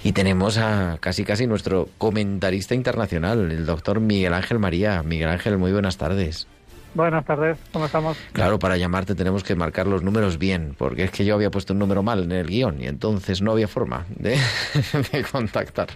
Y 0.02 0.10
tenemos 0.10 0.58
a 0.58 0.98
casi 0.98 1.22
casi 1.22 1.46
nuestro 1.46 1.88
comentarista 1.96 2.74
internacional, 2.74 3.52
el 3.52 3.64
doctor 3.64 4.00
Miguel 4.00 4.34
Ángel 4.34 4.58
María. 4.58 5.04
Miguel 5.04 5.28
Ángel, 5.28 5.58
muy 5.58 5.70
buenas 5.70 5.96
tardes. 5.96 6.48
Buenas 6.94 7.24
tardes, 7.24 7.56
¿cómo 7.72 7.86
estamos? 7.86 8.16
Claro, 8.32 8.58
para 8.58 8.76
llamarte 8.76 9.14
tenemos 9.14 9.44
que 9.44 9.54
marcar 9.54 9.86
los 9.86 10.02
números 10.02 10.38
bien, 10.38 10.74
porque 10.76 11.04
es 11.04 11.12
que 11.12 11.24
yo 11.24 11.36
había 11.36 11.52
puesto 11.52 11.72
un 11.72 11.78
número 11.78 12.02
mal 12.02 12.24
en 12.24 12.32
el 12.32 12.48
guion 12.48 12.82
y 12.82 12.88
entonces 12.88 13.42
no 13.42 13.52
había 13.52 13.68
forma 13.68 14.06
de, 14.08 14.40
de 15.12 15.22
contactar. 15.22 15.90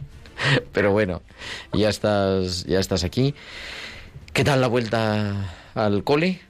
Pero 0.72 0.92
bueno, 0.92 1.20
ya 1.72 1.88
estás, 1.88 2.62
ya 2.62 2.78
estás 2.78 3.02
aquí. 3.02 3.34
¿Qué 4.32 4.44
tal 4.44 4.60
la 4.60 4.68
vuelta 4.68 5.34
al 5.74 6.04
cole? 6.04 6.48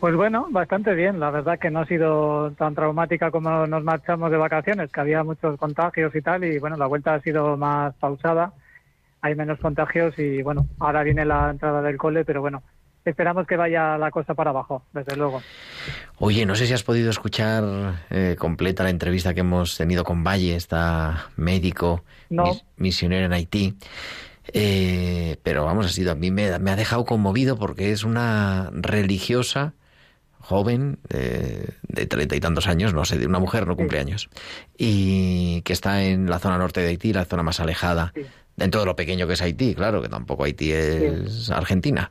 Pues 0.00 0.14
bueno, 0.14 0.46
bastante 0.50 0.94
bien. 0.94 1.18
La 1.18 1.30
verdad 1.30 1.58
que 1.58 1.70
no 1.70 1.80
ha 1.80 1.86
sido 1.86 2.52
tan 2.52 2.74
traumática 2.74 3.30
como 3.32 3.66
nos 3.66 3.82
marchamos 3.82 4.30
de 4.30 4.36
vacaciones, 4.36 4.92
que 4.92 5.00
había 5.00 5.24
muchos 5.24 5.58
contagios 5.58 6.14
y 6.14 6.22
tal, 6.22 6.44
y 6.44 6.58
bueno, 6.58 6.76
la 6.76 6.86
vuelta 6.86 7.14
ha 7.14 7.20
sido 7.20 7.56
más 7.56 7.94
pausada, 7.96 8.52
hay 9.20 9.34
menos 9.34 9.58
contagios 9.58 10.16
y 10.18 10.40
bueno, 10.42 10.66
ahora 10.78 11.02
viene 11.02 11.24
la 11.24 11.50
entrada 11.50 11.82
del 11.82 11.96
cole, 11.96 12.24
pero 12.24 12.40
bueno, 12.40 12.62
esperamos 13.04 13.44
que 13.48 13.56
vaya 13.56 13.98
la 13.98 14.12
cosa 14.12 14.34
para 14.34 14.50
abajo, 14.50 14.84
desde 14.92 15.16
luego. 15.16 15.42
Oye, 16.20 16.46
no 16.46 16.54
sé 16.54 16.66
si 16.66 16.74
has 16.74 16.84
podido 16.84 17.10
escuchar 17.10 17.64
eh, 18.10 18.36
completa 18.38 18.84
la 18.84 18.90
entrevista 18.90 19.34
que 19.34 19.40
hemos 19.40 19.76
tenido 19.76 20.04
con 20.04 20.22
Valle, 20.22 20.54
esta 20.54 21.26
médico 21.36 22.04
No. 22.30 22.44
mis- 22.44 22.64
misionero 22.76 23.26
en 23.26 23.32
Haití. 23.32 23.74
Eh, 24.52 25.36
pero 25.42 25.64
vamos, 25.64 25.86
ha 25.86 25.88
sido 25.90 26.12
a 26.12 26.14
mí 26.14 26.30
me, 26.30 26.56
me 26.60 26.70
ha 26.70 26.76
dejado 26.76 27.04
conmovido 27.04 27.58
porque 27.58 27.90
es 27.92 28.04
una 28.04 28.70
religiosa 28.72 29.74
joven 30.48 30.98
eh, 31.10 31.68
de 31.88 32.06
treinta 32.06 32.34
y 32.34 32.40
tantos 32.40 32.66
años, 32.68 32.94
no 32.94 33.04
sé, 33.04 33.18
de 33.18 33.26
una 33.26 33.38
mujer 33.38 33.66
no 33.66 33.76
cumple 33.76 33.98
años, 33.98 34.30
y 34.78 35.60
que 35.62 35.74
está 35.74 36.02
en 36.04 36.30
la 36.30 36.38
zona 36.38 36.56
norte 36.56 36.80
de 36.80 36.88
Haití, 36.88 37.12
la 37.12 37.26
zona 37.26 37.42
más 37.42 37.60
alejada, 37.60 38.12
Sí. 38.14 38.22
dentro 38.56 38.80
de 38.80 38.86
lo 38.86 38.96
pequeño 38.96 39.26
que 39.26 39.34
es 39.34 39.42
Haití, 39.42 39.74
claro, 39.74 40.00
que 40.00 40.08
tampoco 40.08 40.44
Haití 40.44 40.72
es 40.72 41.50
Argentina. 41.50 42.10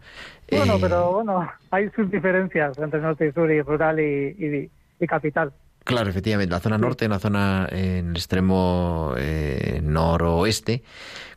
Bueno, 0.52 0.76
Eh, 0.76 0.80
pero 0.80 1.12
bueno, 1.14 1.50
hay 1.72 1.90
sus 1.96 2.12
diferencias 2.12 2.78
entre 2.78 3.02
norte 3.02 3.28
y 3.28 3.32
sur 3.32 3.52
y 3.52 3.62
rural 3.62 4.00
y, 4.00 4.36
y- 4.38 4.70
y 5.00 5.08
capital. 5.08 5.52
Claro, 5.84 6.10
efectivamente, 6.10 6.52
la 6.52 6.60
zona 6.60 6.78
norte, 6.78 7.08
la 7.08 7.18
zona 7.18 7.68
en 7.72 8.10
el 8.10 8.16
extremo 8.18 9.14
eh, 9.18 9.80
noroeste, 9.84 10.84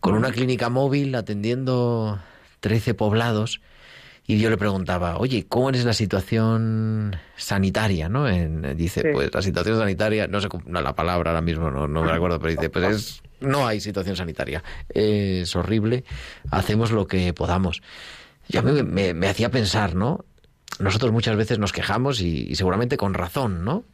con 0.01 0.15
una 0.15 0.31
clínica 0.33 0.69
móvil 0.69 1.15
atendiendo 1.15 2.19
13 2.61 2.93
poblados 2.95 3.61
Y 4.31 4.39
yo 4.39 4.49
le 4.51 4.57
preguntaba, 4.57 5.17
oye, 5.19 5.47
¿cómo 5.49 5.71
es 5.71 5.85
la 5.85 5.93
situación 5.93 7.17
sanitaria? 7.37 8.09
¿no? 8.09 8.29
En- 8.29 8.77
dice, 8.77 9.01
Sí. 9.03 9.09
pues 9.13 9.35
la 9.35 9.43
situación 9.43 9.79
sanitaria, 9.79 10.27
no 10.29 10.41
sé 10.41 10.49
no, 10.67 10.81
la 10.81 10.95
palabra 10.95 11.31
ahora 11.31 11.41
mismo, 11.41 11.71
no, 11.71 11.89
no 11.89 12.03
me 12.05 12.13
acuerdo, 12.13 12.39
pero 12.39 12.53
dice, 12.53 12.71
pues 12.71 12.85
es, 12.97 13.23
no 13.41 13.67
hay 13.67 13.81
situación 13.81 14.15
sanitaria. 14.17 14.63
Es 14.89 15.57
horrible, 15.57 16.05
hacemos 16.51 16.93
lo 16.93 17.07
que 17.07 17.33
podamos. 17.33 17.83
Y 18.49 18.57
a 18.57 18.63
mí 18.63 18.83
me, 18.83 19.15
me 19.15 19.29
hacía 19.29 19.51
pensar, 19.51 19.95
¿no? 19.95 20.25
Nosotros 20.79 21.11
muchas 21.13 21.37
veces 21.37 21.59
nos 21.59 21.73
quejamos 21.73 22.21
y, 22.21 22.47
y 22.49 22.55
seguramente 22.55 22.97
con 22.97 23.15
razón, 23.15 23.65
¿no? 23.65 23.85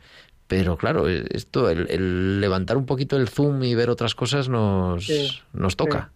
Pero 0.46 0.76
claro, 0.76 1.08
esto, 1.08 1.70
el, 1.70 1.90
el 1.90 2.40
levantar 2.40 2.76
un 2.76 2.86
poquito 2.86 3.16
el 3.16 3.28
zoom 3.28 3.64
y 3.64 3.74
ver 3.74 3.90
otras 3.90 4.14
cosas 4.14 4.48
nos, 4.48 5.04
Sí, 5.06 5.28
nos 5.52 5.76
toca. 5.76 6.12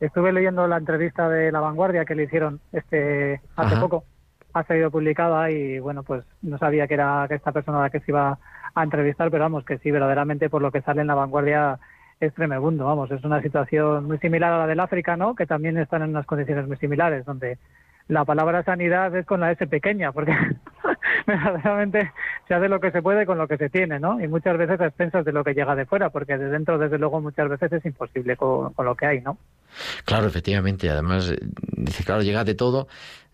Estuve 0.00 0.32
leyendo 0.32 0.66
la 0.66 0.76
entrevista 0.76 1.28
de 1.28 1.50
La 1.50 1.60
Vanguardia 1.60 2.04
que 2.04 2.14
le 2.14 2.24
hicieron 2.24 2.60
este 2.72 3.40
hace 3.56 3.74
Ajá. 3.74 3.80
poco. 3.80 4.04
Ha 4.52 4.64
salido 4.64 4.90
publicada 4.90 5.50
y 5.50 5.78
bueno, 5.78 6.02
pues 6.02 6.24
no 6.42 6.58
sabía 6.58 6.86
que 6.86 6.94
era 6.94 7.26
que 7.28 7.34
esta 7.34 7.52
persona 7.52 7.78
a 7.78 7.82
la 7.82 7.90
que 7.90 8.00
se 8.00 8.10
iba 8.10 8.38
a 8.74 8.82
entrevistar, 8.82 9.30
pero 9.30 9.44
vamos, 9.44 9.64
que 9.64 9.78
sí, 9.78 9.90
verdaderamente 9.90 10.48
por 10.48 10.62
lo 10.62 10.70
que 10.70 10.82
sale 10.82 11.02
en 11.02 11.06
La 11.06 11.14
Vanguardia 11.14 11.78
es 12.20 12.32
tremendo, 12.32 12.86
vamos, 12.86 13.10
es 13.10 13.22
una 13.24 13.42
situación 13.42 14.04
muy 14.04 14.18
similar 14.18 14.52
a 14.52 14.58
la 14.58 14.66
del 14.66 14.80
África, 14.80 15.16
¿no? 15.16 15.34
Que 15.34 15.46
también 15.46 15.76
están 15.76 16.02
en 16.02 16.10
unas 16.10 16.24
condiciones 16.24 16.66
muy 16.66 16.76
similares, 16.78 17.26
donde 17.26 17.58
la 18.08 18.24
palabra 18.24 18.62
sanidad 18.62 19.14
es 19.14 19.26
con 19.26 19.40
la 19.40 19.52
S 19.52 19.66
pequeña, 19.66 20.12
porque 20.12 20.34
verdaderamente 21.42 22.12
se 22.46 22.54
hace 22.54 22.68
lo 22.68 22.80
que 22.80 22.90
se 22.92 23.02
puede 23.02 23.26
con 23.26 23.38
lo 23.38 23.48
que 23.48 23.56
se 23.56 23.68
tiene, 23.68 23.98
¿no? 23.98 24.20
Y 24.20 24.28
muchas 24.28 24.56
veces 24.56 24.80
a 24.80 24.86
expensas 24.86 25.24
de 25.24 25.32
lo 25.32 25.42
que 25.42 25.54
llega 25.54 25.74
de 25.74 25.86
fuera, 25.86 26.10
porque 26.10 26.38
de 26.38 26.48
dentro, 26.48 26.78
desde 26.78 26.98
luego, 26.98 27.20
muchas 27.20 27.48
veces 27.48 27.72
es 27.72 27.84
imposible 27.84 28.36
con, 28.36 28.72
con 28.72 28.86
lo 28.86 28.94
que 28.94 29.06
hay, 29.06 29.20
¿no? 29.20 29.38
Claro, 30.04 30.26
efectivamente. 30.26 30.88
Además, 30.88 31.34
dice, 31.72 32.04
claro, 32.04 32.22
llega 32.22 32.44
de 32.44 32.54
todo. 32.54 32.86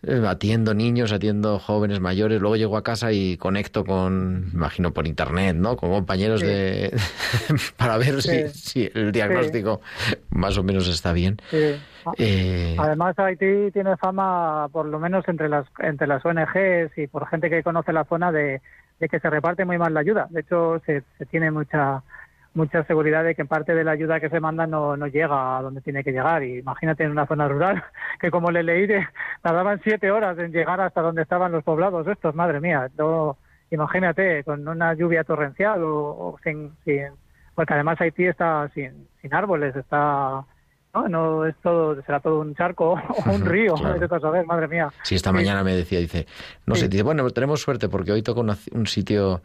Eh, 0.05 0.23
Atiendo 0.27 0.75
niños, 0.75 1.13
atiendo 1.13 1.59
jóvenes 1.59 2.01
mayores, 2.01 2.41
luego 2.41 2.57
llego 2.57 2.77
a 2.77 2.83
casa 2.83 3.13
y 3.13 3.37
conecto 3.37 3.85
con, 3.85 4.51
imagino 4.53 4.93
por 4.93 5.07
internet, 5.07 5.57
¿no? 5.57 5.77
Con 5.77 5.91
compañeros 5.91 6.41
Sí. 6.41 6.47
de 6.47 6.97
para 7.77 7.97
ver 7.99 8.21
si, 8.23 8.49
Sí. 8.49 8.49
si 8.49 8.91
el 8.95 9.13
diagnóstico 9.13 9.81
más 10.31 10.59
o 10.59 10.63
menos 10.63 10.89
está 10.89 11.13
bien. 11.13 11.39
Sí. 11.51 11.75
Eh, 12.19 12.77
Además, 12.79 13.17
Haití 13.19 13.71
tiene 13.73 13.97
fama, 13.97 14.69
por 14.73 14.87
lo 14.87 14.99
menos 14.99 15.27
entre 15.29 15.49
las 15.49 15.67
entre 15.79 16.07
las 16.09 16.25
ONGs 16.27 16.99
y 16.99 17.07
por 17.07 17.29
gente 17.29 17.49
que 17.49 17.63
conoce 17.63 17.93
la 17.93 18.05
zona, 18.05 18.33
de, 18.33 18.61
de 18.99 19.09
que 19.09 19.21
se 19.21 19.31
reparte 19.31 19.65
muy 19.65 19.79
mal 19.79 19.95
la 19.95 20.01
ayuda. 20.01 20.27
De 20.31 20.41
hecho, 20.41 20.81
se, 20.85 21.05
se 21.19 21.27
tiene 21.27 21.53
mucha 21.53 22.03
mucha 22.55 22.85
seguridad 22.85 23.25
de 23.25 23.35
que 23.35 23.45
parte 23.45 23.75
de 23.75 23.83
la 23.85 23.93
ayuda 23.93 24.21
que 24.21 24.29
se 24.29 24.41
manda 24.41 24.67
no, 24.67 24.97
no 24.97 25.07
llega 25.07 25.59
a 25.59 25.63
donde 25.63 25.81
tiene 25.81 26.05
que 26.05 26.13
llegar. 26.13 26.43
Y 26.43 26.59
imagínate 26.59 27.05
en 27.05 27.11
una 27.13 27.27
zona 27.27 27.49
rural, 27.49 27.83
que 28.21 28.31
como 28.31 28.51
le 28.51 28.63
leí, 28.63 28.87
de- 28.87 29.07
tardaban 29.41 29.81
siete 29.83 30.11
horas 30.11 30.39
en 30.39 30.53
llegar 30.53 30.81
hasta 30.81 31.01
donde 31.01 31.23
estaban 31.23 31.53
los 31.53 31.65
poblados 31.65 32.07
estos, 32.07 32.35
madre 32.35 32.61
mía. 32.61 32.89
No, 32.99 33.39
imagínate, 33.71 34.45
con 34.45 34.67
una 34.69 34.95
lluvia 34.95 35.25
torrencial 35.25 35.83
o, 35.83 35.97
o 36.09 36.39
sin, 36.45 36.73
sin... 36.85 37.07
Porque 37.55 37.75
además 37.75 38.01
Haití 38.01 38.25
está 38.27 38.69
sin, 38.75 39.09
sin 39.21 39.35
árboles, 39.35 39.75
está... 39.77 40.45
No, 40.95 41.09
no 41.09 41.47
es 41.47 41.57
todo, 41.63 42.03
será 42.03 42.21
todo 42.21 42.41
un 42.41 42.55
charco 42.55 42.93
o 43.27 43.31
un 43.33 43.47
río, 43.47 43.75
Claro. 43.77 44.21
saber, 44.21 44.45
madre 44.45 44.69
mía. 44.69 44.91
Sí, 45.03 45.15
esta 45.15 45.31
Sí. 45.31 45.37
mañana 45.37 45.65
me 45.65 45.73
decía, 45.75 45.99
dice, 46.01 46.27
no 46.67 46.75
sé, 46.75 46.87
dice, 46.89 47.03
bueno, 47.03 47.29
tenemos 47.31 47.63
suerte 47.63 47.89
porque 47.89 48.13
hoy 48.13 48.23
toca 48.23 48.43
un 48.43 48.87
sitio 48.87 49.41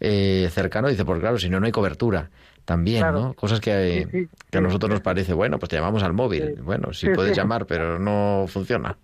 eh, 0.00 0.48
cercano, 0.50 0.88
dice, 0.88 1.04
porque 1.04 1.20
claro, 1.22 1.38
si 1.38 1.48
no, 1.48 1.60
no 1.60 1.66
hay 1.66 1.72
cobertura. 1.72 2.30
También, 2.64 3.02
Claro. 3.02 3.20
¿no? 3.20 3.34
Cosas 3.34 3.60
que, 3.60 4.08
Sí, 4.10 4.24
sí, 4.24 4.28
que 4.50 4.58
a 4.58 4.60
sí. 4.60 4.64
nosotros 4.66 4.90
nos 4.90 5.00
parece, 5.00 5.32
bueno, 5.34 5.58
pues 5.58 5.70
te 5.70 5.76
llamamos 5.76 6.02
al 6.02 6.12
móvil. 6.14 6.56
Bueno, 6.62 6.92
sí, 6.92 7.08
puedes 7.10 7.36
llamar, 7.36 7.64
pero 7.66 7.98
no 8.00 8.46
funciona. 8.48 8.96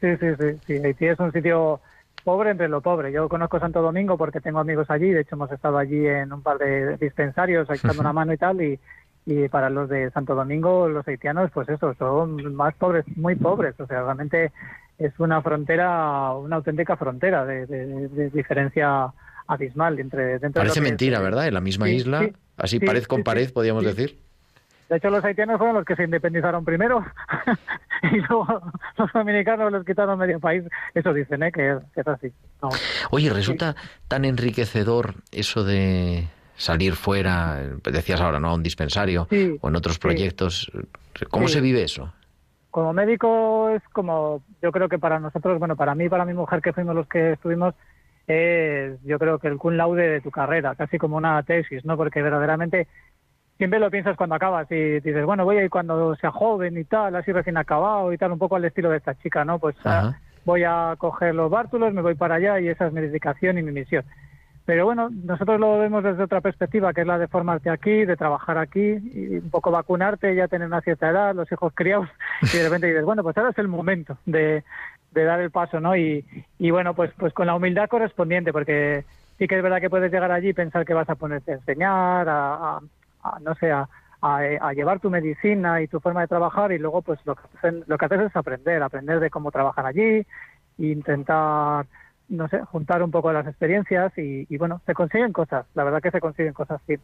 Sí, 0.00 0.08
sí, 0.16 0.26
sí, 0.40 0.58
sí. 0.66 0.72
Haití 0.82 1.06
es 1.06 1.18
un 1.18 1.30
sitio 1.32 1.80
pobre 2.24 2.50
entre 2.50 2.68
lo 2.68 2.80
pobre. 2.80 3.12
Yo 3.12 3.28
conozco 3.28 3.60
Santo 3.60 3.82
Domingo 3.82 4.16
porque 4.16 4.40
tengo 4.40 4.58
amigos 4.58 4.88
allí. 4.90 5.10
De 5.10 5.20
hecho, 5.20 5.34
hemos 5.34 5.52
estado 5.52 5.76
allí 5.76 6.06
en 6.06 6.32
un 6.32 6.42
par 6.42 6.56
de 6.58 6.96
dispensarios 6.96 7.68
echando 7.70 8.00
una 8.00 8.12
mano 8.14 8.32
y 8.32 8.38
tal. 8.38 8.62
Y, 8.62 8.80
y 9.26 9.48
para 9.48 9.68
los 9.68 9.88
de 9.90 10.10
Santo 10.10 10.34
Domingo, 10.34 10.88
los 10.88 11.06
haitianos, 11.06 11.50
pues 11.52 11.68
eso, 11.68 11.92
son 11.94 12.54
más 12.54 12.74
pobres, 12.74 13.04
muy 13.16 13.34
pobres. 13.34 13.78
O 13.80 13.86
sea, 13.86 14.02
realmente 14.02 14.50
es 14.98 15.12
una 15.20 15.42
frontera, 15.42 16.32
una 16.32 16.56
auténtica 16.56 16.96
frontera 16.96 17.44
de, 17.44 17.66
de- 17.66 18.08
de 18.08 18.30
diferencia 18.30 19.12
abismal 19.46 19.98
entre 19.98 20.38
dentro 20.38 20.48
de 20.48 20.52
Parece 20.60 20.80
es- 20.80 20.84
mentira, 20.84 21.20
¿verdad? 21.20 21.46
En 21.48 21.54
la 21.54 21.60
misma 21.60 21.86
Sí, 21.86 21.96
isla, 21.96 22.20
sí, 22.20 22.32
así 22.56 22.78
sí, 22.78 22.86
pared 22.86 23.04
con 23.04 23.22
pared, 23.22 23.52
podríamos 23.52 23.84
decir. 23.84 24.18
De 24.88 24.96
hecho, 24.98 25.08
los 25.08 25.24
haitianos 25.24 25.56
fueron 25.58 25.76
los 25.76 25.84
que 25.86 25.96
se 25.96 26.04
independizaron 26.04 26.62
primero 26.64 27.04
y 28.02 28.16
luego 28.18 28.46
los 28.98 29.12
dominicanos 29.12 29.72
les 29.72 29.84
quitaron 29.84 30.18
medio 30.18 30.38
país. 30.38 30.62
Eso 30.94 31.12
dicen, 31.14 31.42
¿eh? 31.42 31.50
Que, 31.52 31.78
que 31.94 32.00
es 32.02 32.06
así. 32.08 32.32
No. 32.62 32.68
Oye, 33.10 33.30
resulta 33.30 33.74
tan 34.08 34.24
enriquecedor 34.26 35.14
eso 35.32 35.64
de 35.64 36.28
salir 36.56 36.94
fuera, 36.94 37.62
decías 37.82 38.20
ahora, 38.20 38.38
¿no? 38.40 38.50
A 38.50 38.54
un 38.54 38.62
dispensario 38.62 39.26
o 39.60 39.68
en 39.68 39.76
otros 39.76 39.98
proyectos. 39.98 40.70
¿Cómo 41.30 41.48
se 41.48 41.60
vive 41.62 41.82
eso? 41.82 42.12
Como 42.70 42.92
médico 42.92 43.70
es 43.70 43.82
como, 43.92 44.42
yo 44.60 44.70
creo 44.70 44.88
que 44.88 44.98
para 44.98 45.18
nosotros, 45.18 45.58
bueno, 45.58 45.76
para 45.76 45.94
mí, 45.94 46.08
para 46.08 46.24
mi 46.24 46.34
mujer 46.34 46.60
que 46.60 46.72
fuimos 46.72 46.94
los 46.94 47.06
que 47.08 47.32
estuvimos, 47.32 47.74
es 48.26 49.02
yo 49.02 49.18
creo 49.18 49.38
que 49.38 49.48
el 49.48 49.58
cum 49.58 49.74
laude 49.74 50.08
de 50.08 50.20
tu 50.20 50.30
carrera, 50.30 50.74
casi 50.74 50.98
como 50.98 51.16
una 51.16 51.42
tesis, 51.42 51.84
¿no? 51.84 51.96
Porque 51.96 52.22
verdaderamente 52.22 52.88
siempre 53.58 53.78
lo 53.78 53.90
piensas 53.90 54.16
cuando 54.16 54.34
acabas 54.34 54.70
y 54.70 55.00
dices, 55.00 55.24
bueno, 55.24 55.44
voy 55.44 55.58
a 55.58 55.64
ir 55.64 55.70
cuando 55.70 56.14
sea 56.16 56.30
joven 56.30 56.76
y 56.76 56.84
tal, 56.84 57.14
así 57.16 57.32
recién 57.32 57.56
acabado 57.56 58.12
y 58.12 58.18
tal, 58.18 58.32
un 58.32 58.38
poco 58.38 58.56
al 58.56 58.64
estilo 58.64 58.90
de 58.90 58.98
esta 58.98 59.14
chica, 59.16 59.44
¿no? 59.44 59.58
Pues 59.58 59.76
ah, 59.84 59.98
Ajá. 59.98 60.20
voy 60.44 60.64
a 60.64 60.94
coger 60.98 61.34
los 61.34 61.50
bártulos, 61.50 61.92
me 61.92 62.02
voy 62.02 62.14
para 62.14 62.36
allá 62.36 62.60
y 62.60 62.68
esa 62.68 62.86
es 62.86 62.92
mi 62.92 63.00
dedicación 63.00 63.58
y 63.58 63.62
mi 63.62 63.72
misión. 63.72 64.04
Pero 64.66 64.86
bueno, 64.86 65.10
nosotros 65.10 65.60
lo 65.60 65.78
vemos 65.78 66.02
desde 66.02 66.22
otra 66.22 66.40
perspectiva, 66.40 66.94
que 66.94 67.02
es 67.02 67.06
la 67.06 67.18
de 67.18 67.28
formarte 67.28 67.68
aquí, 67.68 68.06
de 68.06 68.16
trabajar 68.16 68.56
aquí, 68.56 68.80
y 68.80 69.36
un 69.36 69.50
poco 69.50 69.70
vacunarte, 69.70 70.34
ya 70.34 70.48
tener 70.48 70.66
una 70.66 70.80
cierta 70.80 71.10
edad, 71.10 71.34
los 71.34 71.52
hijos 71.52 71.72
criados, 71.74 72.08
y 72.42 72.56
de 72.56 72.64
repente 72.64 72.86
dices, 72.86 73.04
bueno, 73.04 73.22
pues 73.22 73.36
ahora 73.36 73.50
es 73.50 73.58
el 73.58 73.68
momento 73.68 74.16
de, 74.24 74.64
de 75.14 75.24
dar 75.24 75.40
el 75.40 75.50
paso, 75.50 75.80
¿no? 75.80 75.96
Y, 75.96 76.24
y 76.58 76.70
bueno, 76.70 76.94
pues, 76.94 77.12
pues 77.18 77.32
con 77.32 77.46
la 77.46 77.54
humildad 77.54 77.88
correspondiente, 77.88 78.52
porque 78.52 79.04
sí 79.38 79.46
que 79.48 79.56
es 79.56 79.62
verdad 79.62 79.80
que 79.80 79.90
puedes 79.90 80.12
llegar 80.12 80.30
allí 80.32 80.50
y 80.50 80.54
pensar 80.54 80.84
que 80.84 80.94
vas 80.94 81.08
a 81.08 81.14
ponerte 81.16 81.52
a 81.52 81.54
enseñar, 81.56 82.26
a, 82.28 82.80
no 83.40 83.54
sé, 83.56 83.70
a, 83.72 83.88
a- 84.20 84.72
llevar 84.72 85.00
tu 85.00 85.10
medicina 85.10 85.80
y 85.82 85.88
tu 85.88 86.00
forma 86.00 86.22
de 86.22 86.28
trabajar, 86.28 86.72
y 86.72 86.78
luego 86.78 87.02
pues 87.02 87.18
lo 87.26 87.34
que, 87.36 87.42
lo 87.86 87.98
que 87.98 88.04
haces 88.06 88.20
es 88.20 88.36
aprender, 88.36 88.82
aprender 88.82 89.20
de 89.20 89.30
cómo 89.30 89.50
trabajar 89.50 89.86
allí, 89.86 90.26
intentar 90.78 91.86
no 92.28 92.48
sé, 92.48 92.60
juntar 92.62 93.02
un 93.02 93.10
poco 93.10 93.32
las 93.32 93.46
experiencias 93.46 94.12
y, 94.16 94.46
y, 94.48 94.56
bueno, 94.56 94.80
se 94.86 94.94
consiguen 94.94 95.32
cosas, 95.32 95.66
la 95.74 95.84
verdad 95.84 96.00
que 96.02 96.10
se 96.10 96.20
consiguen 96.20 96.52
cosas, 96.54 96.80
sí. 96.86 96.94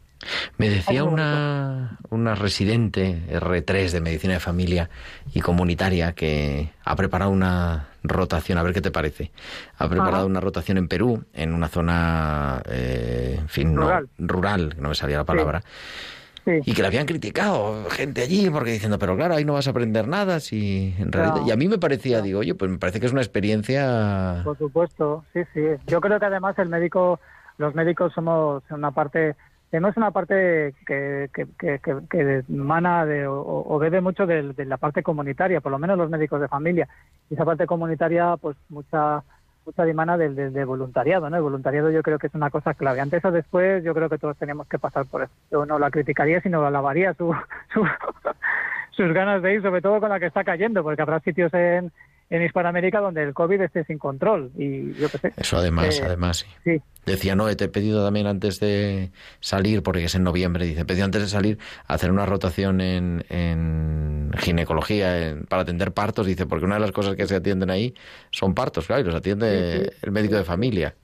Me 0.57 0.69
decía 0.69 1.05
una, 1.05 1.99
una 2.11 2.35
residente 2.35 3.23
R3 3.31 3.91
de 3.93 4.01
medicina 4.01 4.35
de 4.35 4.41
familia 4.41 4.89
y 5.35 5.41
comunitaria 5.41 6.13
que 6.13 6.71
ha 6.85 6.97
preparado 6.97 7.31
una 7.31 7.89
rotación, 8.03 8.59
a 8.59 8.63
ver 8.63 8.73
qué 8.73 8.81
te 8.81 8.91
parece. 8.91 9.31
Ha 9.79 9.89
preparado 9.89 10.27
una 10.27 10.41
rotación 10.41 10.79
en 10.79 10.89
Perú, 10.89 11.25
en 11.35 11.53
una 11.53 11.69
zona, 11.69 12.63
eh, 12.71 13.37
en 13.41 13.49
fin, 13.49 13.75
no- 13.75 13.83
Rural. 13.83 14.09
rural, 14.19 14.75
que 14.75 14.81
no 14.81 14.89
me 14.89 14.95
salía 14.95 15.19
la 15.19 15.25
palabra. 15.25 15.61
Sí, 15.61 15.67
Y 16.65 16.75
que 16.75 16.83
le 16.83 16.89
habían 16.89 17.07
criticado 17.07 17.85
gente 17.91 18.23
allí 18.23 18.51
porque 18.51 18.73
diciendo, 18.73 18.99
pero 18.99 19.17
claro, 19.17 19.35
ahí 19.35 19.45
no 19.45 19.53
vas 19.55 19.67
a 19.67 19.71
aprender 19.71 20.09
nada. 20.09 20.41
Si 20.41 20.95
en 20.99 21.13
realidad... 21.13 21.37
No. 21.43 21.47
Y 21.47 21.51
a 21.51 21.57
mí 21.57 21.69
me 21.69 21.79
parecía, 21.79 22.19
No. 22.19 22.25
digo, 22.25 22.41
oye, 22.41 22.55
pues 22.55 22.71
me 22.71 22.79
parece 22.79 23.01
que 23.01 23.07
es 23.07 23.13
una 23.13 23.21
experiencia... 23.23 24.41
por 24.45 24.59
supuesto, 24.59 25.25
sí, 25.33 25.41
sí. 25.55 25.61
Yo 25.87 26.01
creo 26.01 26.19
que 26.19 26.27
además 26.27 26.59
el 26.59 26.69
médico, 26.69 27.21
los 27.59 27.75
médicos 27.75 28.13
somos 28.13 28.63
una 28.71 28.91
parte, 28.91 29.37
tenemos 29.71 29.97
una 29.97 30.11
parte 30.11 30.75
que, 30.87 31.31
que, 31.33 31.47
que, 31.59 31.79
que, 31.79 31.99
que 32.11 32.45
emana 32.49 33.07
de, 33.07 33.27
o, 33.27 33.65
o 33.69 33.79
bebe 33.79 34.01
mucho 34.01 34.27
de, 34.27 34.53
de 34.53 34.65
la 34.65 34.77
parte 34.77 35.03
comunitaria, 35.03 35.61
por 35.61 35.73
lo 35.73 35.79
menos 35.79 35.97
los 35.99 36.11
médicos 36.11 36.41
de 36.41 36.49
familia. 36.49 36.89
Y 37.29 37.35
esa 37.35 37.45
parte 37.45 37.67
comunitaria, 37.67 38.37
pues 38.37 38.57
mucha 38.69 39.23
mucha 39.71 39.85
dimana 39.85 40.19
del, 40.19 40.35
del, 40.35 40.67
voluntariado, 40.67 41.31
¿no? 41.31 41.37
El 41.37 41.43
voluntariado 41.43 41.91
yo 41.91 42.03
creo 42.03 42.19
que 42.19 42.27
es 42.27 42.35
una 42.35 42.51
cosa 42.51 42.75
clave. 42.75 43.01
Antes 43.01 43.25
o 43.25 43.31
después 43.31 43.85
yo 43.85 43.95
creo 43.95 44.09
que 44.09 44.19
todos 44.19 44.37
teníamos 44.37 44.67
que 44.67 44.81
pasar 44.81 45.07
por 45.07 45.23
eso. 45.23 45.33
Yo 45.51 45.65
no 45.65 45.79
la 45.79 45.91
criticaría, 45.91 46.41
sino 46.41 46.65
alabaría 46.65 47.15
su, 47.15 47.33
su, 47.73 47.87
sus 48.91 49.13
ganas 49.13 49.43
de 49.43 49.55
ir, 49.55 49.63
sobre 49.63 49.81
todo 49.81 50.01
con 50.01 50.11
la 50.11 50.19
que 50.19 50.27
está 50.27 50.43
cayendo, 50.43 50.83
porque 50.83 51.03
habrá 51.03 51.21
sitios 51.21 51.55
en, 51.55 51.93
en 52.31 52.43
Hispanoamérica 52.43 53.01
donde 53.01 53.23
el 53.25 53.35
COVID 53.35 53.61
esté 53.61 53.85
sin 53.85 53.99
control. 53.99 54.51
Y 54.57 54.95
yo 54.95 55.09
qué 55.11 55.19
sé. 55.19 55.33
Eso 55.37 55.57
además, 55.59 55.99
Eh, 56.01 56.05
además, 56.07 56.39
sí. 56.39 56.47
Sí, 56.65 56.83
Decía, 57.07 57.35
no, 57.35 57.55
te 57.57 57.65
he 57.65 57.69
pedido 57.69 58.05
también 58.05 58.27
antes 58.27 58.61
de 58.61 59.11
salir, 59.41 59.83
porque 59.83 60.05
es 60.05 60.15
en 60.15 60.23
noviembre, 60.23 60.67
dice, 60.67 60.83
he 60.83 60.85
pedido 60.85 61.07
antes 61.07 61.23
de 61.23 61.29
salir 61.29 61.59
hacer 61.87 62.11
una 62.13 62.27
rotación 62.27 62.81
en, 62.83 63.25
en 63.31 64.31
ginecología 64.39 65.29
en- 65.31 65.45
para 65.45 65.63
atender 65.63 65.93
partos, 65.93 66.27
dice, 66.27 66.47
porque 66.47 66.67
una 66.67 66.75
de 66.75 66.83
las 66.83 66.93
cosas 66.93 67.17
que 67.17 67.27
se 67.27 67.37
atienden 67.37 67.71
ahí 67.71 67.95
son 68.31 68.55
partos, 68.55 68.87
claro, 68.87 69.03
y 69.03 69.05
los 69.07 69.15
atiende 69.15 69.73
Sí, 69.73 69.85
sí. 69.85 69.97
el 70.03 70.13
médico 70.13 70.37
de 70.37 70.45
familia. 70.45 70.95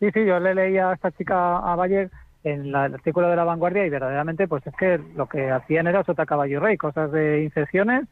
Sí, 0.00 0.10
sí, 0.12 0.26
yo 0.26 0.38
le 0.40 0.54
leía 0.54 0.90
a 0.90 0.94
esta 0.94 1.10
chica 1.12 1.58
a 1.58 1.74
Bayer 1.76 2.10
en 2.44 2.70
la- 2.72 2.86
el 2.86 2.94
artículo 2.94 3.30
de 3.30 3.36
la 3.36 3.44
vanguardia 3.44 3.86
y 3.86 3.90
verdaderamente 3.90 4.46
pues 4.48 4.66
es 4.66 4.74
que 4.74 5.00
lo 5.16 5.26
que 5.28 5.50
hacían 5.50 5.86
era 5.86 6.04
sota 6.04 6.26
caballo 6.26 6.60
rey, 6.60 6.76
cosas 6.76 7.10
de 7.12 7.42
infecciones, 7.44 8.04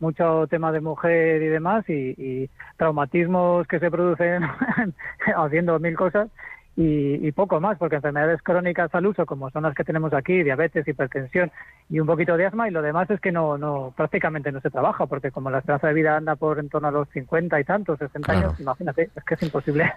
mucho 0.00 0.46
tema 0.48 0.72
de 0.72 0.80
mujer 0.80 1.42
y 1.42 1.46
demás 1.48 1.84
y, 1.88 2.14
y 2.18 2.50
traumatismos 2.76 3.66
que 3.68 3.78
se 3.78 3.90
producen 3.90 4.42
haciendo 5.36 5.78
mil 5.78 5.96
cosas 5.96 6.28
y, 6.76 7.26
y, 7.26 7.32
poco 7.32 7.60
más, 7.60 7.76
porque 7.78 7.96
enfermedades 7.96 8.40
crónicas 8.42 8.94
al 8.94 9.04
uso, 9.04 9.26
como 9.26 9.50
son 9.50 9.64
las 9.64 9.74
que 9.74 9.84
tenemos 9.84 10.14
aquí, 10.14 10.42
diabetes, 10.42 10.86
hipertensión 10.88 11.50
y 11.90 12.00
un 12.00 12.06
poquito 12.06 12.36
de 12.36 12.46
asma, 12.46 12.68
y 12.68 12.70
lo 12.70 12.80
demás 12.80 13.10
es 13.10 13.20
que 13.20 13.32
no, 13.32 13.58
no 13.58 13.92
prácticamente 13.94 14.50
no 14.52 14.60
se 14.60 14.70
trabaja, 14.70 15.04
porque 15.06 15.30
como 15.30 15.50
la 15.50 15.58
esperanza 15.58 15.88
de 15.88 15.94
vida 15.94 16.16
anda 16.16 16.36
por 16.36 16.58
en 16.58 16.68
torno 16.70 16.88
a 16.88 16.92
los 16.92 17.08
50 17.10 17.60
y 17.60 17.64
tantos, 17.64 17.98
60 17.98 18.24
Claro. 18.32 18.48
años, 18.48 18.60
imagínate, 18.60 19.10
es 19.14 19.24
que 19.24 19.34
es 19.34 19.42
imposible. 19.42 19.92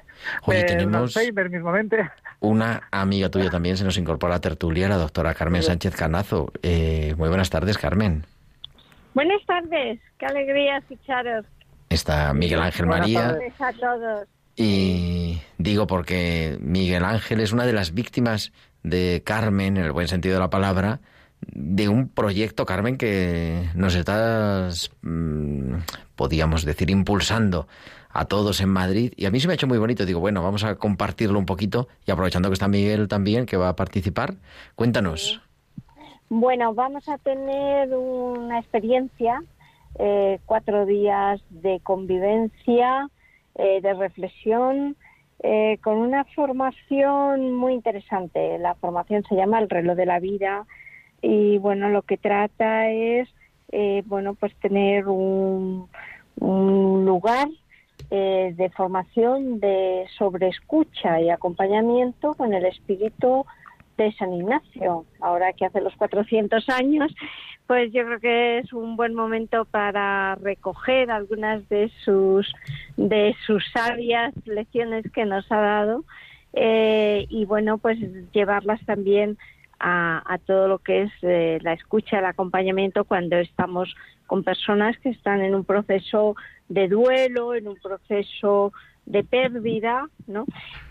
Oye, 0.46 0.58
ver 0.60 0.66
tenemos- 0.66 1.16
mismamente. 1.52 2.10
Una 2.42 2.82
amiga 2.92 3.30
tuya 3.30 3.50
también 3.50 3.78
se 3.78 3.86
nos 3.86 3.98
incorpora 3.98 4.34
a 4.34 4.38
la 4.38 4.42
tertulia, 4.42 4.90
la 4.90 4.98
doctora 4.98 5.36
Carmen 5.36 5.64
Sánchez 5.64 5.96
Canazo. 5.96 6.52
Eh, 6.64 7.14
muy 7.18 7.30
buenas 7.30 7.50
tardes, 7.52 7.78
Carmen. 7.78 8.24
Buenas 9.14 9.46
tardes, 9.46 10.00
qué 10.18 10.26
alegría 10.26 10.78
escucharos. 10.78 11.46
Está 11.90 12.34
Miguel 12.34 12.62
Ángel 12.62 12.86
Buenas 12.88 13.02
María. 13.08 13.22
tardes. 13.22 13.54
Gracias 13.60 13.62
a 13.62 13.80
todos. 13.80 14.28
Y 14.56 15.40
digo 15.58 15.88
porque 15.88 16.58
Miguel 16.60 17.04
Ángel 17.04 17.40
es 17.40 17.52
una 17.52 17.66
de 17.66 17.74
las 17.74 17.94
víctimas 17.94 18.52
de 18.84 19.22
Carmen, 19.26 19.78
en 19.78 19.84
el 19.84 19.92
buen 19.92 20.08
sentido 20.08 20.36
de 20.36 20.40
la 20.40 20.50
palabra, 20.50 21.00
de 21.42 21.90
un 21.90 22.10
proyecto, 22.10 22.66
Carmen, 22.66 22.98
que 22.98 23.70
nos 23.76 23.96
estás, 23.96 24.92
mm, 25.02 25.76
podríamos 26.16 26.66
decir, 26.66 26.90
impulsando 26.90 27.68
a 28.10 28.26
todos 28.26 28.62
en 28.62 28.70
Madrid. 28.70 29.14
Y 29.16 29.26
a 29.26 29.32
mí 29.32 29.40
se 29.40 29.48
me 29.48 29.54
ha 29.54 29.56
hecho 29.56 29.68
muy 29.68 29.78
bonito. 29.80 30.06
Digo, 30.06 30.20
bueno, 30.20 30.44
vamos 30.44 30.64
a 30.64 30.76
compartirlo 30.76 31.40
un 31.40 31.46
poquito 31.46 31.88
y 32.06 32.12
aprovechando 32.12 32.50
que 32.50 32.54
está 32.54 32.68
Miguel 32.68 33.08
también, 33.08 33.46
que 33.46 33.58
va 33.58 33.70
a 33.70 33.76
participar, 33.76 34.36
cuéntanos. 34.76 35.42
Bueno, 36.36 36.74
vamos 36.74 37.08
a 37.10 37.20
tener 37.20 37.96
una 37.96 38.58
experiencia, 38.58 39.44
eh, 40.00 40.40
cuatro 40.48 40.88
días 40.88 41.40
de 41.52 41.80
convivencia, 41.82 43.08
eh, 43.54 43.82
de 43.82 43.94
reflexión, 43.94 44.96
eh, 45.44 45.78
con 45.84 45.98
una 45.98 46.24
formación 46.24 47.54
muy 47.54 47.74
interesante. 47.74 48.58
La 48.58 48.74
formación 48.74 49.24
se 49.30 49.36
llama 49.36 49.60
El 49.60 49.70
reloj 49.70 49.96
de 49.96 50.08
la 50.08 50.20
vida 50.20 50.66
y 51.22 51.60
bueno, 51.60 51.90
lo 51.90 52.02
que 52.02 52.18
trata 52.18 52.90
es, 52.90 53.30
eh, 53.72 54.02
bueno, 54.08 54.34
pues 54.34 54.56
tener 54.56 55.08
un, 55.08 55.88
un 56.40 57.06
lugar 57.06 57.48
eh, 58.10 58.56
de 58.58 58.72
formación 58.72 59.60
de 59.60 60.08
sobre 60.18 60.48
escucha 60.48 61.22
y 61.22 61.30
acompañamiento 61.30 62.34
con 62.34 62.56
el 62.56 62.66
espíritu 62.66 63.46
de 63.98 64.12
San 64.14 64.34
Ignacio. 64.34 65.06
Ahora 65.20 65.54
que 65.54 65.66
hace 65.66 65.82
los 65.82 65.96
400 65.96 66.68
años, 66.70 67.14
pues 67.68 67.92
yo 67.94 68.06
creo 68.06 68.20
que 68.20 68.58
es 68.60 68.74
un 68.74 68.96
buen 68.96 69.14
momento 69.14 69.66
para 69.66 70.36
recoger 70.36 71.12
algunas 71.12 71.68
de 71.70 71.92
sus 72.04 72.52
de 72.98 73.36
sus 73.46 73.64
sabias 73.72 74.34
lecciones 74.46 75.06
que 75.12 75.26
nos 75.26 75.52
ha 75.52 75.58
dado 75.58 76.04
eh, 76.54 77.26
y 77.30 77.46
bueno, 77.46 77.78
pues 77.78 77.98
llevarlas 78.32 78.80
también 78.86 79.38
a, 79.80 80.22
a 80.32 80.38
todo 80.38 80.68
lo 80.68 80.80
que 80.80 81.04
es 81.04 81.12
eh, 81.24 81.60
la 81.62 81.74
escucha, 81.74 82.20
el 82.20 82.26
acompañamiento 82.26 83.06
cuando 83.06 83.38
estamos 83.38 83.94
con 84.28 84.44
personas 84.44 84.98
que 85.00 85.10
están 85.10 85.42
en 85.42 85.56
un 85.56 85.66
proceso 85.66 86.36
de 86.70 86.88
duelo, 86.88 87.56
en 87.56 87.68
un 87.68 87.76
proceso 87.76 88.72
de 89.06 89.24
pérdida, 89.24 90.08
¿no? 90.28 90.46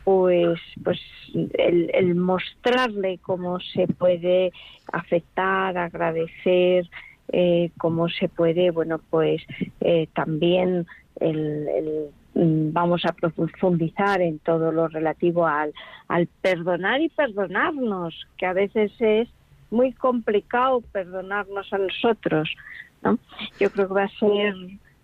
Pues, 0.05 0.61
pues 0.83 1.01
el, 1.35 1.91
el 1.95 2.15
mostrarle 2.15 3.19
cómo 3.19 3.61
se 3.61 3.87
puede 3.87 4.53
afectar, 4.93 5.77
agradecer, 5.79 6.89
eh, 7.33 7.71
cómo 7.79 8.09
se 8.09 8.29
puede, 8.29 8.71
bueno, 8.71 9.01
pues 9.11 9.43
eh, 9.81 10.09
también 10.15 10.87
el, 11.21 11.69
el, 11.69 12.11
mm, 12.35 12.73
vamos 12.73 13.05
a 13.07 13.13
profundizar 13.13 14.21
en 14.21 14.39
todo 14.41 14.73
lo 14.73 14.89
relativo 14.89 15.47
al, 15.47 15.73
al 16.09 16.27
perdonar 16.27 17.01
y 17.01 17.09
perdonarnos, 17.09 18.27
que 18.37 18.47
a 18.47 18.53
veces 18.53 18.93
es 18.99 19.29
muy 19.71 19.93
complicado 19.93 20.83
perdonarnos 20.93 21.73
a 21.73 21.79
nosotros, 21.79 22.55
¿no? 23.03 23.19
Yo 23.59 23.71
creo 23.71 23.89
que 23.89 23.95
va 23.95 24.05
a 24.05 24.19
ser 24.19 24.55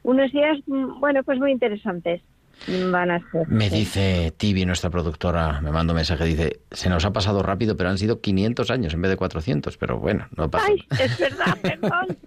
unos 0.02 0.30
días, 0.30 0.58
mm, 0.66 1.00
bueno, 1.00 1.22
pues 1.22 1.38
muy 1.38 1.52
interesantes. 1.52 2.20
Van 2.66 3.10
a 3.10 3.20
ser. 3.30 3.48
Me 3.48 3.70
sí. 3.70 3.76
dice 3.76 4.34
Tibi, 4.36 4.66
nuestra 4.66 4.90
productora, 4.90 5.60
me 5.60 5.70
manda 5.70 5.92
un 5.92 5.96
mensaje, 5.96 6.24
dice, 6.24 6.60
se 6.70 6.88
nos 6.88 7.04
ha 7.04 7.12
pasado 7.12 7.42
rápido, 7.42 7.76
pero 7.76 7.88
han 7.90 7.98
sido 7.98 8.20
500 8.20 8.70
años 8.70 8.94
en 8.94 9.02
vez 9.02 9.10
de 9.10 9.16
400, 9.16 9.76
pero 9.76 9.98
bueno, 9.98 10.26
no 10.36 10.50
pasa 10.50 10.66
Ay, 10.68 10.84
es 10.98 11.18
verdad, 11.18 11.58
perdón. 11.62 12.18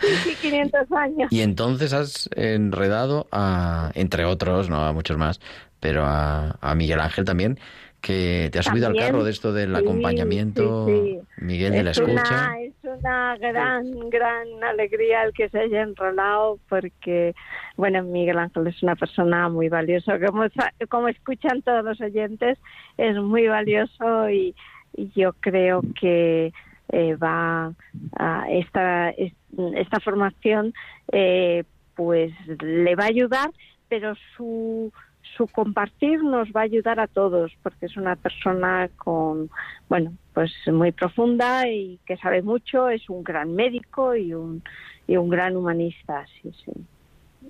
Sí, 0.00 0.08
sí, 0.24 0.36
500 0.42 0.92
años. 0.92 1.32
Y 1.32 1.40
entonces 1.40 1.92
has 1.92 2.28
enredado 2.34 3.26
a, 3.30 3.90
entre 3.94 4.24
otros, 4.24 4.68
no 4.68 4.84
a 4.84 4.92
muchos 4.92 5.16
más, 5.16 5.40
pero 5.80 6.04
a, 6.04 6.56
a 6.60 6.74
Miguel 6.74 7.00
Ángel 7.00 7.24
también, 7.24 7.58
que 8.04 8.50
te 8.52 8.58
ha 8.58 8.62
subido 8.62 8.86
al 8.86 8.96
carro 8.96 9.24
de 9.24 9.30
esto 9.30 9.52
del 9.52 9.70
sí, 9.74 9.80
acompañamiento, 9.80 10.86
sí, 10.86 10.92
sí. 11.38 11.42
Miguel, 11.44 11.72
de 11.72 11.82
la 11.84 11.90
es 11.92 11.98
escucha. 11.98 12.34
Una, 12.34 12.60
es 12.60 12.74
una 12.82 13.36
gran, 13.38 14.10
gran 14.10 14.46
alegría 14.62 15.24
el 15.24 15.32
que 15.32 15.48
se 15.48 15.58
haya 15.58 15.82
enrolado 15.82 16.58
porque, 16.68 17.34
bueno, 17.76 18.02
Miguel 18.02 18.38
Ángel 18.38 18.66
es 18.66 18.82
una 18.82 18.94
persona 18.94 19.48
muy 19.48 19.68
valiosa. 19.70 20.18
Como, 20.20 20.44
como 20.88 21.08
escuchan 21.08 21.62
todos 21.62 21.82
los 21.84 22.00
oyentes, 22.00 22.58
es 22.98 23.16
muy 23.16 23.48
valioso 23.48 24.28
y, 24.28 24.54
y 24.96 25.10
yo 25.16 25.32
creo 25.40 25.80
que 25.98 26.52
eh, 26.92 27.16
va 27.16 27.72
a 28.18 28.46
esta, 28.50 29.10
es- 29.10 29.32
esta 29.76 30.00
formación 30.00 30.74
eh, 31.12 31.64
pues 31.94 32.32
le 32.60 32.94
va 32.96 33.04
a 33.04 33.08
ayudar, 33.08 33.50
pero 33.88 34.14
su 34.36 34.92
su 35.36 35.46
compartir 35.48 36.22
nos 36.22 36.48
va 36.50 36.60
a 36.60 36.64
ayudar 36.64 37.00
a 37.00 37.06
todos 37.06 37.52
porque 37.62 37.86
es 37.86 37.96
una 37.96 38.16
persona 38.16 38.88
con 38.96 39.50
bueno 39.88 40.12
pues 40.32 40.52
muy 40.66 40.92
profunda 40.92 41.68
y 41.68 41.98
que 42.06 42.16
sabe 42.16 42.42
mucho 42.42 42.88
es 42.88 43.08
un 43.08 43.22
gran 43.24 43.54
médico 43.54 44.14
y 44.14 44.34
un 44.34 44.62
y 45.06 45.16
un 45.16 45.28
gran 45.28 45.56
humanista 45.56 46.24
sí 46.42 46.52
sí 46.64 46.72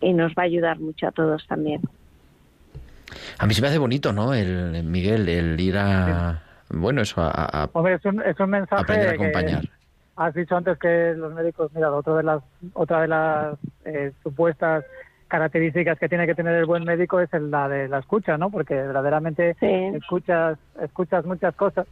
y 0.00 0.12
nos 0.12 0.32
va 0.32 0.42
a 0.42 0.46
ayudar 0.46 0.78
mucho 0.80 1.06
a 1.08 1.12
todos 1.12 1.46
también 1.46 1.80
A 3.38 3.46
mí 3.46 3.54
se 3.54 3.62
me 3.62 3.68
hace 3.68 3.78
bonito, 3.78 4.12
¿no? 4.12 4.34
El, 4.34 4.74
el 4.74 4.84
Miguel, 4.84 5.28
el 5.28 5.60
ir 5.60 5.76
a... 5.78 6.42
Bueno, 6.70 7.02
eso, 7.02 7.20
a, 7.22 7.30
a- 7.62 7.70
Hombre, 7.72 7.94
es 7.94 8.04
un, 8.04 8.20
es 8.22 8.38
un 8.40 8.50
mensaje 8.50 8.82
aprender 8.82 9.08
a 9.08 9.10
que 9.16 9.22
acompañar. 9.22 9.64
has 10.16 10.34
dicho 10.34 10.56
antes 10.56 10.78
que 10.78 11.14
los 11.16 11.32
médicos, 11.32 11.70
mira, 11.74 11.92
otra 11.92 12.16
de 12.16 12.22
las, 12.24 12.42
otra 12.72 13.02
de 13.02 13.08
las 13.08 13.58
eh, 13.84 14.12
supuestas 14.22 14.84
características 15.34 15.98
que 15.98 16.08
tiene 16.08 16.26
que 16.26 16.34
tener 16.36 16.54
el 16.54 16.64
buen 16.64 16.84
médico 16.84 17.18
es 17.18 17.32
el- 17.34 17.50
la 17.50 17.68
de 17.68 17.88
la 17.88 17.98
escucha, 17.98 18.38
¿no? 18.38 18.50
Porque 18.50 18.74
verdaderamente 18.74 19.54
Sí. 19.58 19.66
escuchas, 19.66 20.56
escuchas 20.80 21.24
muchas 21.26 21.56
cosas, 21.56 21.86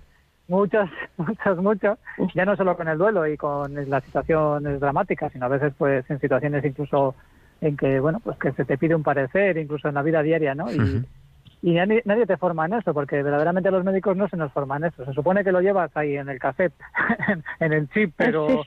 muchas, 0.46 0.88
muchas, 1.16 1.56
muchas, 1.58 1.98
ya 2.34 2.44
no 2.44 2.54
solo 2.54 2.76
con 2.76 2.86
el 2.86 2.98
duelo 2.98 3.26
y 3.26 3.36
con 3.36 3.74
las 3.90 4.04
situaciones 4.04 4.78
dramáticas, 4.78 5.32
sino 5.32 5.46
a 5.46 5.48
veces 5.48 5.72
pues 5.76 6.08
en 6.08 6.20
situaciones 6.20 6.64
incluso 6.64 7.16
en 7.60 7.76
que, 7.76 7.98
bueno, 7.98 8.20
pues 8.22 8.38
que 8.38 8.52
se 8.52 8.64
te 8.64 8.78
pide 8.78 8.94
un 8.94 9.02
parecer, 9.02 9.56
incluso 9.58 9.88
en 9.88 9.94
la 9.94 10.02
vida 10.02 10.22
diaria, 10.22 10.54
¿no? 10.54 10.66
Y, 11.64 11.74
nadie, 11.74 12.02
nadie 12.04 12.26
te 12.26 12.36
forma 12.36 12.66
en 12.66 12.74
eso, 12.74 12.92
porque 12.94 13.22
verdaderamente 13.22 13.70
los 13.72 13.84
médicos 13.84 14.16
no 14.16 14.28
se 14.28 14.36
nos 14.36 14.52
forman 14.52 14.82
en 14.84 14.88
eso. 14.90 15.04
Se 15.04 15.12
supone 15.12 15.42
que 15.44 15.52
lo 15.52 15.60
llevas 15.60 15.90
ahí 15.96 16.16
en 16.16 16.28
el 16.28 16.38
cassette, 16.38 16.74
en, 17.28 17.44
en 17.60 17.72
el 17.72 17.88
chip, 17.90 18.14
pero 18.16 18.62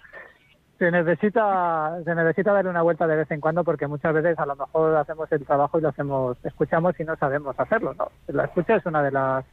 se 0.77 0.91
necesita 0.91 1.97
se 2.03 2.15
necesita 2.15 2.51
darle 2.51 2.69
una 2.69 2.81
vuelta 2.81 3.07
de 3.07 3.15
vez 3.15 3.31
en 3.31 3.39
cuando 3.39 3.63
porque 3.63 3.87
muchas 3.87 4.13
veces 4.13 4.37
a 4.37 4.45
lo 4.45 4.55
mejor 4.55 4.95
hacemos 4.95 5.31
el 5.31 5.45
trabajo 5.45 5.77
y 5.77 5.81
lo 5.81 5.89
hacemos 5.89 6.37
escuchamos 6.43 6.99
y 6.99 7.03
no 7.03 7.15
sabemos 7.15 7.57
hacerlo 7.57 7.93
no 7.93 8.11
la 8.27 8.45
escucha 8.45 8.75
es 8.75 8.85
una 8.85 9.01
de 9.01 9.11
las 9.11 9.45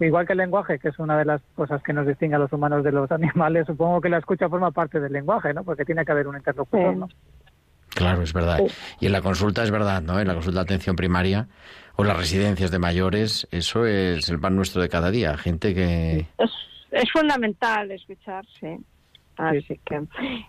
igual 0.00 0.26
que 0.26 0.34
el 0.34 0.38
lenguaje 0.38 0.78
que 0.78 0.88
es 0.88 0.98
una 0.98 1.18
de 1.18 1.24
las 1.24 1.42
cosas 1.56 1.82
que 1.82 1.92
nos 1.92 2.06
distingue 2.06 2.36
a 2.36 2.38
los 2.38 2.52
humanos 2.52 2.84
de 2.84 2.92
los 2.92 3.10
animales 3.12 3.66
supongo 3.66 4.00
que 4.00 4.08
la 4.08 4.18
escucha 4.18 4.48
forma 4.48 4.70
parte 4.70 5.00
del 5.00 5.12
lenguaje 5.12 5.52
no 5.52 5.64
porque 5.64 5.84
tiene 5.84 6.04
que 6.04 6.12
haber 6.12 6.28
un 6.28 6.36
interlocutor 6.36 6.96
no 6.96 7.08
Claro, 7.90 8.22
es 8.22 8.32
verdad. 8.32 8.60
Y 9.00 9.06
en 9.06 9.12
la 9.12 9.22
consulta 9.22 9.64
es 9.64 9.72
verdad, 9.72 10.02
¿no? 10.02 10.20
En 10.20 10.28
la 10.28 10.34
consulta 10.34 10.60
de 10.60 10.64
atención 10.64 10.94
primaria 10.94 11.48
o 11.96 12.02
en 12.02 12.08
las 12.08 12.16
residencias 12.16 12.70
de 12.70 12.78
mayores, 12.78 13.48
eso 13.50 13.86
es 13.86 14.28
el 14.28 14.38
pan 14.38 14.54
nuestro 14.54 14.80
de 14.82 14.88
cada 14.88 15.10
día. 15.10 15.36
Gente 15.36 15.74
que... 15.74 16.28
es, 16.38 16.50
es 16.92 17.10
fundamental 17.10 17.90
escuchar 17.90 18.44
sí 18.60 18.78
así 19.38 19.78
que 19.84 19.96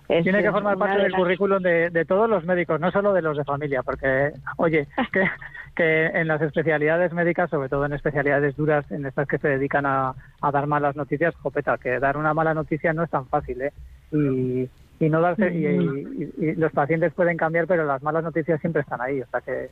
es 0.10 0.24
tiene 0.24 0.42
que 0.42 0.52
formar 0.52 0.78
parte 0.78 0.98
de 0.98 1.04
del 1.04 1.14
currículum 1.14 1.62
de, 1.64 1.90
de 1.90 2.06
todos 2.06 2.30
los 2.30 2.44
médicos, 2.46 2.80
no 2.80 2.92
solo 2.92 3.14
de 3.14 3.22
los 3.22 3.38
de 3.38 3.44
familia, 3.44 3.84
porque, 3.84 4.32
oye, 4.58 4.88
que, 5.14 5.30
que 5.76 6.06
en 6.08 6.28
las 6.28 6.42
especialidades 6.42 7.14
médicas, 7.14 7.50
sobre 7.50 7.70
todo 7.70 7.86
en 7.86 7.94
especialidades 7.94 8.56
duras, 8.56 8.90
en 8.92 9.06
estas 9.06 9.28
que 9.28 9.38
se 9.38 9.48
dedican 9.48 9.86
a, 9.86 10.14
a 10.42 10.52
dar 10.52 10.68
malas 10.68 10.96
noticias, 10.96 11.36
jopeta, 11.36 11.78
que 11.78 12.00
dar 12.00 12.18
una 12.18 12.34
mala 12.34 12.54
noticia 12.54 12.92
no 12.94 13.04
es 13.04 13.10
tan 13.10 13.28
fácil, 13.28 13.62
¿eh? 13.62 13.74
Y, 14.12 14.70
y 15.00 15.10
no 15.10 15.22
darse, 15.22 15.54
y, 15.54 15.66
y- 15.66 16.34
y 16.50 16.56
los 16.56 16.72
pacientes 16.74 17.14
pueden 17.14 17.38
cambiar, 17.38 17.68
pero 17.68 17.86
las 17.86 18.02
malas 18.04 18.24
noticias 18.24 18.60
siempre 18.60 18.82
están 18.82 19.00
ahí, 19.02 19.22
o 19.22 19.28
sea 19.28 19.40
que 19.42 19.70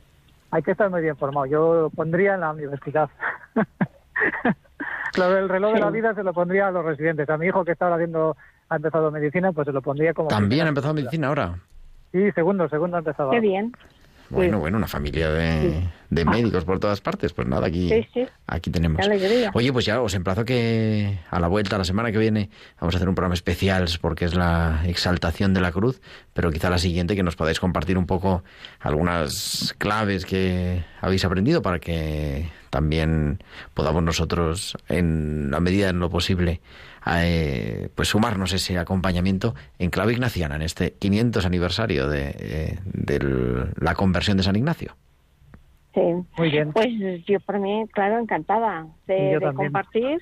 hay 0.50 0.62
que 0.62 0.70
estar 0.70 0.88
muy 0.88 1.02
bien 1.02 1.16
formado. 1.16 1.44
Yo 1.46 1.74
lo 1.82 1.90
pondría 1.90 2.34
en 2.34 2.40
la 2.40 2.52
universidad. 2.52 3.10
Lo 5.16 5.30
del 5.30 5.48
reloj 5.48 5.74
de 5.74 5.80
la 5.80 5.90
vida 5.90 6.14
se 6.14 6.22
lo 6.22 6.32
pondría 6.32 6.68
a 6.68 6.70
los 6.70 6.84
residentes. 6.84 7.28
A 7.28 7.36
mi 7.38 7.46
hijo 7.46 7.64
que 7.64 7.72
está 7.72 7.92
haciendo, 7.92 8.36
ha 8.68 8.76
empezado 8.76 9.10
medicina, 9.10 9.52
pues 9.52 9.66
se 9.66 9.72
lo 9.72 9.82
pondría 9.82 10.14
como... 10.14 10.28
También 10.28 10.66
ha 10.66 10.68
empezado 10.68 10.94
medicina 10.94 11.28
ahora. 11.28 11.58
Sí, 12.12 12.30
segundo, 12.34 12.68
segundo 12.68 12.96
ha 12.96 13.00
empezado. 13.00 13.30
Qué 13.30 13.40
bien. 13.40 13.72
Bueno, 14.30 14.58
bueno, 14.58 14.76
una 14.76 14.88
familia 14.88 15.30
de, 15.30 15.88
de 16.10 16.24
médicos 16.26 16.66
por 16.66 16.78
todas 16.78 17.00
partes. 17.00 17.32
Pues 17.32 17.48
nada, 17.48 17.66
aquí, 17.66 17.88
Sí, 17.88 18.06
sí. 18.12 18.26
aquí 18.46 18.70
tenemos. 18.70 18.98
Qué 18.98 19.06
alegría. 19.06 19.50
Oye, 19.54 19.72
pues 19.72 19.86
ya 19.86 20.02
os 20.02 20.12
emplazo 20.12 20.44
que 20.44 21.18
a 21.30 21.40
la 21.40 21.48
vuelta, 21.48 21.78
la 21.78 21.84
semana 21.84 22.12
que 22.12 22.18
viene, 22.18 22.50
vamos 22.78 22.94
a 22.94 22.98
hacer 22.98 23.08
un 23.08 23.14
programa 23.14 23.32
especial 23.34 23.86
porque 24.02 24.26
es 24.26 24.34
la 24.34 24.82
exaltación 24.86 25.54
de 25.54 25.62
la 25.62 25.72
cruz, 25.72 26.02
pero 26.34 26.50
quizá 26.50 26.68
la 26.68 26.76
siguiente 26.76 27.16
que 27.16 27.22
nos 27.22 27.36
podáis 27.36 27.58
compartir 27.58 27.96
un 27.96 28.04
poco 28.04 28.44
algunas 28.80 29.74
claves 29.78 30.26
que 30.26 30.84
habéis 31.00 31.24
aprendido 31.24 31.62
para 31.62 31.78
que 31.78 32.50
también 32.68 33.38
podamos 33.72 34.02
nosotros, 34.02 34.76
en 34.88 35.50
la 35.50 35.60
medida 35.60 35.86
de 35.86 35.94
lo 35.94 36.10
posible, 36.10 36.60
eh, 37.06 37.88
pues 37.94 38.08
sumarnos 38.08 38.52
ese 38.52 38.78
acompañamiento 38.78 39.54
en 39.78 39.90
clave 39.90 40.12
ignaciana 40.12 40.56
en 40.56 40.62
este 40.62 40.92
500 40.92 41.46
aniversario 41.46 42.08
de, 42.08 42.34
eh, 42.38 42.78
de 42.84 43.68
la 43.80 43.94
conversión 43.94 44.36
de 44.36 44.42
San 44.42 44.56
Ignacio. 44.56 44.94
Sí. 45.94 46.00
Muy 46.36 46.50
bien. 46.50 46.72
Pues 46.72 46.88
yo 47.26 47.40
por 47.40 47.58
mí, 47.58 47.84
claro, 47.92 48.18
encantada 48.18 48.86
de, 49.06 49.38
de 49.38 49.54
compartir. 49.54 50.20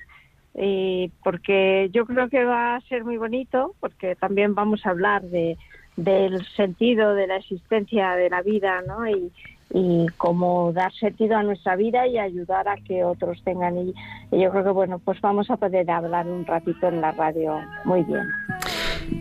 Y 0.59 1.11
porque 1.23 1.91
yo 1.93 2.07
creo 2.07 2.31
que 2.31 2.45
va 2.45 2.77
a 2.77 2.81
ser 2.83 3.05
muy 3.05 3.19
bonito, 3.19 3.75
porque 3.79 4.15
también 4.15 4.55
vamos 4.55 4.87
a 4.87 4.91
hablar 4.91 5.23
de 5.23 5.59
del 5.97 6.47
sentido 6.55 7.15
de 7.15 7.27
la 7.27 7.37
existencia 7.37 8.13
de 8.13 8.31
la 8.31 8.43
vida, 8.43 8.83
¿no? 8.87 9.09
Y, 9.09 9.33
y 9.73 10.07
cómo 10.17 10.73
dar 10.73 10.93
sentido 10.95 11.37
a 11.37 11.43
nuestra 11.43 11.77
vida 11.77 12.07
y 12.07 12.19
ayudar 12.19 12.69
a 12.69 12.77
que 12.77 13.05
otros 13.05 13.43
tengan. 13.45 13.77
Y, 13.79 13.95
y 14.31 14.43
yo 14.43 14.51
creo 14.51 14.65
que, 14.65 14.71
bueno, 14.71 14.99
pues 14.99 15.21
vamos 15.21 15.51
a 15.51 15.57
poder 15.57 15.91
hablar 15.91 16.27
un 16.27 16.47
ratito 16.47 16.89
en 16.89 17.01
la 17.01 17.13
radio. 17.13 17.61
Muy 17.85 18.03
bien. 18.05 18.27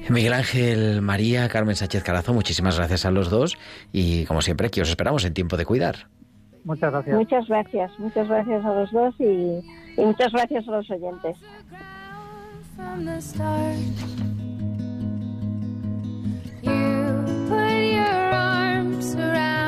Miguel 0.09 0.33
Ángel, 0.33 1.01
María, 1.01 1.47
Carmen 1.47 1.75
Sánchez 1.75 2.03
Carazo, 2.03 2.33
muchísimas 2.33 2.77
gracias 2.77 3.05
a 3.05 3.11
los 3.11 3.29
dos 3.29 3.57
y 3.91 4.25
como 4.25 4.41
siempre 4.41 4.67
aquí 4.67 4.81
os 4.81 4.89
esperamos 4.89 5.25
en 5.25 5.33
tiempo 5.33 5.57
de 5.57 5.65
cuidar. 5.65 6.07
Muchas 6.63 6.91
gracias. 6.91 7.15
Muchas 7.15 7.47
gracias, 7.47 7.91
muchas 7.99 8.27
gracias 8.27 8.65
a 8.65 8.73
los 8.73 8.91
dos 8.91 9.13
y, 9.19 9.23
y 9.97 10.05
muchas 10.05 10.31
gracias 10.31 10.67
a 10.67 10.71
los 10.71 10.89
oyentes. 10.89 11.37
from 12.75 13.05
the 13.05 13.21
start. 13.21 13.77
You 16.61 17.23
put 17.47 17.93
your 17.93 18.03
arms 18.03 19.15
around 19.15 19.64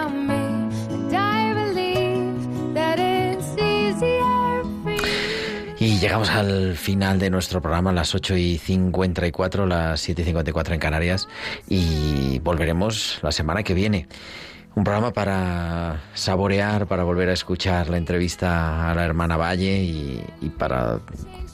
Y 5.97 5.99
llegamos 5.99 6.29
al 6.29 6.75
final 6.75 7.17
de 7.17 7.31
nuestro 7.31 7.59
programa, 7.59 7.91
las 7.91 8.13
8 8.13 8.37
y 8.37 8.59
54, 8.59 9.65
las 9.65 9.99
7 9.99 10.21
y 10.21 10.25
54 10.25 10.75
en 10.75 10.79
Canarias, 10.79 11.27
y 11.67 12.37
volveremos 12.37 13.17
la 13.23 13.31
semana 13.31 13.63
que 13.63 13.73
viene. 13.73 14.07
Un 14.77 14.83
programa 14.83 15.11
para 15.11 16.03
saborear, 16.13 16.85
para 16.85 17.03
volver 17.03 17.29
a 17.29 17.33
escuchar 17.33 17.89
la 17.89 17.97
entrevista 17.97 18.91
a 18.91 18.93
la 18.93 19.05
hermana 19.05 19.35
Valle 19.35 19.81
y, 19.81 20.49
para, 20.55 20.99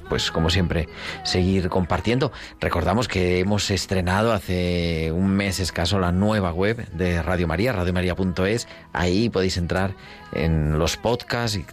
pues 0.09 0.29
como 0.29 0.49
siempre, 0.49 0.89
seguir 1.23 1.69
compartiendo. 1.69 2.33
Recordamos 2.59 3.07
que 3.07 3.39
hemos 3.39 3.71
estrenado 3.71 4.33
hace 4.33 5.13
un 5.13 5.29
mes 5.29 5.61
escaso 5.61 5.99
la 5.99 6.11
nueva 6.11 6.51
web 6.51 6.85
de 6.91 7.23
Radio 7.23 7.47
María, 7.47 7.71
radiomaria.es. 7.71 8.67
Ahí 8.91 9.29
podéis 9.29 9.55
entrar 9.55 9.95
en 10.33 10.79
los 10.79 10.97
podcasts 10.97 11.57
y 11.57 11.65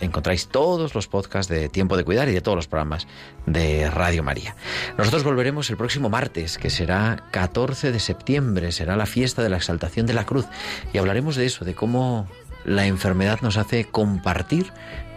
encontráis 0.00 0.48
todos 0.48 0.94
los 0.94 1.08
podcasts 1.08 1.52
de 1.52 1.68
Tiempo 1.68 1.96
de 1.96 2.04
Cuidar 2.04 2.28
y 2.28 2.32
de 2.32 2.40
todos 2.40 2.56
los 2.56 2.68
programas 2.68 3.06
de 3.46 3.90
Radio 3.90 4.22
María. 4.22 4.56
Nosotros 4.96 5.24
volveremos 5.24 5.68
el 5.70 5.76
próximo 5.76 6.08
martes, 6.08 6.58
que 6.58 6.70
será 6.70 7.24
14 7.30 7.92
de 7.92 8.00
septiembre, 8.00 8.72
será 8.72 8.96
la 8.96 9.06
fiesta 9.06 9.42
de 9.42 9.48
la 9.48 9.56
exaltación 9.56 10.06
de 10.06 10.14
la 10.14 10.24
cruz, 10.24 10.46
y 10.94 10.98
hablaremos 10.98 11.34
de 11.34 11.44
eso, 11.44 11.64
de 11.64 11.74
cómo 11.74 12.28
la 12.64 12.86
enfermedad 12.86 13.40
nos 13.42 13.58
hace 13.58 13.84
compartir 13.84 14.72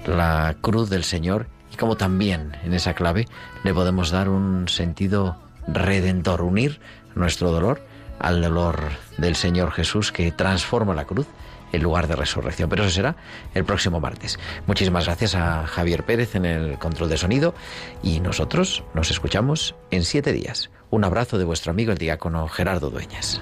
la 0.07 0.55
cruz 0.59 0.89
del 0.89 1.03
Señor 1.03 1.47
y 1.71 1.78
cómo 1.78 1.95
también 1.95 2.57
en 2.63 2.73
esa 2.73 2.95
clave 2.95 3.28
le 3.63 3.73
podemos 3.73 4.09
dar 4.09 4.28
un 4.28 4.67
sentido 4.67 5.38
redentor, 5.67 6.41
unir 6.41 6.82
nuestro 7.13 7.51
dolor 7.51 7.86
al 8.19 8.41
dolor 8.41 8.80
del 9.19 9.36
Señor 9.36 9.71
Jesús 9.71 10.11
que 10.11 10.32
transforma 10.32 10.95
la 10.95 11.05
cruz 11.05 11.28
en 11.71 11.84
lugar 11.84 12.07
de 12.07 12.15
resurrección. 12.15 12.69
Pero 12.69 12.84
eso 12.84 12.95
será 12.95 13.15
el 13.53 13.63
próximo 13.63 13.99
martes. 13.99 14.39
Muchísimas 14.65 15.05
gracias 15.05 15.36
a 15.36 15.67
Javier 15.67 16.03
Pérez 16.03 16.34
en 16.34 16.45
el 16.45 16.80
control 16.80 17.09
de 17.09 17.17
sonido 17.17 17.53
y 18.01 18.19
nosotros 18.19 18.84
nos 18.95 19.11
escuchamos 19.11 19.75
en 19.91 20.03
siete 20.03 20.34
días. 20.34 20.71
Un 20.89 21.03
abrazo 21.03 21.38
de 21.38 21.45
vuestro 21.45 21.69
amigo 21.69 21.91
el 21.91 21.99
diácono 21.99 22.47
Gerardo 22.47 22.89
Dueñas. 22.89 23.41